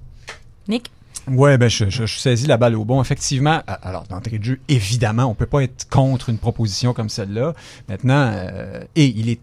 Nick? 0.68 0.92
Ouais, 1.32 1.58
ben 1.58 1.70
je, 1.70 1.90
je, 1.90 2.06
je, 2.06 2.20
saisis 2.20 2.48
la 2.48 2.58
balle 2.58 2.76
au 2.76 2.86
bon. 2.86 3.02
Effectivement, 3.02 3.62
alors 3.68 4.04
d'entrée 4.04 4.40
de 4.40 4.44
jeu, 4.44 4.60
évidemment, 4.68 5.26
on 5.26 5.36
peut 5.36 5.46
pas 5.46 5.64
être 5.64 5.88
contre 5.90 6.30
une 6.30 6.38
proposition 6.38 6.94
comme 6.94 7.10
celle-là. 7.10 7.54
Maintenant, 7.88 8.32
euh, 8.34 8.82
et 8.96 9.06
il 9.06 9.30
est 9.30 9.40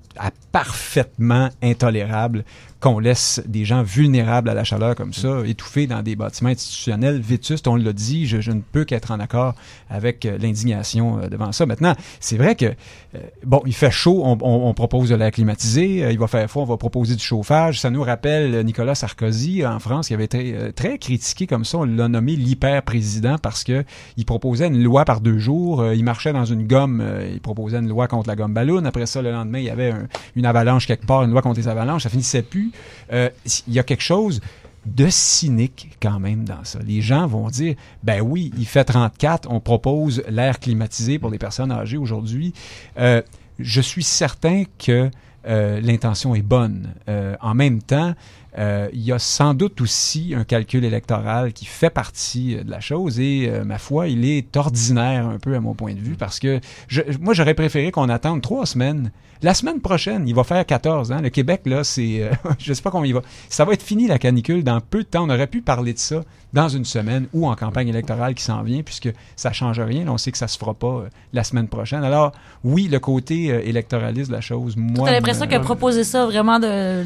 parfaitement 0.53 1.51
intolérable 1.63 2.45
qu'on 2.81 2.99
laisse 2.99 3.43
des 3.47 3.65
gens 3.65 3.83
vulnérables 3.83 4.49
à 4.49 4.55
la 4.55 4.65
chaleur 4.65 4.95
comme 4.95 5.13
ça, 5.13 5.41
étouffés 5.47 5.87
dans 5.87 6.03
des 6.03 6.15
bâtiments 6.15 6.51
institutionnels 6.51 7.21
vétustes. 7.21 7.67
On 7.69 7.77
l'a 7.77 7.93
dit, 7.93 8.27
je, 8.27 8.51
ne 8.51 8.61
peux 8.61 8.85
qu'être 8.85 9.11
en 9.11 9.21
accord 9.21 9.55
avec 9.89 10.27
euh, 10.27 10.37
l'indignation 10.39 11.19
euh, 11.19 11.29
devant 11.29 11.53
ça. 11.53 11.65
Maintenant, 11.65 11.95
c'est 12.21 12.37
vrai 12.37 12.55
que, 12.55 12.67
euh, 12.67 13.19
bon, 13.45 13.63
il 13.67 13.75
fait 13.75 13.91
chaud, 13.91 14.23
on, 14.25 14.75
propose 14.75 15.09
de 15.09 15.15
l'air 15.15 15.31
climatisé, 15.31 16.11
il 16.11 16.19
va 16.19 16.27
faire 16.27 16.49
froid, 16.51 16.63
on 16.63 16.67
va 16.67 16.77
proposer 16.77 17.17
du 17.17 17.23
chauffage. 17.23 17.81
Ça 17.81 17.91
nous 17.91 18.03
rappelle 18.03 18.63
Nicolas 18.65 18.95
Sarkozy 18.95 19.65
en 19.65 19.79
France, 19.79 20.09
qui 20.09 20.15
avait 20.15 20.25
été 20.25 20.55
très 20.75 20.99
critiqué 20.99 21.47
comme 21.47 21.65
ça. 21.65 21.79
On 21.79 21.85
l'a 21.85 22.09
nommé 22.09 22.37
l'hyper-président 22.37 23.39
parce 23.39 23.65
que 23.65 23.85
il 24.19 24.27
proposait 24.27 24.67
une 24.67 24.83
loi 24.83 25.05
par 25.05 25.21
deux 25.21 25.39
jours. 25.39 25.93
il 25.93 26.05
marchait 26.05 26.33
dans 26.33 26.45
une 26.45 26.67
gomme, 26.67 27.03
il 27.33 27.41
proposait 27.41 27.79
une 27.79 27.89
loi 27.89 28.07
contre 28.07 28.29
la 28.29 28.37
gomme 28.37 28.53
ballon. 28.53 28.85
Après 28.85 29.07
ça, 29.07 29.23
le 29.23 29.33
lendemain, 29.33 29.59
il 29.59 29.65
y 29.65 29.71
avait 29.71 29.95
une 30.35 30.47
avalanche 30.47 30.87
quelque 30.87 31.07
part, 31.07 31.23
une 31.23 31.31
loi 31.31 31.41
contre 31.41 31.59
les 31.59 31.69
avalanches. 31.69 32.03
Ça 32.03 32.11
finissait 32.11 32.43
plus. 32.43 32.66
Euh, 33.13 33.31
il 33.67 33.75
y 33.75 33.79
a 33.79 33.83
quelque 33.83 34.03
chose 34.03 34.41
de 34.85 35.09
cynique 35.09 35.97
quand 36.01 36.21
même 36.21 36.45
dans 36.45 36.65
ça. 36.65 36.79
Les 36.87 37.01
gens 37.01 37.27
vont 37.27 37.49
dire, 37.49 37.75
ben 38.05 38.21
oui, 38.21 38.53
il 38.57 38.67
fait 38.67 38.85
34, 38.85 39.49
on 39.51 39.59
propose 39.61 40.23
l'air 40.29 40.61
climatisé 40.61 41.19
pour 41.19 41.31
les 41.31 41.39
personnes 41.39 41.73
âgées 41.73 41.97
aujourd'hui. 41.97 42.55
Euh, 42.99 43.23
je 43.59 43.81
suis 43.81 44.05
certain 44.05 44.65
que 44.79 45.11
euh, 45.49 45.81
l'intention 45.81 46.35
est 46.35 46.43
bonne. 46.43 46.95
en 47.41 47.55
même 47.55 47.83
temps, 47.83 48.15
Euh, 48.59 48.89
il 48.95 49.03
y 49.03 49.13
a 49.13 49.19
sans 49.19 49.53
doute 49.53 49.83
aussi 49.83 50.33
un 50.35 50.45
calcul 50.45 50.83
électoral 50.85 51.53
qui 51.53 51.67
fait 51.67 51.91
partie 51.91 52.57
euh, 52.57 52.65
de 52.65 52.71
la 52.71 52.81
chose 52.81 53.21
et, 53.21 53.51
euh, 53.51 53.65
ma 53.65 53.77
foi, 53.77 54.09
il 54.09 54.25
est 54.25 54.57
ordinaire 54.57 55.27
un 55.27 55.39
peu 55.39 55.55
à 55.55 55.61
mon 55.61 55.75
point 55.75 55.93
de 55.93 56.01
vue 56.01 56.15
parce 56.19 56.39
que 56.39 56.59
je, 56.89 57.03
moi, 57.21 57.35
j'aurais 57.35 57.53
préféré 57.53 57.91
qu'on 57.91 58.09
attende 58.09 58.41
trois 58.41 58.65
semaines. 58.65 59.11
La 59.43 59.53
semaine 59.53 59.81
prochaine, 59.83 60.27
il 60.27 60.35
va 60.35 60.43
faire 60.43 60.65
14 60.65 61.13
ans. 61.13 61.21
Le 61.21 61.29
Québec, 61.29 61.61
là, 61.67 61.85
c'est... 61.85 62.23
euh, 62.23 62.31
je 62.59 62.73
sais 62.73 62.81
pas 62.81 62.91
combien 62.91 63.09
il 63.09 63.13
va... 63.15 63.21
Ça 63.51 63.67
va 63.67 63.75
être 63.75 63.83
fini, 63.83 64.07
la 64.07 64.19
canicule, 64.19 64.65
dans 64.65 64.81
peu 64.81 65.01
de 65.03 65.09
temps. 65.09 65.25
On 65.27 65.31
aurait 65.31 65.47
pu 65.49 65.61
parler 65.61 65.93
de 65.93 65.99
ça 65.99 66.23
dans 66.55 66.71
une 66.71 66.87
semaine 66.87 67.27
ou 67.35 67.47
en 67.47 67.55
campagne 67.57 67.89
électorale 67.89 68.35
qui 68.35 68.43
s'en 68.43 68.63
vient, 68.63 68.83
puisque 68.83 69.13
ça 69.37 69.53
change 69.53 69.79
rien. 69.81 70.07
Là, 70.07 70.13
on 70.13 70.19
sait 70.19 70.33
que 70.33 70.39
ça 70.39 70.49
se 70.49 70.57
fera 70.57 70.73
pas 70.73 71.05
la 71.35 71.45
semaine 71.45 71.69
prochaine. 71.69 72.03
Alors, 72.03 72.33
oui, 72.65 72.89
le 72.91 73.01
côté 73.01 73.49
électoraliste 73.69 74.31
de 74.31 74.35
la 74.37 74.41
chose, 74.41 74.77
moi... 74.77 75.07
T'as 75.07 75.13
l'impression 75.13 75.45
me- 75.45 75.51
qu'il 75.51 75.59
a 75.59 75.61
proposé 75.61 76.05
ça 76.05 76.25
vraiment 76.25 76.59
de. 76.59 77.05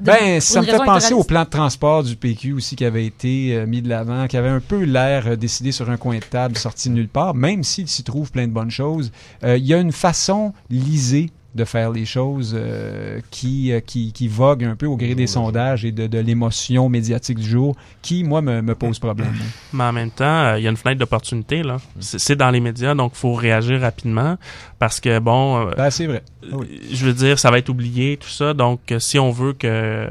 Ben, 0.00 0.34
pour 0.34 0.42
ça 0.42 0.60
me 0.60 0.66
fait 0.66 0.84
penser 0.84 1.14
au 1.14 1.24
plan 1.24 1.44
de 1.44 1.48
transport 1.48 2.02
du 2.02 2.16
PQ 2.16 2.52
aussi 2.52 2.76
qui 2.76 2.84
avait 2.84 3.06
été 3.06 3.54
euh, 3.54 3.66
mis 3.66 3.82
de 3.82 3.88
l'avant, 3.88 4.26
qui 4.26 4.36
avait 4.36 4.48
un 4.48 4.60
peu 4.60 4.82
l'air 4.82 5.26
euh, 5.26 5.36
décidé 5.36 5.72
sur 5.72 5.90
un 5.90 5.96
coin 5.96 6.18
de 6.18 6.24
table, 6.24 6.56
sorti 6.56 6.88
de 6.88 6.94
nulle 6.94 7.08
part, 7.08 7.34
même 7.34 7.62
s'il 7.62 7.88
s'y 7.88 8.04
trouve 8.04 8.30
plein 8.30 8.46
de 8.46 8.52
bonnes 8.52 8.70
choses. 8.70 9.12
Euh, 9.44 9.56
Il 9.56 9.66
y 9.66 9.74
a 9.74 9.78
une 9.78 9.92
façon 9.92 10.52
lisée 10.70 11.30
de 11.56 11.64
faire 11.64 11.90
les 11.90 12.04
choses 12.04 12.54
euh, 12.56 13.20
qui, 13.30 13.72
euh, 13.72 13.80
qui, 13.80 14.12
qui 14.12 14.28
vogue 14.28 14.62
un 14.64 14.76
peu 14.76 14.86
au 14.86 14.96
gré 14.96 15.14
des 15.14 15.26
sondages 15.26 15.84
et 15.84 15.92
de, 15.92 16.06
de 16.06 16.18
l'émotion 16.18 16.88
médiatique 16.88 17.38
du 17.38 17.48
jour 17.48 17.74
qui, 18.02 18.22
moi, 18.22 18.42
me, 18.42 18.62
me 18.62 18.74
pose 18.74 18.98
problème. 18.98 19.32
Mais 19.72 19.84
en 19.84 19.92
même 19.92 20.10
temps, 20.10 20.24
euh, 20.24 20.58
il 20.58 20.64
y 20.64 20.66
a 20.68 20.70
une 20.70 20.76
fenêtre 20.76 21.00
d'opportunité. 21.00 21.62
là. 21.62 21.78
C'est 21.98 22.36
dans 22.36 22.50
les 22.50 22.60
médias, 22.60 22.94
donc 22.94 23.12
il 23.14 23.18
faut 23.18 23.34
réagir 23.34 23.80
rapidement 23.80 24.36
parce 24.78 25.00
que, 25.00 25.18
bon, 25.18 25.70
Ben, 25.76 25.90
c'est 25.90 26.06
vrai. 26.06 26.22
je 26.92 27.04
veux 27.06 27.14
dire, 27.14 27.38
ça 27.38 27.50
va 27.50 27.58
être 27.58 27.68
oublié, 27.70 28.16
tout 28.16 28.28
ça. 28.28 28.54
Donc, 28.54 28.80
si 28.98 29.18
on 29.18 29.30
veut 29.30 29.52
que 29.54 30.08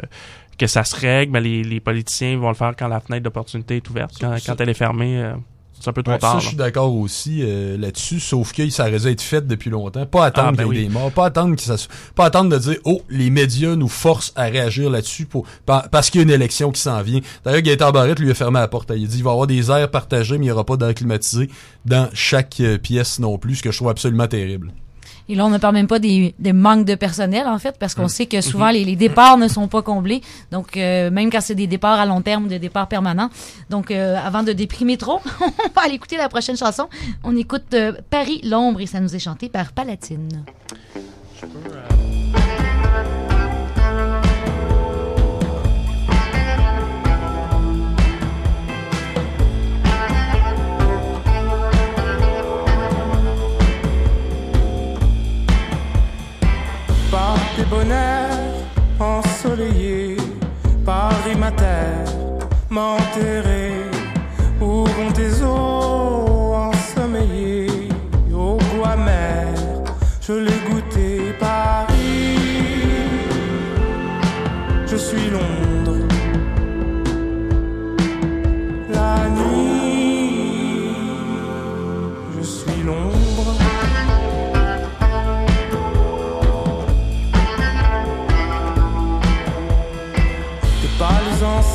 que 0.57 0.67
ça 0.67 0.85
se 0.85 0.95
règle, 0.95 1.33
ben, 1.33 1.41
les, 1.41 1.63
les 1.63 1.81
politiciens 1.81 2.37
vont 2.37 2.47
le 2.47 2.55
faire 2.55 2.73
quand 2.79 2.87
la 2.87 3.01
fenêtre 3.01 3.23
d'opportunité 3.23 3.75
est 3.75 3.89
ouverte. 3.89 4.13
Quand, 4.21 4.35
quand 4.45 4.61
elle 4.61 4.69
est 4.69 4.73
fermée, 4.73 5.21
euh, 5.21 5.33
c'est 5.79 5.89
un 5.89 5.93
peu 5.93 6.01
trop 6.03 6.13
Ouais, 6.13 6.19
tard. 6.19 6.33
ça, 6.33 6.39
je 6.39 6.47
suis 6.47 6.55
d'accord 6.57 6.93
aussi 6.95 7.41
euh, 7.43 7.77
là-dessus, 7.77 8.19
sauf 8.19 8.53
que 8.53 8.67
ça 8.69 8.87
aurait 8.87 8.99
dû 8.99 9.07
être 9.07 9.21
fait 9.21 9.45
depuis 9.45 9.69
longtemps. 9.69 10.05
Pas 10.05 10.25
attendre 10.25 10.49
Ah, 10.49 10.51
ben 10.51 10.63
qu'il 10.67 10.77
y 10.77 10.79
ait 10.79 10.83
oui. 10.83 10.87
des 10.87 10.93
morts, 10.93 11.11
pas 11.11 11.25
attendre 11.25 11.55
que 11.55 11.61
ça 11.61 11.77
se- 11.77 11.87
pas 12.15 12.25
attendre 12.25 12.49
de 12.49 12.57
dire 12.57 12.77
oh 12.85 13.01
les 13.09 13.29
médias 13.29 13.75
nous 13.75 13.87
forcent 13.87 14.31
à 14.35 14.45
réagir 14.45 14.89
là-dessus 14.89 15.25
pour 15.25 15.45
pa- 15.65 15.87
parce 15.91 16.09
qu'il 16.09 16.19
y 16.21 16.23
a 16.23 16.25
une 16.25 16.31
élection 16.31 16.71
qui 16.71 16.81
s'en 16.81 17.01
vient. 17.01 17.19
D'ailleurs, 17.43 17.61
Gaëtan 17.61 17.91
Barrette 17.91 18.19
lui 18.19 18.31
a 18.31 18.33
fermé 18.33 18.59
la 18.59 18.67
porte. 18.67 18.91
Il 18.95 19.03
a 19.03 19.07
dit 19.07 19.17
il 19.17 19.23
va 19.23 19.29
y 19.29 19.33
avoir 19.33 19.47
des 19.47 19.69
airs 19.71 19.91
partagés, 19.91 20.37
mais 20.37 20.45
il 20.45 20.47
n'y 20.47 20.51
aura 20.51 20.65
pas 20.65 20.77
d'air 20.77 20.93
climatisé 20.93 21.49
dans 21.85 22.09
chaque 22.13 22.59
euh, 22.61 22.77
pièce 22.77 23.19
non 23.19 23.37
plus, 23.37 23.55
ce 23.57 23.63
que 23.63 23.71
je 23.71 23.77
trouve 23.77 23.89
absolument 23.89 24.27
terrible. 24.27 24.71
Et 25.27 25.35
là, 25.35 25.45
on 25.45 25.49
ne 25.49 25.57
parle 25.57 25.73
même 25.73 25.87
pas 25.87 25.97
des, 25.99 26.35
des 26.37 26.53
manques 26.53 26.85
de 26.85 26.93
personnel, 26.95 27.47
en 27.47 27.57
fait, 27.57 27.75
parce 27.79 27.95
qu'on 27.95 28.05
Mm. 28.05 28.09
sait 28.09 28.25
que 28.27 28.41
souvent, 28.41 28.69
les, 28.69 28.83
les 28.85 28.95
départs 28.95 29.37
ne 29.37 29.47
sont 29.47 29.67
pas 29.67 29.81
comblés. 29.81 30.21
Donc, 30.51 30.77
euh, 30.77 31.09
même 31.09 31.31
quand 31.31 31.41
c'est 31.41 31.55
des 31.55 31.65
départs 31.67 31.99
à 31.99 32.05
long 32.05 32.21
terme 32.21 32.45
ou 32.45 32.47
des 32.47 32.59
départs 32.59 32.87
permanents. 32.87 33.29
Donc, 33.69 33.89
euh, 33.89 34.15
avant 34.23 34.43
de 34.43 34.53
déprimer 34.53 34.97
trop, 34.97 35.19
on 35.41 35.45
va 35.75 35.81
aller 35.83 35.95
écouter 35.95 36.17
la 36.17 36.29
prochaine 36.29 36.57
chanson. 36.57 36.87
On 37.23 37.35
écoute 37.35 37.73
euh, 37.73 37.93
Paris, 38.09 38.39
l'ombre, 38.43 38.81
et 38.81 38.85
ça 38.85 38.99
nous 38.99 39.15
est 39.15 39.19
chanté 39.19 39.49
par 39.49 39.71
Palatine. 39.73 40.43
par 41.41 41.74
tes 57.55 57.63
bonheurs 57.63 58.29
ensoleillés, 58.99 60.17
Paris 60.85 61.35
ma 61.37 61.51
terre, 61.51 62.05
m'enterrer. 62.69 63.71
Où 64.61 64.85
vont 64.85 65.11
tes 65.13 65.34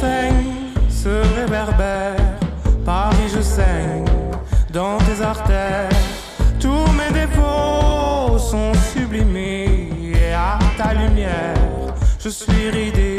enseignes 0.00 0.72
se 0.88 1.22
réverbèrent. 1.36 2.16
Paris, 2.84 3.28
je 3.34 3.40
saigne 3.40 4.04
dans 4.72 4.98
tes 4.98 5.22
artères. 5.22 5.88
Tous 6.58 6.86
mes 6.92 7.12
défauts 7.12 8.38
sont 8.38 8.72
sublimés. 8.92 9.88
Et 10.14 10.32
à 10.32 10.58
ta 10.76 10.94
lumière, 10.94 11.54
je 12.18 12.28
suis 12.28 12.70
ridé. 12.70 13.09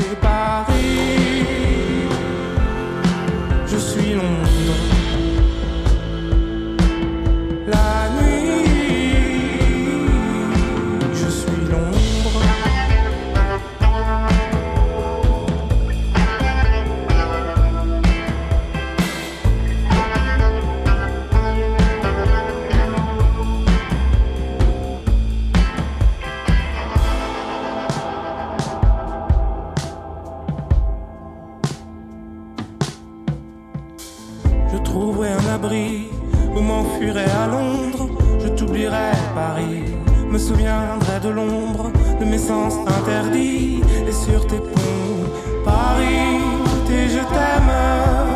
Un 35.23 35.53
abri 35.53 36.07
où 36.55 36.61
m'enfuirai 36.61 37.25
à 37.25 37.45
Londres. 37.45 38.09
Je 38.43 38.47
t'oublierai 38.47 39.11
Paris, 39.35 39.83
me 40.27 40.39
souviendrai 40.39 41.19
de 41.23 41.29
l'ombre 41.29 41.91
de 42.19 42.25
mes 42.25 42.39
sens 42.39 42.73
interdits 42.87 43.81
et 44.07 44.11
sur 44.11 44.47
tes 44.47 44.57
ponts. 44.57 45.29
Paris, 45.63 46.39
tes 46.87 47.07
je 47.07 47.19
t'aime 47.19 48.30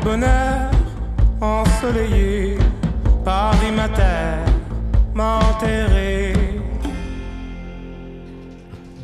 tes 0.00 0.04
bonheurs 0.04 0.70
ensoleillés, 1.40 2.58
Paris 3.24 3.72
ma 3.74 3.88
terre 3.88 4.44
m'a 5.14 5.38
enterré. 5.38 6.32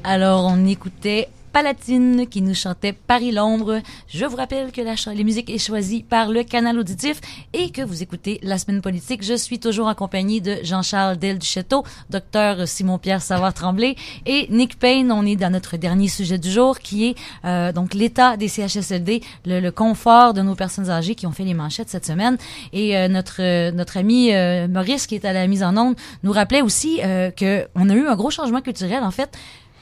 Alors, 0.04 0.46
on 0.46 0.64
écoutait 0.66 1.25
Palatine 1.56 2.26
qui 2.26 2.42
nous 2.42 2.52
chantait 2.52 2.92
Paris 2.92 3.32
l'ombre. 3.32 3.80
Je 4.08 4.26
vous 4.26 4.36
rappelle 4.36 4.72
que 4.72 4.82
la, 4.82 4.92
la 5.06 5.24
musique 5.24 5.48
est 5.48 5.56
choisie 5.56 6.02
par 6.02 6.28
le 6.28 6.42
canal 6.42 6.78
auditif 6.78 7.18
et 7.54 7.70
que 7.70 7.80
vous 7.80 8.02
écoutez 8.02 8.38
La 8.42 8.58
Semaine 8.58 8.82
Politique. 8.82 9.24
Je 9.24 9.32
suis 9.32 9.58
toujours 9.58 9.86
en 9.86 9.94
compagnie 9.94 10.42
de 10.42 10.58
Jean-Charles 10.62 11.16
Del 11.16 11.38
Duchetto, 11.38 11.82
docteur 12.10 12.68
Simon-Pierre 12.68 13.22
Savard-Tremblay 13.22 13.96
et 14.26 14.48
Nick 14.50 14.78
Payne. 14.78 15.10
On 15.10 15.24
est 15.24 15.36
dans 15.36 15.48
notre 15.48 15.78
dernier 15.78 16.08
sujet 16.08 16.36
du 16.36 16.50
jour 16.50 16.78
qui 16.78 17.06
est 17.06 17.14
euh, 17.46 17.72
donc 17.72 17.94
l'état 17.94 18.36
des 18.36 18.48
CHSLD, 18.48 19.22
le, 19.46 19.60
le 19.60 19.70
confort 19.70 20.34
de 20.34 20.42
nos 20.42 20.56
personnes 20.56 20.90
âgées 20.90 21.14
qui 21.14 21.26
ont 21.26 21.32
fait 21.32 21.44
les 21.44 21.54
manchettes 21.54 21.88
cette 21.88 22.04
semaine. 22.04 22.36
Et 22.74 22.98
euh, 22.98 23.08
notre 23.08 23.40
euh, 23.40 23.70
notre 23.72 23.96
ami 23.96 24.34
euh, 24.34 24.68
Maurice 24.68 25.06
qui 25.06 25.14
est 25.14 25.24
à 25.24 25.32
la 25.32 25.46
mise 25.46 25.62
en 25.62 25.74
onde 25.78 25.96
nous 26.22 26.32
rappelait 26.32 26.60
aussi 26.60 27.00
euh, 27.02 27.30
que 27.30 27.66
on 27.74 27.88
a 27.88 27.94
eu 27.94 28.06
un 28.06 28.14
gros 28.14 28.30
changement 28.30 28.60
culturel 28.60 29.02
en 29.02 29.10
fait. 29.10 29.30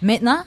Maintenant, 0.02 0.44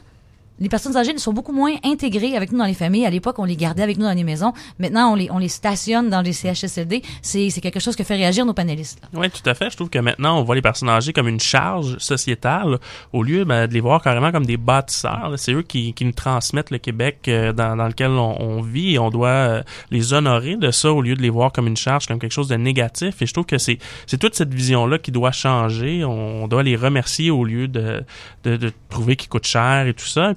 les 0.59 0.69
personnes 0.69 0.97
âgées 0.97 1.17
sont 1.17 1.33
beaucoup 1.33 1.53
moins 1.53 1.75
intégrées 1.83 2.35
avec 2.35 2.51
nous 2.51 2.57
dans 2.57 2.65
les 2.65 2.73
familles. 2.73 3.05
À 3.05 3.09
l'époque, 3.09 3.39
on 3.39 3.43
les 3.43 3.55
gardait 3.55 3.83
avec 3.83 3.97
nous 3.97 4.05
dans 4.05 4.13
les 4.13 4.23
maisons. 4.23 4.53
Maintenant, 4.79 5.11
on 5.11 5.15
les, 5.15 5.29
on 5.31 5.37
les 5.37 5.47
stationne 5.47 6.09
dans 6.09 6.21
les 6.21 6.33
CHSLD. 6.33 7.01
C'est 7.21 7.49
c'est 7.49 7.61
quelque 7.61 7.79
chose 7.79 7.95
que 7.95 8.03
fait 8.03 8.15
réagir 8.15 8.45
nos 8.45 8.53
panélistes. 8.53 8.99
là. 9.01 9.19
Oui, 9.19 9.29
tout 9.29 9.47
à 9.49 9.53
fait. 9.53 9.69
Je 9.69 9.75
trouve 9.75 9.89
que 9.89 9.99
maintenant, 9.99 10.39
on 10.39 10.43
voit 10.43 10.55
les 10.55 10.61
personnes 10.61 10.89
âgées 10.89 11.13
comme 11.13 11.27
une 11.27 11.39
charge 11.39 11.97
sociétale 11.97 12.79
au 13.13 13.23
lieu 13.23 13.45
ben, 13.45 13.67
de 13.67 13.73
les 13.73 13.79
voir 13.79 14.01
carrément 14.01 14.31
comme 14.31 14.45
des 14.45 14.57
bâtisseurs. 14.57 15.33
C'est 15.37 15.53
eux 15.53 15.61
qui, 15.61 15.93
qui 15.93 16.05
nous 16.05 16.11
transmettent 16.11 16.71
le 16.71 16.77
Québec 16.77 17.19
euh, 17.27 17.53
dans, 17.53 17.75
dans 17.75 17.87
lequel 17.87 18.11
on, 18.11 18.41
on 18.41 18.61
vit 18.61 18.95
et 18.95 18.99
on 18.99 19.09
doit 19.09 19.27
euh, 19.29 19.63
les 19.91 20.13
honorer 20.13 20.55
de 20.55 20.71
ça 20.71 20.91
au 20.91 21.01
lieu 21.01 21.15
de 21.15 21.21
les 21.21 21.29
voir 21.29 21.51
comme 21.51 21.67
une 21.67 21.77
charge, 21.77 22.07
comme 22.07 22.19
quelque 22.19 22.31
chose 22.31 22.47
de 22.47 22.55
négatif. 22.55 23.21
Et 23.21 23.25
je 23.25 23.33
trouve 23.33 23.45
que 23.45 23.57
c'est 23.57 23.77
c'est 24.05 24.17
toute 24.17 24.35
cette 24.35 24.53
vision-là 24.53 24.97
qui 24.97 25.11
doit 25.11 25.31
changer. 25.31 26.03
On, 26.03 26.47
doit 26.47 26.63
les 26.63 26.75
remercier 26.75 27.29
au 27.29 27.43
lieu 27.43 27.67
de, 27.67 28.03
de, 28.43 28.55
de 28.55 28.71
trouver 28.89 29.15
qu'ils 29.17 29.29
coûtent 29.29 29.45
cher 29.45 29.87
et 29.87 29.93
tout 29.93 30.05
ça. 30.05 30.33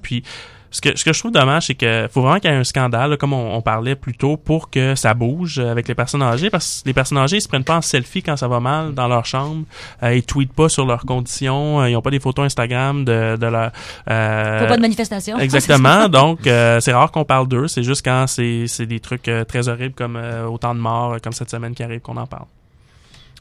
Ce 0.72 0.80
que, 0.80 0.96
ce 0.96 1.04
que 1.04 1.12
je 1.12 1.18
trouve 1.18 1.32
dommage, 1.32 1.66
c'est 1.66 1.74
que 1.74 2.06
faut 2.12 2.22
vraiment 2.22 2.38
qu'il 2.38 2.48
y 2.48 2.54
ait 2.54 2.56
un 2.56 2.62
scandale, 2.62 3.10
là, 3.10 3.16
comme 3.16 3.32
on, 3.32 3.56
on 3.56 3.60
parlait 3.60 3.96
plus 3.96 4.14
tôt, 4.14 4.36
pour 4.36 4.70
que 4.70 4.94
ça 4.94 5.14
bouge 5.14 5.58
euh, 5.58 5.68
avec 5.68 5.88
les 5.88 5.96
personnes 5.96 6.22
âgées, 6.22 6.48
parce 6.48 6.82
que 6.82 6.88
les 6.88 6.94
personnes 6.94 7.18
âgées, 7.18 7.38
ils 7.38 7.40
se 7.40 7.48
prennent 7.48 7.64
pas 7.64 7.76
en 7.78 7.82
selfie 7.82 8.22
quand 8.22 8.36
ça 8.36 8.46
va 8.46 8.60
mal 8.60 8.94
dans 8.94 9.08
leur 9.08 9.26
chambre, 9.26 9.64
euh, 10.04 10.14
ils 10.14 10.22
tweetent 10.22 10.52
pas 10.52 10.68
sur 10.68 10.86
leurs 10.86 11.04
conditions, 11.04 11.80
euh, 11.80 11.90
ils 11.90 11.96
ont 11.96 12.02
pas 12.02 12.10
des 12.12 12.20
photos 12.20 12.44
Instagram 12.46 13.04
de, 13.04 13.36
de 13.36 13.46
leur... 13.46 13.72
euh, 14.08 14.60
Faut 14.60 14.66
pas 14.66 14.76
de 14.76 14.82
manifestation. 14.82 15.38
Exactement. 15.40 16.08
Donc, 16.08 16.46
euh, 16.46 16.78
c'est 16.78 16.92
rare 16.92 17.10
qu'on 17.10 17.24
parle 17.24 17.48
d'eux. 17.48 17.66
C'est 17.66 17.82
juste 17.82 18.04
quand 18.04 18.26
c'est 18.28 18.86
des 18.86 19.00
trucs 19.00 19.26
euh, 19.26 19.42
très 19.44 19.68
horribles 19.68 19.94
comme 19.96 20.14
euh, 20.14 20.46
autant 20.46 20.72
de 20.76 20.80
morts, 20.80 21.16
comme 21.20 21.32
cette 21.32 21.50
semaine 21.50 21.74
qui 21.74 21.82
arrive, 21.82 21.98
qu'on 22.00 22.16
en 22.16 22.26
parle. 22.28 22.46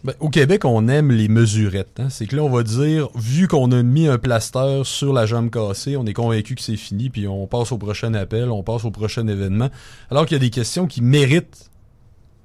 Ben, 0.04 0.14
au 0.22 0.30
Québec, 0.30 0.64
on 0.64 0.88
aime 0.88 1.12
les 1.12 1.28
mesurettes. 1.28 2.00
hein. 2.00 2.08
C'est 2.10 2.26
que 2.26 2.36
là, 2.38 2.44
on 2.44 2.50
va 2.50 2.64
dire, 2.64 3.10
vu 3.16 3.50
qu'on 3.50 3.70
a 3.74 3.84
mis 3.84 4.08
un 4.08 4.18
plaster 4.18 4.82
sur 4.86 5.12
la 5.12 5.26
jambe 5.26 5.50
cassée, 5.50 5.98
on 5.98 6.06
est 6.06 6.14
convaincu 6.14 6.56
que 6.56 6.62
c'est 6.62 6.78
fini, 6.78 7.10
puis 7.10 7.28
on 7.28 7.48
passe 7.48 7.74
au 7.74 7.78
prochain 7.78 8.14
appel, 8.14 8.50
on 8.50 8.64
passe 8.64 8.86
au 8.86 8.92
prochain 8.92 9.28
événement. 9.28 9.70
Alors 10.10 10.26
qu'il 10.26 10.36
y 10.36 10.40
a 10.40 10.44
des 10.44 10.52
questions 10.52 10.88
qui 10.88 11.02
méritent 11.02 11.70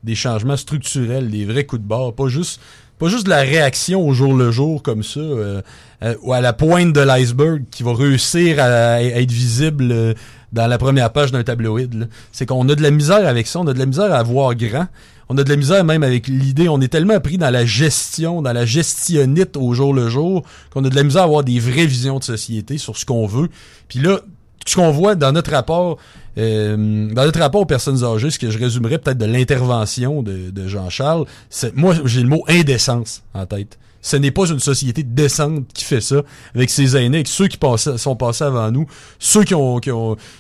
des 0.03 0.17
changements 0.17 0.57
structurels, 0.57 1.31
des 1.31 1.45
vrais 1.45 1.65
coups 1.65 1.81
de 1.81 1.87
barre, 1.87 2.13
pas 2.13 2.27
juste 2.27 2.61
pas 2.99 3.09
juste 3.09 3.25
de 3.25 3.31
la 3.31 3.41
réaction 3.41 4.07
au 4.07 4.13
jour 4.13 4.35
le 4.35 4.51
jour 4.51 4.83
comme 4.83 5.03
ça, 5.03 5.21
euh, 5.21 5.63
euh, 6.03 6.15
ou 6.23 6.33
à 6.33 6.41
la 6.41 6.53
pointe 6.53 6.93
de 6.93 7.01
l'iceberg 7.01 7.65
qui 7.71 7.83
va 7.83 7.93
réussir 7.93 8.61
à, 8.61 9.03
être 9.03 9.33
visible 9.33 9.91
euh, 9.91 10.15
dans 10.53 10.69
la 10.69 10.79
première 10.79 11.13
page 11.13 11.33
d'un 11.33 11.43
tabloïd. 11.43 12.09
C'est 12.31 12.47
qu'on 12.47 12.69
a 12.69 12.75
de 12.75 12.83
la 12.83 12.93
misère 12.93 13.27
avec 13.27 13.49
ça, 13.49 13.59
on 13.59 13.67
a 13.67 13.73
de 13.73 13.79
la 13.79 13.87
misère 13.87 14.13
à 14.13 14.23
voir 14.23 14.55
grand. 14.55 14.87
On 15.35 15.39
a 15.39 15.43
de 15.43 15.51
la 15.51 15.57
misère 15.57 15.83
même 15.83 16.05
avec 16.05 16.29
l'idée, 16.29 16.69
on 16.69 16.81
est 16.81 16.87
tellement 16.87 17.19
pris 17.19 17.39
dans 17.39 17.51
la 17.51 17.67
gestion, 17.67 18.41
dans 18.41 18.53
la 18.53 18.65
gestionnite 18.65 19.57
au 19.57 19.75
jour 19.75 19.93
le 19.93 20.09
jour, 20.09 20.45
qu'on 20.71 20.85
a 20.85 20.89
de 20.89 20.95
la 20.95 21.03
misère 21.03 21.23
à 21.23 21.25
avoir 21.25 21.43
des 21.43 21.59
vraies 21.59 21.87
visions 21.87 22.21
de 22.21 22.23
société 22.23 22.79
sur 22.79 22.97
ce 22.97 23.05
qu'on 23.05 23.27
veut. 23.27 23.49
Puis 23.89 23.99
là, 23.99 24.21
ce 24.65 24.77
qu'on 24.77 24.93
voit 24.93 25.17
dans 25.17 25.33
notre 25.33 25.51
rapport, 25.51 25.99
euh, 26.39 27.09
dans 27.13 27.25
notre 27.25 27.41
rapport 27.41 27.63
aux 27.63 27.67
personnes 27.67 28.05
âgées, 28.05 28.31
ce 28.31 28.39
que 28.39 28.49
je 28.49 28.61
résumerais 28.61 28.99
peut-être 28.99 29.19
de 29.19 29.25
l'intervention 29.25 30.23
de, 30.23 30.51
de 30.51 30.69
Jean-Charles, 30.69 31.27
c'est 31.51 31.75
moi 31.75 31.97
j'ai 32.05 32.23
le 32.23 32.29
mot 32.29 32.45
indécence 32.47 33.25
en 33.35 33.45
tête. 33.45 33.77
Ce 34.07 34.17
n'est 34.19 34.31
pas 34.31 34.47
une 34.51 34.61
société 34.61 35.03
décente 35.03 35.67
qui 35.73 35.83
fait 35.83 36.03
ça 36.03 36.17
avec 36.55 36.69
ses 36.69 36.95
aînés, 36.95 37.17
avec 37.17 37.27
ceux 37.29 37.49
qui 37.49 37.59
sont 37.97 38.17
passés 38.17 38.45
avant 38.45 38.71
nous, 38.71 38.87
ceux 39.19 39.45
qui 39.45 39.55
ont, 39.55 39.81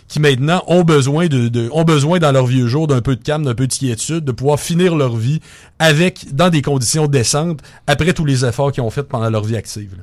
qui 0.06 0.20
maintenant 0.20 0.62
ont 0.66 0.82
besoin 0.84 1.28
de, 1.28 1.48
de- 1.48 1.70
ont 1.72 1.84
besoin 1.84 2.18
dans 2.18 2.30
leur 2.30 2.44
vieux 2.44 2.66
jour 2.66 2.86
d'un 2.86 3.00
peu 3.00 3.16
de 3.16 3.22
calme, 3.22 3.44
d'un 3.46 3.54
peu 3.54 3.66
de 3.66 3.72
quiétude, 3.72 4.22
de 4.22 4.32
pouvoir 4.32 4.60
finir 4.60 4.94
leur 4.96 5.16
vie 5.16 5.40
avec, 5.78 6.34
dans 6.34 6.50
des 6.50 6.60
conditions 6.60 7.06
décentes, 7.06 7.60
après 7.86 8.12
tous 8.12 8.26
les 8.26 8.44
efforts 8.44 8.70
qu'ils 8.70 8.82
ont 8.82 8.90
fait 8.90 9.02
pendant 9.04 9.30
leur 9.30 9.44
vie 9.44 9.56
active. 9.56 9.96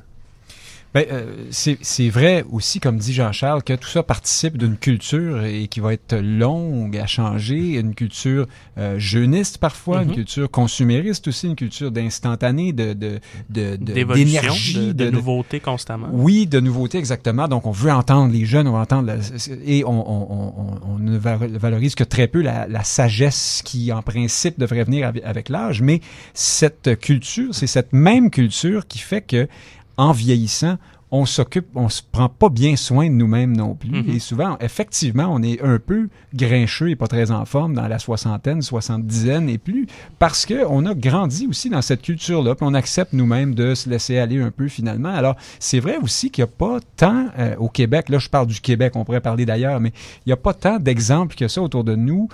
Ben, 0.94 1.06
euh, 1.10 1.46
c'est 1.50 2.08
vrai 2.10 2.44
aussi, 2.50 2.78
comme 2.78 2.98
dit 2.98 3.14
Jean-Charles, 3.14 3.62
que 3.62 3.72
tout 3.72 3.88
ça 3.88 4.02
participe 4.02 4.58
d'une 4.58 4.76
culture 4.76 5.42
et 5.42 5.66
qui 5.68 5.80
va 5.80 5.94
être 5.94 6.14
longue 6.16 6.98
à 6.98 7.06
changer, 7.06 7.78
une 7.78 7.94
culture 7.94 8.46
euh, 8.76 8.98
jeuniste 8.98 9.56
parfois, 9.56 10.02
une 10.02 10.12
culture 10.12 10.50
consumériste 10.50 11.28
aussi, 11.28 11.46
une 11.46 11.56
culture 11.56 11.90
d'instantané, 11.90 12.74
de 12.74 12.92
de 12.92 13.20
de 13.48 13.76
de- 13.76 13.92
d'énergie, 14.24 14.88
de, 14.88 14.92
de 14.92 15.10
nouveautés 15.10 15.60
constamment. 15.60 16.08
Oui, 16.12 16.46
de 16.46 16.60
nouveautés 16.60 16.98
exactement. 16.98 17.48
Donc, 17.48 17.66
on 17.66 17.70
veut 17.70 17.90
entendre 17.90 18.30
les 18.30 18.44
jeunes, 18.44 18.68
on 18.68 18.72
veut 18.72 18.78
entendre 18.80 19.06
la- 19.08 19.16
et 19.64 19.84
on, 19.84 19.90
on, 19.90 20.52
on, 20.58 20.94
on 20.94 20.98
ne 20.98 21.16
va- 21.16 21.36
valorise 21.38 21.94
que 21.94 22.04
très 22.04 22.26
peu 22.28 22.42
la, 22.42 22.68
la 22.68 22.84
sagesse 22.84 23.62
qui, 23.64 23.92
en 23.92 24.02
principe, 24.02 24.58
devrait 24.58 24.84
venir 24.84 25.06
avec, 25.08 25.24
avec 25.24 25.48
l'âge. 25.48 25.80
Mais 25.80 26.00
cette 26.34 26.98
culture, 27.00 27.54
c'est 27.54 27.66
cette 27.66 27.94
même 27.94 28.30
culture 28.30 28.86
qui 28.86 28.98
fait 28.98 29.22
que, 29.22 29.48
en 29.96 30.12
vieillissant, 30.12 30.76
on 31.14 31.26
s'occupe, 31.26 31.66
on 31.74 31.90
se 31.90 32.00
prend 32.10 32.30
pas 32.30 32.48
bien 32.48 32.74
soin 32.74 33.08
de 33.08 33.12
nous-mêmes 33.14 33.54
non 33.54 33.74
plus. 33.74 33.90
Mhm. 34.02 34.08
Et 34.14 34.18
souvent, 34.18 34.56
effectivement, 34.60 35.26
on 35.30 35.42
est 35.42 35.60
un 35.62 35.78
peu 35.78 36.08
grincheux 36.34 36.88
et 36.88 36.96
pas 36.96 37.06
très 37.06 37.30
en 37.30 37.44
forme 37.44 37.74
dans 37.74 37.86
la 37.86 37.98
soixantaine, 37.98 38.62
soixante-dizaine 38.62 39.50
et 39.50 39.58
plus, 39.58 39.86
parce 40.18 40.46
que 40.46 40.64
on 40.70 40.86
a 40.86 40.94
grandi 40.94 41.46
aussi 41.46 41.68
dans 41.68 41.82
cette 41.82 42.00
culture-là, 42.00 42.54
puis 42.54 42.66
on 42.66 42.72
accepte 42.72 43.12
nous-mêmes 43.12 43.54
de 43.54 43.74
se 43.74 43.90
laisser 43.90 44.16
aller 44.16 44.40
un 44.40 44.50
peu 44.50 44.68
finalement. 44.68 45.10
Alors, 45.14 45.36
c'est 45.58 45.80
vrai 45.80 45.98
aussi 46.02 46.30
qu'il 46.30 46.44
n'y 46.44 46.48
a 46.50 46.52
pas 46.56 46.78
tant 46.96 47.26
euh, 47.38 47.56
au 47.58 47.68
Québec, 47.68 48.08
là 48.08 48.18
je 48.18 48.30
parle 48.30 48.46
du 48.46 48.62
Québec, 48.62 48.94
on 48.96 49.04
pourrait 49.04 49.20
parler 49.20 49.44
d'ailleurs, 49.44 49.80
mais 49.80 49.92
il 50.24 50.30
n'y 50.30 50.32
a 50.32 50.36
pas 50.38 50.54
tant 50.54 50.78
d'exemples 50.78 51.36
que 51.36 51.46
ça 51.46 51.60
autour 51.60 51.84
de 51.84 51.94
nous 51.94 52.28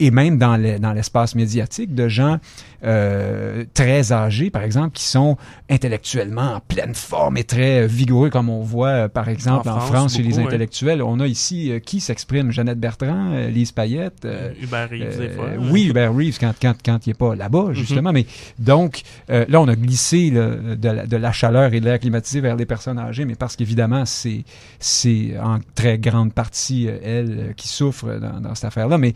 et 0.00 0.10
même 0.10 0.38
dans 0.38 0.56
le- 0.56 0.80
dans 0.80 0.92
l'espace 0.92 1.36
médiatique 1.36 1.94
de 1.94 2.08
gens 2.08 2.38
euh, 2.84 3.64
très 3.74 4.12
âgés, 4.12 4.50
par 4.50 4.62
exemple, 4.62 4.90
qui 4.92 5.04
sont 5.04 5.36
intellectuellement 5.70 6.54
en 6.54 6.60
pleine 6.60 6.94
forme 6.94 7.36
et 7.36 7.44
très 7.44 7.86
vigoureux, 7.86 8.30
comme 8.30 8.48
on 8.50 8.60
voit, 8.60 8.88
euh, 8.88 9.08
par 9.08 9.28
exemple, 9.28 9.68
en 9.68 9.76
En 9.76 9.80
France, 9.80 9.90
France, 9.90 10.16
chez 10.16 10.22
les 10.22 10.30
beaucoup, 10.30 10.46
intellectuels. 10.46 11.02
On 11.02 11.20
a 11.20 11.26
ici 11.26 11.70
euh, 11.70 11.78
qui 11.78 12.00
s'exprime? 12.00 12.50
Jeannette 12.50 12.78
Bertrand, 12.78 13.32
euh, 13.32 13.48
Lise 13.48 13.72
Payette. 13.72 14.26
Hubert 14.62 14.90
Reeves, 14.90 15.18
des 15.18 15.28
fois. 15.30 15.50
oui, 15.70 15.86
Hubert 15.88 16.14
Reeves, 16.14 16.38
quand, 16.38 16.52
quand, 16.60 16.74
quand 16.84 17.06
il 17.06 17.10
n'est 17.10 17.14
pas 17.14 17.34
là-bas, 17.34 17.68
justement. 17.72 18.12
Mais 18.12 18.26
donc, 18.58 19.02
là, 19.28 19.60
on 19.60 19.68
a 19.68 19.74
glissé 19.76 20.30
là, 20.30 20.50
de, 20.76 20.88
la, 20.88 21.06
de 21.06 21.16
la 21.16 21.32
chaleur 21.32 21.72
et 21.72 21.80
de 21.80 21.84
l'air 21.86 21.98
climatisé 21.98 22.40
vers 22.40 22.56
les 22.56 22.66
personnes 22.66 22.98
âgées, 22.98 23.24
mais 23.24 23.34
parce 23.34 23.56
qu'évidemment, 23.56 24.04
c'est 24.04 24.44
c'est 24.78 25.34
en 25.42 25.58
très 25.74 25.98
grande 25.98 26.32
partie 26.32 26.86
elles 26.86 27.54
qui 27.56 27.68
souffrent 27.68 28.18
dans, 28.20 28.40
dans 28.40 28.54
cette 28.54 28.66
affaire-là. 28.66 28.98
Mais 28.98 29.14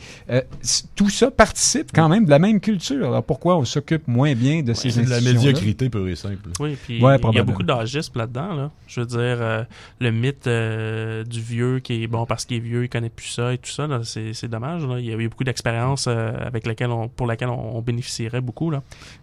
tout 0.96 1.10
ça 1.10 1.30
participe 1.30 1.90
quand 1.92 2.08
même 2.08 2.24
de 2.24 2.30
la 2.30 2.38
même 2.38 2.60
culture. 2.60 3.08
Alors 3.08 3.24
pourquoi 3.24 3.57
on 3.58 3.64
s'occupe 3.64 4.06
moins 4.08 4.34
bien 4.34 4.62
de 4.62 4.72
ces 4.74 4.90
C'est 4.90 5.02
de 5.02 5.10
la 5.10 5.20
médiocrité 5.20 5.90
pure 5.90 6.08
et 6.08 6.16
simple. 6.16 6.50
Oui, 6.60 6.76
puis 6.82 7.02
Ouais, 7.02 7.16
il 7.30 7.36
y 7.36 7.38
a 7.38 7.42
beaucoup 7.42 7.62
d'agisme 7.62 8.18
là-dedans. 8.18 8.54
Là. 8.54 8.70
Je 8.86 9.00
veux 9.00 9.06
dire, 9.06 9.18
euh, 9.20 9.64
le 10.00 10.10
mythe 10.10 10.46
euh, 10.46 11.24
du 11.24 11.40
vieux 11.40 11.80
qui 11.80 12.02
est 12.02 12.06
bon 12.06 12.26
parce 12.26 12.44
qu'il 12.44 12.56
est 12.58 12.60
vieux, 12.60 12.84
il 12.84 12.88
connaît 12.88 13.10
plus 13.10 13.28
ça 13.28 13.52
et 13.52 13.58
tout 13.58 13.70
ça, 13.70 13.88
c'est, 14.04 14.48
dommage. 14.48 14.86
Là. 14.86 14.98
Il 14.98 15.06
y 15.06 15.12
a 15.12 15.16
eu 15.16 15.28
beaucoup 15.28 15.44
d'expériences 15.44 16.06
euh, 16.08 16.32
avec 16.40 16.66
lesquelles 16.66 16.90
on, 16.90 17.08
pour 17.08 17.26
lesquelles 17.26 17.48
on, 17.48 17.76
on 17.76 17.82
bénéficierait 17.82 18.40
beaucoup. 18.40 18.70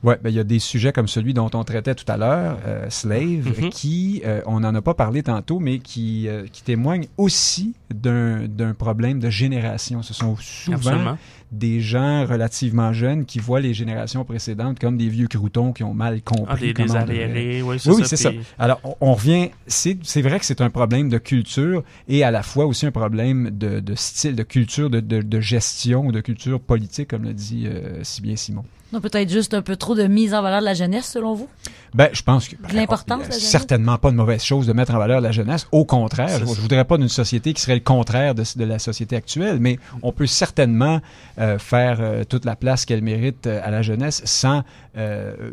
Ouais, 0.03 0.17
ben 0.21 0.29
il 0.29 0.35
y 0.35 0.39
a 0.39 0.43
des 0.43 0.59
sujets 0.59 0.91
comme 0.91 1.07
celui 1.07 1.33
dont 1.33 1.49
on 1.53 1.63
traitait 1.63 1.95
tout 1.95 2.09
à 2.11 2.17
l'heure, 2.17 2.57
euh, 2.65 2.89
Slave, 2.89 3.59
Mhm. 3.59 3.69
qui, 3.69 4.21
euh, 4.25 4.41
on 4.45 4.59
n'en 4.59 4.73
a 4.75 4.81
pas 4.81 4.93
parlé 4.93 5.23
tantôt, 5.23 5.59
mais 5.59 5.79
qui, 5.79 6.27
euh, 6.27 6.45
qui 6.51 6.63
témoigne 6.63 7.07
aussi 7.17 7.73
d'un 7.93 8.47
d'un 8.47 8.73
problème 8.73 9.19
de 9.19 9.29
génération. 9.29 10.01
Ce 10.01 10.13
sont 10.13 10.35
souvent 10.37 10.77
Absolument. 10.77 11.17
Des 11.57 11.79
gens 11.81 12.25
relativement 12.25 12.93
jeunes 12.93 13.25
qui 13.25 13.39
voient 13.39 13.61
les 13.61 13.73
générations 13.73 14.23
précédentes 14.25 14.79
comme 14.79 14.97
des 14.97 15.09
vieux 15.09 15.27
croutons 15.27 15.73
qui 15.73 15.83
ont 15.83 15.93
mal 15.93 16.21
compris. 16.21 16.45
Ah, 16.49 16.57
des, 16.57 16.73
comment 16.73 16.93
arriérés, 16.95 17.61
oui, 17.61 17.79
c'est 17.79 17.89
oui, 17.89 17.95
oui, 17.97 18.01
ça. 18.03 18.09
c'est 18.09 18.17
ça. 18.17 18.31
Alors, 18.59 18.79
on, 18.83 18.95
on 19.01 19.13
revient. 19.13 19.49
C'est 19.67 19.97
c'est 20.03 20.21
vrai 20.21 20.39
que 20.39 20.45
c'est 20.45 20.61
un 20.61 20.69
problème 20.69 21.09
de 21.09 21.17
culture 21.17 21.83
et 22.07 22.23
à 22.23 22.31
la 22.31 22.43
fois 22.43 22.65
aussi 22.65 22.85
un 22.85 22.91
problème 22.91 23.51
de, 23.51 23.79
de 23.79 23.95
style, 23.95 24.35
de 24.35 24.43
culture, 24.43 24.89
de, 24.89 24.99
de, 24.99 25.21
de 25.21 25.39
gestion, 25.39 26.11
de 26.11 26.21
culture 26.21 26.59
politique, 26.59 27.09
comme 27.09 27.23
le 27.23 27.33
dit 27.33 27.67
euh, 27.67 28.03
si 28.03 28.21
bien 28.21 28.35
Simon. 28.35 28.63
Donc 28.93 29.01
peut-être 29.01 29.29
juste 29.29 29.53
un 29.53 29.61
peu 29.61 29.75
trop 29.75 29.95
de 29.95 30.05
mise 30.07 30.33
en 30.33 30.41
valeur 30.41 30.59
de 30.61 30.65
la 30.65 30.73
jeunesse, 30.73 31.07
selon 31.07 31.33
vous? 31.33 31.49
Ben, 31.93 32.09
je 32.13 32.21
pense 32.21 32.47
que. 32.47 32.55
De 32.55 32.75
l'importance, 32.75 33.23
la 33.23 33.29
jeunesse? 33.31 33.49
Certainement 33.49 33.97
pas 33.97 34.11
de 34.11 34.15
mauvaise 34.15 34.43
chose 34.43 34.67
de 34.67 34.73
mettre 34.73 34.93
en 34.93 34.99
valeur 34.99 35.21
la 35.21 35.31
jeunesse. 35.31 35.67
Au 35.71 35.85
contraire, 35.85 36.39
je, 36.39 36.45
ça. 36.45 36.53
je 36.55 36.61
voudrais 36.61 36.85
pas 36.85 36.97
d'une 36.97 37.09
société 37.09 37.53
qui 37.53 37.61
serait 37.61 37.75
le 37.75 37.81
contraire 37.81 38.35
de, 38.35 38.43
de 38.55 38.63
la 38.63 38.79
société 38.79 39.15
actuelle, 39.15 39.59
mais 39.59 39.79
on 40.01 40.11
peut 40.11 40.27
certainement 40.27 41.01
euh, 41.39 41.44
faire 41.57 41.97
euh, 41.99 42.23
toute 42.23 42.45
la 42.45 42.55
place 42.55 42.85
qu'elle 42.85 43.01
mérite 43.01 43.47
euh, 43.47 43.59
à 43.63 43.71
la 43.71 43.81
jeunesse 43.81 44.21
sans, 44.25 44.63
euh, 44.97 45.51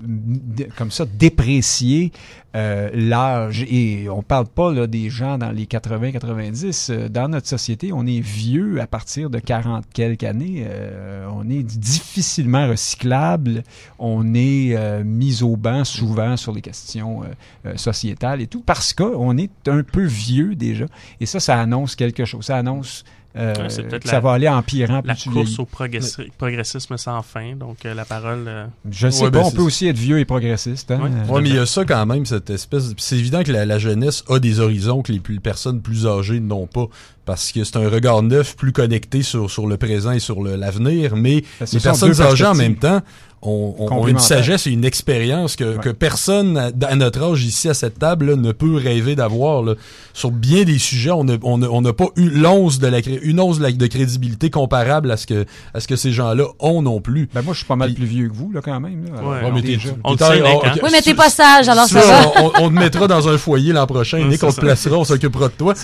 comme 0.77 0.91
ça, 0.91 1.05
déprécier 1.07 2.13
euh, 2.55 2.91
l'âge. 2.93 3.65
Et 3.69 4.09
on 4.11 4.23
parle 4.23 4.47
pas 4.47 4.73
là, 4.73 4.87
des 4.87 5.11
gens 5.11 5.39
dans 5.39 5.51
les 5.51 5.65
80-90. 5.65 6.91
Euh, 6.91 7.09
Dans 7.09 7.29
notre 7.29 7.49
société, 7.49 7.93
on 7.93 8.07
est 8.07 8.21
vieux 8.21 8.81
à 8.81 8.87
partir 8.87 9.31
de 9.31 9.39
40 9.39 9.85
quelques 9.93 10.25
années. 10.25 10.65
Euh, 10.67 11.27
on 11.33 11.49
est 11.49 11.63
difficilement 11.63 12.69
recyclable. 12.69 13.63
On 13.99 14.35
est 14.35 14.77
euh, 14.77 15.03
mis 15.05 15.43
au 15.43 15.57
banc 15.57 15.85
souvent 15.85 16.37
sur 16.37 16.53
les 16.53 16.61
questions 16.61 17.23
euh, 17.23 17.27
euh, 17.67 17.77
sociétales 17.77 18.41
et 18.41 18.47
tout 18.47 18.61
parce 18.61 18.93
qu'on 18.93 19.37
est 19.39 19.69
un 19.69 19.83
peu 19.83 20.05
vieux 20.05 20.55
déjà. 20.55 20.87
Et 21.21 21.27
ça, 21.27 21.41
ça 21.41 21.59
annonce 21.59 21.97
quelque 21.97 22.25
chose. 22.25 22.45
Ça 22.47 22.57
annonce 22.57 23.05
euh, 23.37 23.55
Ouais, 23.55 23.69
ça 23.71 23.83
la- 24.13 24.21
va 24.21 24.33
aller 24.33 24.49
empirant 24.49 25.01
La 25.05 25.15
course 25.15 25.59
au 25.59 25.65
progressi- 25.65 26.31
progressisme 26.37 26.97
sans 26.97 27.23
fin. 27.23 27.55
Donc, 27.57 27.85
euh, 27.87 27.95
la 27.95 28.05
parole. 28.05 28.45
euh, 28.47 28.67
Je 28.91 29.09
sais 29.09 29.25
Ouais, 29.25 29.31
pas, 29.31 29.39
ben, 29.41 29.45
on 29.47 29.51
peut 29.51 29.63
aussi 29.63 29.87
être 29.89 29.97
vieux 29.99 30.19
et 30.19 30.25
progressiste. 30.25 30.91
Hein? 30.91 31.11
Ouais, 31.29 31.41
mais 31.41 31.49
il 31.49 31.55
y 31.55 31.59
a 31.59 31.67
ça 31.67 31.85
quand 31.85 32.05
même, 32.07 32.27
cette 32.27 32.51
espèce. 32.51 32.91
de- 32.91 32.95
C'est 32.99 33.17
évident 33.19 33.43
que 33.43 33.53
la, 33.53 33.65
la 33.65 33.79
jeunesse 33.79 34.23
a 34.29 34.39
des 34.39 34.61
horizons 34.61 35.03
que 35.03 35.13
les, 35.13 35.21
plus- 35.21 35.35
les 35.35 35.41
personnes 35.41 35.81
plus 35.81 36.07
âgées 36.07 36.41
n'ont 36.41 36.67
pas. 36.67 36.87
Parce 37.25 37.53
que 37.53 37.63
c'est 37.65 37.77
un 37.77 37.89
regard 37.89 38.23
neuf, 38.23 38.57
plus 38.57 38.73
connecté 38.73 39.23
sur, 39.23 39.49
sur 39.51 39.67
le 39.69 39.77
présent 39.77 40.11
et 40.11 40.19
sur 40.19 40.43
le- 40.43 40.57
l'avenir. 40.57 41.15
Mais 41.17 41.43
Ben, 41.61 41.67
les 41.73 41.81
personnes 41.81 42.21
âgées 42.21 42.47
en 42.47 42.55
même 42.55 42.77
temps 42.77 43.01
ont, 43.43 43.75
ont- 43.79 43.83
ont 43.83 43.83
une 43.83 43.89
Complémentaires. 43.89 44.21
sagesse 44.23 44.67
et 44.67 44.71
une 44.71 44.85
expérience 44.85 45.57
que, 45.57 45.65
Ouais. 45.77 45.79
que 45.83 45.89
personne 45.91 46.57
à, 46.57 46.71
à 46.87 46.97
notre 46.97 47.23
âge 47.23 47.45
ici 47.45 47.69
à 47.69 47.75
cette 47.75 47.99
table 47.99 48.31
là, 48.31 48.37
ne 48.37 48.53
peut 48.53 48.77
rêver 48.77 49.17
d'avoir. 49.17 49.63
là. 49.63 49.75
Sur 50.15 50.31
bien 50.31 50.65
des 50.65 50.79
sujets, 50.79 51.11
on 51.11 51.25
n'a 51.25 51.35
on 51.43 51.61
a- 51.63 51.69
on 51.69 51.81
n'a 51.83 51.93
pas 51.93 52.07
eu 52.17 52.29
l'once 52.29 52.79
de, 52.79 52.87
la, 52.87 52.99
une 53.23 53.41
once 53.41 53.59
de, 53.59 53.63
la- 53.65 53.73
de 53.73 53.87
crédibilité 53.87 54.51
comparable 54.51 55.11
à 55.11 55.17
ce 55.17 55.27
que, 55.27 55.45
à 55.75 55.81
ce 55.81 55.89
que 55.89 55.97
ces 55.97 56.13
gens-là 56.13 56.45
ont 56.61 56.83
non 56.83 57.01
plus. 57.01 57.29
Ben 57.35 57.43
moi, 57.43 57.53
je 57.55 57.59
suis 57.59 57.67
pas 57.67 57.77
mal 57.77 57.89
Puis- 57.89 57.97
plus 57.97 58.07
vieux 58.07 58.29
que 58.29 58.35
vous, 58.35 58.51
là, 58.53 58.61
quand 58.63 58.79
même. 58.81 59.05
Là. 59.07 59.23
Ouais, 59.23 59.37
Alors, 59.39 59.53
mais. 59.53 59.79
On 60.05 60.17
T'es- 60.17 60.25
oh, 60.25 60.63
hein? 60.65 60.73
Oui, 60.83 60.89
mais 60.93 60.99
t'es 61.01 61.11
Si- 61.11 61.15
pas 61.15 61.31
sage, 61.31 61.69
alors 61.69 61.87
ça, 61.87 62.01
ça, 62.01 62.21
va. 62.23 62.33
on, 62.43 62.53
on 62.65 62.69
te 62.69 62.75
mettra 62.75 63.07
dans 63.09 63.29
un 63.29 63.39
foyer 63.39 63.73
l'an 63.73 63.87
prochain, 63.87 64.19
Ouais, 64.19 64.25
Nick, 64.29 64.39
c'est 64.41 64.47
on 64.47 64.53
te 64.53 64.61
placera, 64.61 64.97
on 64.99 65.05
s'occupera 65.05 65.49
de 65.49 65.53
toi. 65.55 65.75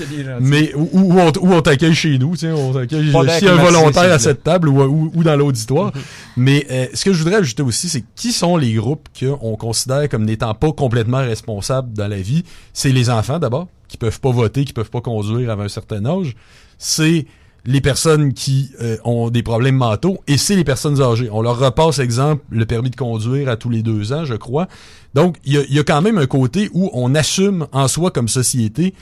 Mais 0.41 0.73
où, 0.75 0.89
où 0.93 1.19
on, 1.19 1.33
on 1.57 1.61
t'accueille 1.63 1.95
chez 1.95 2.19
nous, 2.19 2.33
tu 2.33 2.41
sais, 2.47 2.53
on 2.53 2.73
t'accueille 2.73 3.11
a 3.15 3.53
un 3.53 3.57
volontaire 3.57 4.13
à 4.13 4.19
cette 4.19 4.43
table 4.45 4.69
ou, 4.69 5.11
ou 5.15 5.25
dans 5.25 5.37
l'auditoire. 5.37 5.93
Mais 6.39 6.65
euh, 6.71 6.87
ce 6.95 7.05
que 7.05 7.13
je 7.13 7.19
voudrais 7.19 7.39
ajouter 7.39 7.65
aussi, 7.65 7.89
c'est 7.89 8.05
qui 8.15 8.31
sont 8.31 8.57
les 8.57 8.73
groupes 8.75 9.09
qu'on 9.19 9.57
considère 9.57 10.09
comme 10.09 10.25
n'étant 10.25 10.55
pas 10.55 10.71
complètement 10.73 11.19
responsables 11.19 11.93
dans 11.93 12.07
la 12.07 12.21
vie? 12.21 12.45
C'est 12.73 12.93
les 12.93 13.11
enfants 13.11 13.41
d'abord, 13.41 13.67
qui 13.89 13.97
peuvent 13.97 14.21
pas 14.21 14.31
voter, 14.31 14.65
qui 14.65 14.73
peuvent 14.73 14.89
pas 14.91 15.01
conduire 15.01 15.51
avant 15.51 15.65
un 15.65 15.69
certain 15.69 16.07
âge. 16.07 16.37
C'est 16.79 17.27
les 17.65 17.81
personnes 17.81 18.35
qui 18.35 18.71
euh, 18.81 18.99
ont 19.05 19.31
des 19.31 19.43
problèmes 19.43 19.75
mentaux 19.75 20.19
et 20.29 20.39
c'est 20.39 20.55
les 20.55 20.63
personnes 20.63 21.03
âgées. 21.03 21.29
On 21.33 21.43
leur 21.43 21.59
repasse, 21.59 21.99
exemple, 21.99 22.45
le 22.51 22.67
permis 22.67 22.91
de 22.91 22.97
conduire 22.97 23.49
à 23.49 23.57
tous 23.57 23.69
les 23.69 23.83
deux 23.83 24.13
ans, 24.13 24.25
je 24.25 24.35
crois. 24.35 24.69
Donc, 25.15 25.39
il 25.45 25.55
y 25.55 25.59
a, 25.59 25.63
il 25.69 25.75
y 25.75 25.81
a 25.81 25.83
quand 25.83 26.01
même 26.01 26.19
un 26.19 26.27
côté 26.27 26.71
où 26.73 26.89
on 26.93 27.17
assume 27.17 27.67
en 27.73 27.89
soi 27.89 28.13
comme 28.13 28.29
société 28.29 28.95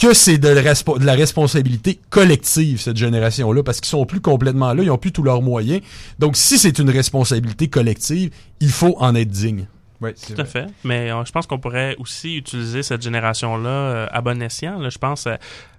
que 0.00 0.14
c'est 0.14 0.38
de, 0.38 0.48
la 0.48 0.62
respo- 0.62 0.98
de 0.98 1.04
la 1.04 1.14
responsabilité 1.14 1.98
collective, 2.10 2.80
cette 2.80 2.96
génération-là, 2.96 3.62
parce 3.62 3.80
qu'ils 3.80 3.88
sont 3.88 4.06
plus 4.06 4.20
complètement 4.20 4.72
là, 4.72 4.82
ils 4.82 4.90
ont 4.90 4.98
plus 4.98 5.12
tous 5.12 5.22
leurs 5.24 5.42
moyens. 5.42 5.80
Donc, 6.18 6.36
si 6.36 6.58
c'est 6.58 6.78
une 6.78 6.90
responsabilité 6.90 7.68
collective, 7.68 8.30
il 8.60 8.70
faut 8.70 8.96
en 9.00 9.14
être 9.14 9.30
digne. 9.30 9.66
Ouais, 10.00 10.12
c'est 10.16 10.34
Tout 10.34 10.40
à 10.40 10.44
vrai. 10.44 10.52
fait. 10.52 10.66
Mais 10.84 11.10
euh, 11.10 11.24
je 11.24 11.32
pense 11.32 11.48
qu'on 11.48 11.58
pourrait 11.58 11.96
aussi 11.98 12.36
utiliser 12.36 12.84
cette 12.84 13.02
génération-là 13.02 13.68
euh, 13.68 14.06
à 14.12 14.20
bon 14.20 14.40
escient. 14.40 14.78
là. 14.78 14.90
Je 14.90 14.98
pense 14.98 15.26
euh, 15.26 15.34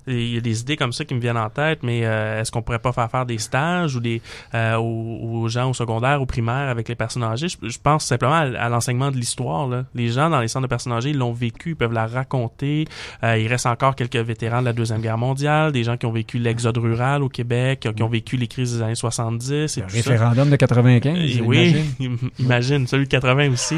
il 0.08 0.34
y 0.34 0.38
a 0.38 0.41
des 0.41 0.62
idées 0.62 0.76
comme 0.78 0.91
ça 0.93 1.06
qui 1.06 1.14
me 1.14 1.20
viennent 1.20 1.38
en 1.38 1.50
tête, 1.50 1.80
mais 1.84 2.02
euh, 2.06 2.41
est-ce 2.41 2.52
qu'on 2.52 2.62
pourrait 2.62 2.80
pas 2.80 2.91
faire 2.91 3.10
faire 3.12 3.26
des 3.26 3.38
stages 3.38 3.95
ou 3.95 4.00
des 4.00 4.22
euh, 4.54 4.76
aux, 4.78 5.41
aux 5.43 5.47
gens 5.50 5.70
au 5.70 5.74
secondaire, 5.74 6.22
au 6.22 6.26
primaire 6.26 6.70
avec 6.70 6.88
les 6.89 6.95
personnes 6.95 7.24
âgées? 7.24 7.47
Je, 7.50 7.58
je 7.70 7.78
pense 7.82 8.06
simplement 8.06 8.34
à, 8.36 8.41
à 8.60 8.70
l'enseignement 8.70 9.12
de 9.12 9.18
l'histoire. 9.18 9.68
là. 9.68 9.86
Les 9.95 10.10
gens 10.10 10.30
dans 10.30 10.39
les 10.41 10.47
centres 10.47 10.64
de 10.64 10.70
personnes 10.70 10.93
âgées 10.93 11.10
ils 11.12 11.18
l'ont 11.18 11.34
vécu, 11.34 11.70
ils 11.72 11.76
peuvent 11.76 11.93
la 11.93 12.08
raconter. 12.08 12.86
Euh, 13.24 13.38
il 13.38 13.47
reste 13.47 13.66
encore 13.66 13.95
quelques 13.95 14.16
vétérans 14.18 14.62
de 14.62 14.66
la 14.66 14.74
deuxième 14.74 15.02
guerre 15.02 15.18
mondiale, 15.18 15.72
des 15.72 15.84
gens 15.84 15.97
qui 15.97 16.06
ont 16.06 16.12
vécu 16.12 16.38
l'exode 16.39 16.78
rural 16.78 17.24
au 17.24 17.30
Québec, 17.30 17.88
qui 17.95 18.04
ont 18.04 18.10
vécu 18.10 18.38
les 18.38 18.47
crises 18.47 18.76
des 18.78 18.82
années 18.82 18.95
70 18.95 19.52
et 19.52 19.56
Le 19.56 19.68
tout 19.68 19.89
ça. 19.89 20.10
référendum 20.12 20.50
de 20.50 20.56
95. 20.56 21.18
Et 21.38 21.41
oui, 21.41 21.76
imagine, 22.39 22.88
celui 22.88 23.06
de 23.06 23.10
80 23.10 23.52
aussi. 23.52 23.78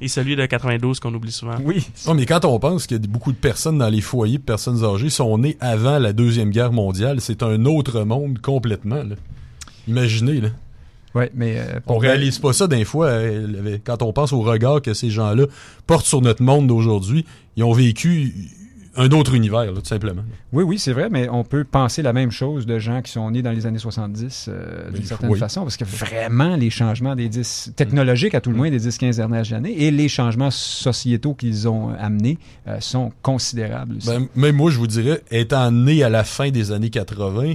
Et 0.00 0.08
celui 0.08 0.34
de 0.34 0.44
92 0.44 0.98
qu'on 0.98 1.14
oublie 1.14 1.30
souvent. 1.30 1.54
Oui. 1.62 1.86
Non, 2.08 2.14
mais 2.14 2.26
quand 2.26 2.44
on 2.44 2.58
pense 2.58 2.88
que 2.88 2.96
beaucoup 2.96 3.30
de 3.30 3.36
personnes 3.36 3.78
dans 3.78 3.88
les 3.88 4.00
foyers 4.00 4.38
de 4.38 4.42
personnes 4.42 4.84
âgées 4.84 5.10
sont 5.10 5.31
nées 5.38 5.56
avant 5.60 5.98
la 5.98 6.12
Deuxième 6.12 6.50
Guerre 6.50 6.72
mondiale, 6.72 7.20
c'est 7.20 7.42
un 7.42 7.64
autre 7.64 8.02
monde 8.02 8.38
complètement. 8.40 9.02
Là. 9.02 9.16
Imaginez, 9.88 10.40
là. 10.40 10.48
Ouais, 11.14 11.30
mais 11.34 11.58
euh, 11.58 11.80
On 11.86 11.98
réalise 11.98 12.38
pas 12.38 12.52
ça 12.52 12.66
d'un 12.66 12.84
fois 12.84 13.06
euh, 13.06 13.76
quand 13.84 14.02
on 14.02 14.12
pense 14.12 14.32
au 14.32 14.40
regard 14.40 14.80
que 14.80 14.94
ces 14.94 15.10
gens-là 15.10 15.44
portent 15.86 16.06
sur 16.06 16.22
notre 16.22 16.42
monde 16.42 16.66
d'aujourd'hui. 16.66 17.26
Ils 17.56 17.64
ont 17.64 17.72
vécu 17.72 18.32
un 18.96 19.10
autre 19.10 19.34
univers, 19.34 19.64
là, 19.72 19.80
tout 19.80 19.86
simplement. 19.88 20.22
Oui, 20.52 20.64
oui, 20.64 20.78
c'est 20.78 20.92
vrai, 20.92 21.08
mais 21.10 21.28
on 21.28 21.44
peut 21.44 21.64
penser 21.64 22.02
la 22.02 22.12
même 22.12 22.30
chose 22.30 22.66
de 22.66 22.78
gens 22.78 23.00
qui 23.02 23.10
sont 23.10 23.30
nés 23.30 23.40
dans 23.42 23.50
les 23.52 23.64
années 23.66 23.78
70 23.78 24.46
euh, 24.48 24.90
d'une 24.90 25.00
Oui, 25.00 25.06
certaine 25.06 25.30
oui. 25.30 25.38
façon, 25.38 25.62
parce 25.62 25.76
que 25.76 25.84
vraiment, 25.84 26.56
les 26.56 26.70
changements 26.70 27.14
des 27.16 27.28
10, 27.28 27.72
technologiques 27.74 28.34
à 28.34 28.40
tout 28.40 28.50
le 28.50 28.56
moins 28.56 28.70
des 28.70 28.80
10-15 28.80 29.16
dernières 29.16 29.52
années, 29.52 29.72
et 29.82 29.90
les 29.90 30.08
changements 30.08 30.50
sociétaux 30.50 31.34
qu'ils 31.34 31.68
ont 31.68 31.90
euh, 31.90 31.94
amenés 31.98 32.38
euh, 32.68 32.80
sont 32.80 33.12
considérables. 33.22 33.96
aussi. 33.96 34.08
Ben, 34.08 34.26
même 34.36 34.56
moi, 34.56 34.70
je 34.70 34.78
vous 34.78 34.86
dirais, 34.86 35.22
étant 35.30 35.70
né 35.70 36.02
à 36.02 36.10
la 36.10 36.24
fin 36.24 36.50
des 36.50 36.72
années 36.72 36.90
80, 36.90 37.52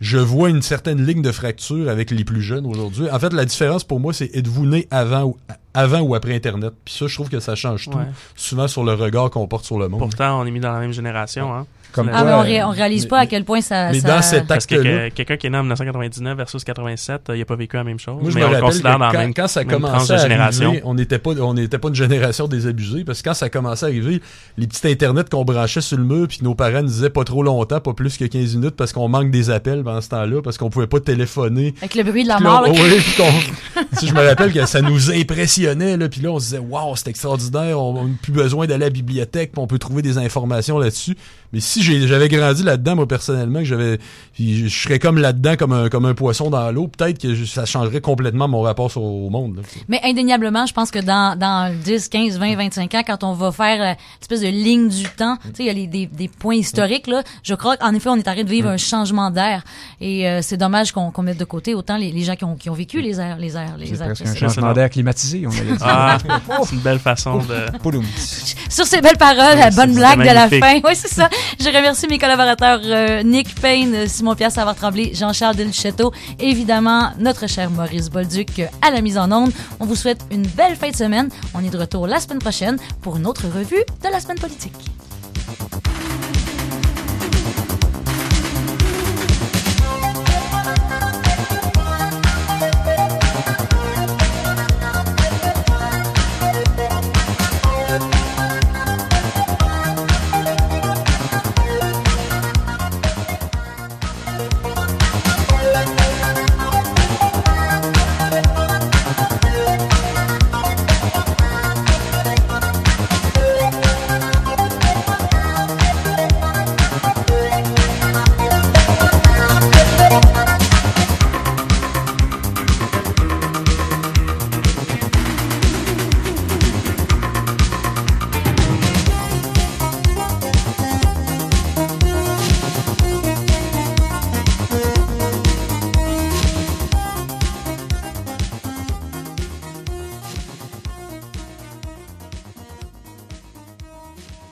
je 0.00 0.18
vois 0.18 0.50
une 0.50 0.62
certaine 0.62 1.04
ligne 1.04 1.22
de 1.22 1.32
fracture 1.32 1.88
avec 1.88 2.10
les 2.10 2.24
plus 2.24 2.42
jeunes 2.42 2.66
aujourd'hui. 2.66 3.08
En 3.10 3.18
fait, 3.18 3.32
la 3.32 3.44
différence 3.44 3.84
pour 3.84 4.00
moi, 4.00 4.12
c'est 4.12 4.30
êtes-vous 4.34 4.66
né 4.66 4.86
avant 4.90 5.24
ou, 5.24 5.36
avant 5.72 6.00
ou 6.00 6.14
après 6.14 6.34
Internet? 6.34 6.72
Puis 6.84 6.94
ça, 6.94 7.06
je 7.06 7.14
trouve 7.14 7.28
que 7.28 7.40
ça 7.40 7.54
change 7.54 7.84
tout, 7.90 7.96
Ouais. 7.96 8.04
souvent 8.36 8.68
sur 8.68 8.84
le 8.84 8.94
regard 8.94 9.30
qu'on 9.30 9.46
porte 9.46 9.64
sur 9.64 9.78
le 9.78 9.88
monde. 9.88 10.00
Pourtant, 10.00 10.40
on 10.40 10.46
est 10.46 10.50
mis 10.50 10.60
dans 10.60 10.72
la 10.72 10.80
même 10.80 10.92
génération. 10.92 11.54
Hein. 11.54 11.66
Comme 11.94 12.10
Ah, 12.12 12.24
mais 12.24 12.30
quoi, 12.32 12.38
on, 12.40 12.42
ré- 12.42 12.60
euh, 12.60 12.66
on 12.66 12.70
réalise 12.70 13.04
mais- 13.04 13.08
pas 13.08 13.18
à 13.20 13.26
quel 13.26 13.44
point 13.44 13.60
ça. 13.60 13.92
mais 13.92 14.00
ça- 14.00 14.08
dans 14.16 14.20
cet 14.22 14.46
Parce 14.48 14.66
que 14.66 14.74
acte-là, 14.74 15.10
que- 15.10 15.14
quelqu'un 15.14 15.36
qui 15.36 15.46
est 15.46 15.50
né 15.50 15.58
en 15.58 15.62
1999 15.62 16.36
versus 16.36 16.64
87, 16.64 17.30
euh, 17.30 17.36
il 17.36 17.42
a 17.42 17.44
pas 17.44 17.54
vécu 17.54 17.76
la 17.76 17.84
même 17.84 18.00
chose. 18.00 18.16
Moi, 18.20 18.30
je 18.30 18.34
mais 18.34 18.40
me 18.40 18.46
on 18.46 18.48
le 18.50 18.54
rappelle 18.56 18.68
considère 18.70 18.94
que 18.94 18.98
dans 18.98 19.10
quand, 19.12 19.18
même, 19.18 19.34
quand 19.34 19.46
ça 19.46 19.64
commençait 19.64 20.12
à 20.14 20.16
génération. 20.16 20.68
arriver, 20.70 20.82
on 20.84 20.94
n'était 20.94 21.18
pas, 21.20 21.30
on 21.40 21.54
n'était 21.54 21.78
pas 21.78 21.88
une 21.88 21.94
génération 21.94 22.48
désabusée, 22.48 23.04
parce 23.04 23.22
que 23.22 23.28
quand 23.28 23.34
ça 23.34 23.48
commençait 23.48 23.86
à 23.86 23.88
arriver, 23.90 24.20
les 24.58 24.66
petits 24.66 24.86
internets 24.88 25.22
qu'on 25.30 25.44
branchait 25.44 25.80
sur 25.80 25.96
le 25.96 26.04
mur, 26.04 26.26
puis 26.26 26.38
nos 26.42 26.56
parents 26.56 26.82
nous 26.82 26.88
disaient 26.88 27.10
pas 27.10 27.22
trop 27.22 27.44
longtemps, 27.44 27.78
pas 27.80 27.92
plus 27.94 28.16
que 28.18 28.24
15 28.24 28.56
minutes, 28.56 28.74
parce 28.76 28.92
qu'on 28.92 29.08
manque 29.08 29.30
des 29.30 29.50
appels 29.50 29.84
pendant 29.84 30.00
ce 30.00 30.08
temps-là, 30.08 30.42
parce 30.42 30.58
qu'on 30.58 30.70
pouvait 30.70 30.88
pas 30.88 30.98
téléphoner. 30.98 31.74
Avec 31.80 31.94
le 31.94 32.02
bruit 32.02 32.24
de 32.24 32.28
la 32.28 32.34
là, 32.34 32.40
mort. 32.40 32.62
là, 32.62 32.70
qu'on- 33.16 33.96
si 33.96 34.08
je 34.08 34.14
me 34.14 34.26
rappelle 34.26 34.52
que 34.52 34.66
ça 34.66 34.80
nous 34.82 35.12
impressionnait, 35.12 35.96
là, 35.96 36.08
puis 36.08 36.20
là, 36.20 36.30
on 36.30 36.38
se 36.38 36.44
disait, 36.46 36.58
waouh, 36.58 36.96
c'est 36.96 37.08
extraordinaire, 37.08 37.80
on 37.80 37.92
n'a 38.04 38.10
plus 38.22 38.32
besoin 38.32 38.66
d'aller 38.66 38.84
à 38.84 38.86
la 38.86 38.90
bibliothèque, 38.90 39.52
puis 39.52 39.60
on 39.62 39.66
peut 39.66 39.78
trouver 39.78 40.02
des 40.02 40.18
informations 40.18 40.78
là-dessus. 40.78 41.16
Mais 41.52 41.60
si 41.60 41.82
j'avais 41.84 42.28
grandi 42.28 42.62
là-dedans, 42.62 42.96
moi, 42.96 43.08
personnellement, 43.08 43.60
que 43.60 43.64
j'avais, 43.64 43.98
je 44.38 44.66
je 44.66 44.82
serais 44.82 44.98
comme 44.98 45.18
là-dedans, 45.18 45.54
comme 45.56 45.72
un, 45.72 45.88
comme 45.88 46.04
un 46.06 46.14
poisson 46.14 46.50
dans 46.50 46.70
l'eau, 46.72 46.88
peut-être 46.88 47.18
que 47.20 47.34
je- 47.34 47.44
ça 47.44 47.64
changerait 47.66 48.00
complètement 48.00 48.48
mon 48.48 48.60
rapport 48.62 48.90
sur- 48.90 49.02
au 49.02 49.30
monde. 49.30 49.56
là. 49.56 49.62
Mais 49.88 50.00
indéniablement, 50.04 50.66
je 50.66 50.72
pense 50.72 50.90
que 50.90 50.98
dans, 50.98 51.38
dans 51.38 51.72
10, 51.84 52.08
15, 52.08 52.38
20, 52.38 52.56
25 52.56 52.94
ans, 52.94 53.02
quand 53.06 53.24
on 53.24 53.32
va 53.34 53.52
faire 53.52 53.80
euh, 53.82 53.90
une 53.92 54.20
espèce 54.22 54.40
de 54.40 54.48
ligne 54.48 54.88
du 54.88 55.04
temps, 55.04 55.36
tu 55.42 55.48
sais, 55.48 55.62
il 55.64 55.66
y 55.66 55.70
a 55.70 55.72
les, 55.72 55.86
des, 55.86 56.06
des 56.06 56.28
points 56.28 56.54
historiques, 56.56 57.06
là, 57.06 57.22
je 57.42 57.54
crois 57.54 57.76
qu'en 57.76 57.92
effet, 57.94 58.08
on 58.08 58.16
est 58.16 58.28
en 58.28 58.32
train 58.34 58.42
de 58.44 58.48
vivre 58.48 58.68
un 58.68 58.76
changement 58.76 59.30
d'air. 59.30 59.62
Et 60.00 60.28
euh, 60.28 60.40
c'est 60.42 60.56
dommage 60.56 60.92
qu'on 60.92 61.10
qu'on 61.10 61.22
mette 61.22 61.38
de 61.38 61.44
côté 61.44 61.74
autant 61.74 61.96
les, 61.96 62.10
les 62.10 62.22
gens 62.22 62.34
qui 62.36 62.44
ont, 62.44 62.56
qui 62.56 62.70
ont 62.70 62.74
vécu 62.74 63.00
les 63.00 63.20
airs, 63.20 63.36
les 63.38 63.56
airs, 63.56 63.76
les 63.78 63.86
C'est 63.86 64.00
airs 64.00 64.06
presque 64.14 64.22
un 64.26 64.34
changement 64.34 64.72
d'air 64.72 64.90
climatisé, 64.90 65.46
on. 65.46 65.50
Ah, 65.80 66.18
c'est 66.64 66.74
une 66.74 66.80
belle 66.80 66.98
façon 66.98 67.38
de. 67.38 67.54
Sur 68.68 68.86
ces 68.86 69.00
belles 69.00 69.16
paroles, 69.16 69.56
la 69.58 69.70
bonne 69.70 69.94
blague 69.94 70.18
de 70.20 70.24
la 70.34 70.48
fin. 70.48 70.80
Oui, 70.84 70.94
c'est 70.94 71.08
ça. 71.12 71.28
Je 71.60 71.68
remercie 71.76 72.06
mes 72.06 72.18
collaborateurs 72.18 72.80
euh, 72.84 73.22
Nick 73.22 73.54
Payne, 73.60 74.06
Simon 74.06 74.34
Pierre 74.34 74.52
Savard 74.52 74.76
Tremblay, 74.76 75.12
Jean-Charles 75.14 75.56
Delchetto, 75.56 76.12
évidemment 76.38 77.10
notre 77.18 77.48
cher 77.48 77.70
Maurice 77.70 78.10
Bolduc 78.10 78.60
euh, 78.60 78.66
à 78.80 78.90
la 78.90 79.00
mise 79.00 79.18
en 79.18 79.30
onde. 79.32 79.50
On 79.80 79.86
vous 79.86 79.96
souhaite 79.96 80.20
une 80.30 80.46
belle 80.46 80.76
fin 80.76 80.90
de 80.90 80.96
semaine. 80.96 81.30
On 81.54 81.64
est 81.64 81.70
de 81.70 81.78
retour 81.78 82.06
la 82.06 82.20
semaine 82.20 82.38
prochaine 82.38 82.78
pour 83.02 83.16
une 83.16 83.26
autre 83.26 83.46
revue 83.48 83.82
de 84.02 84.08
la 84.08 84.20
semaine 84.20 84.38
politique. 84.38 84.72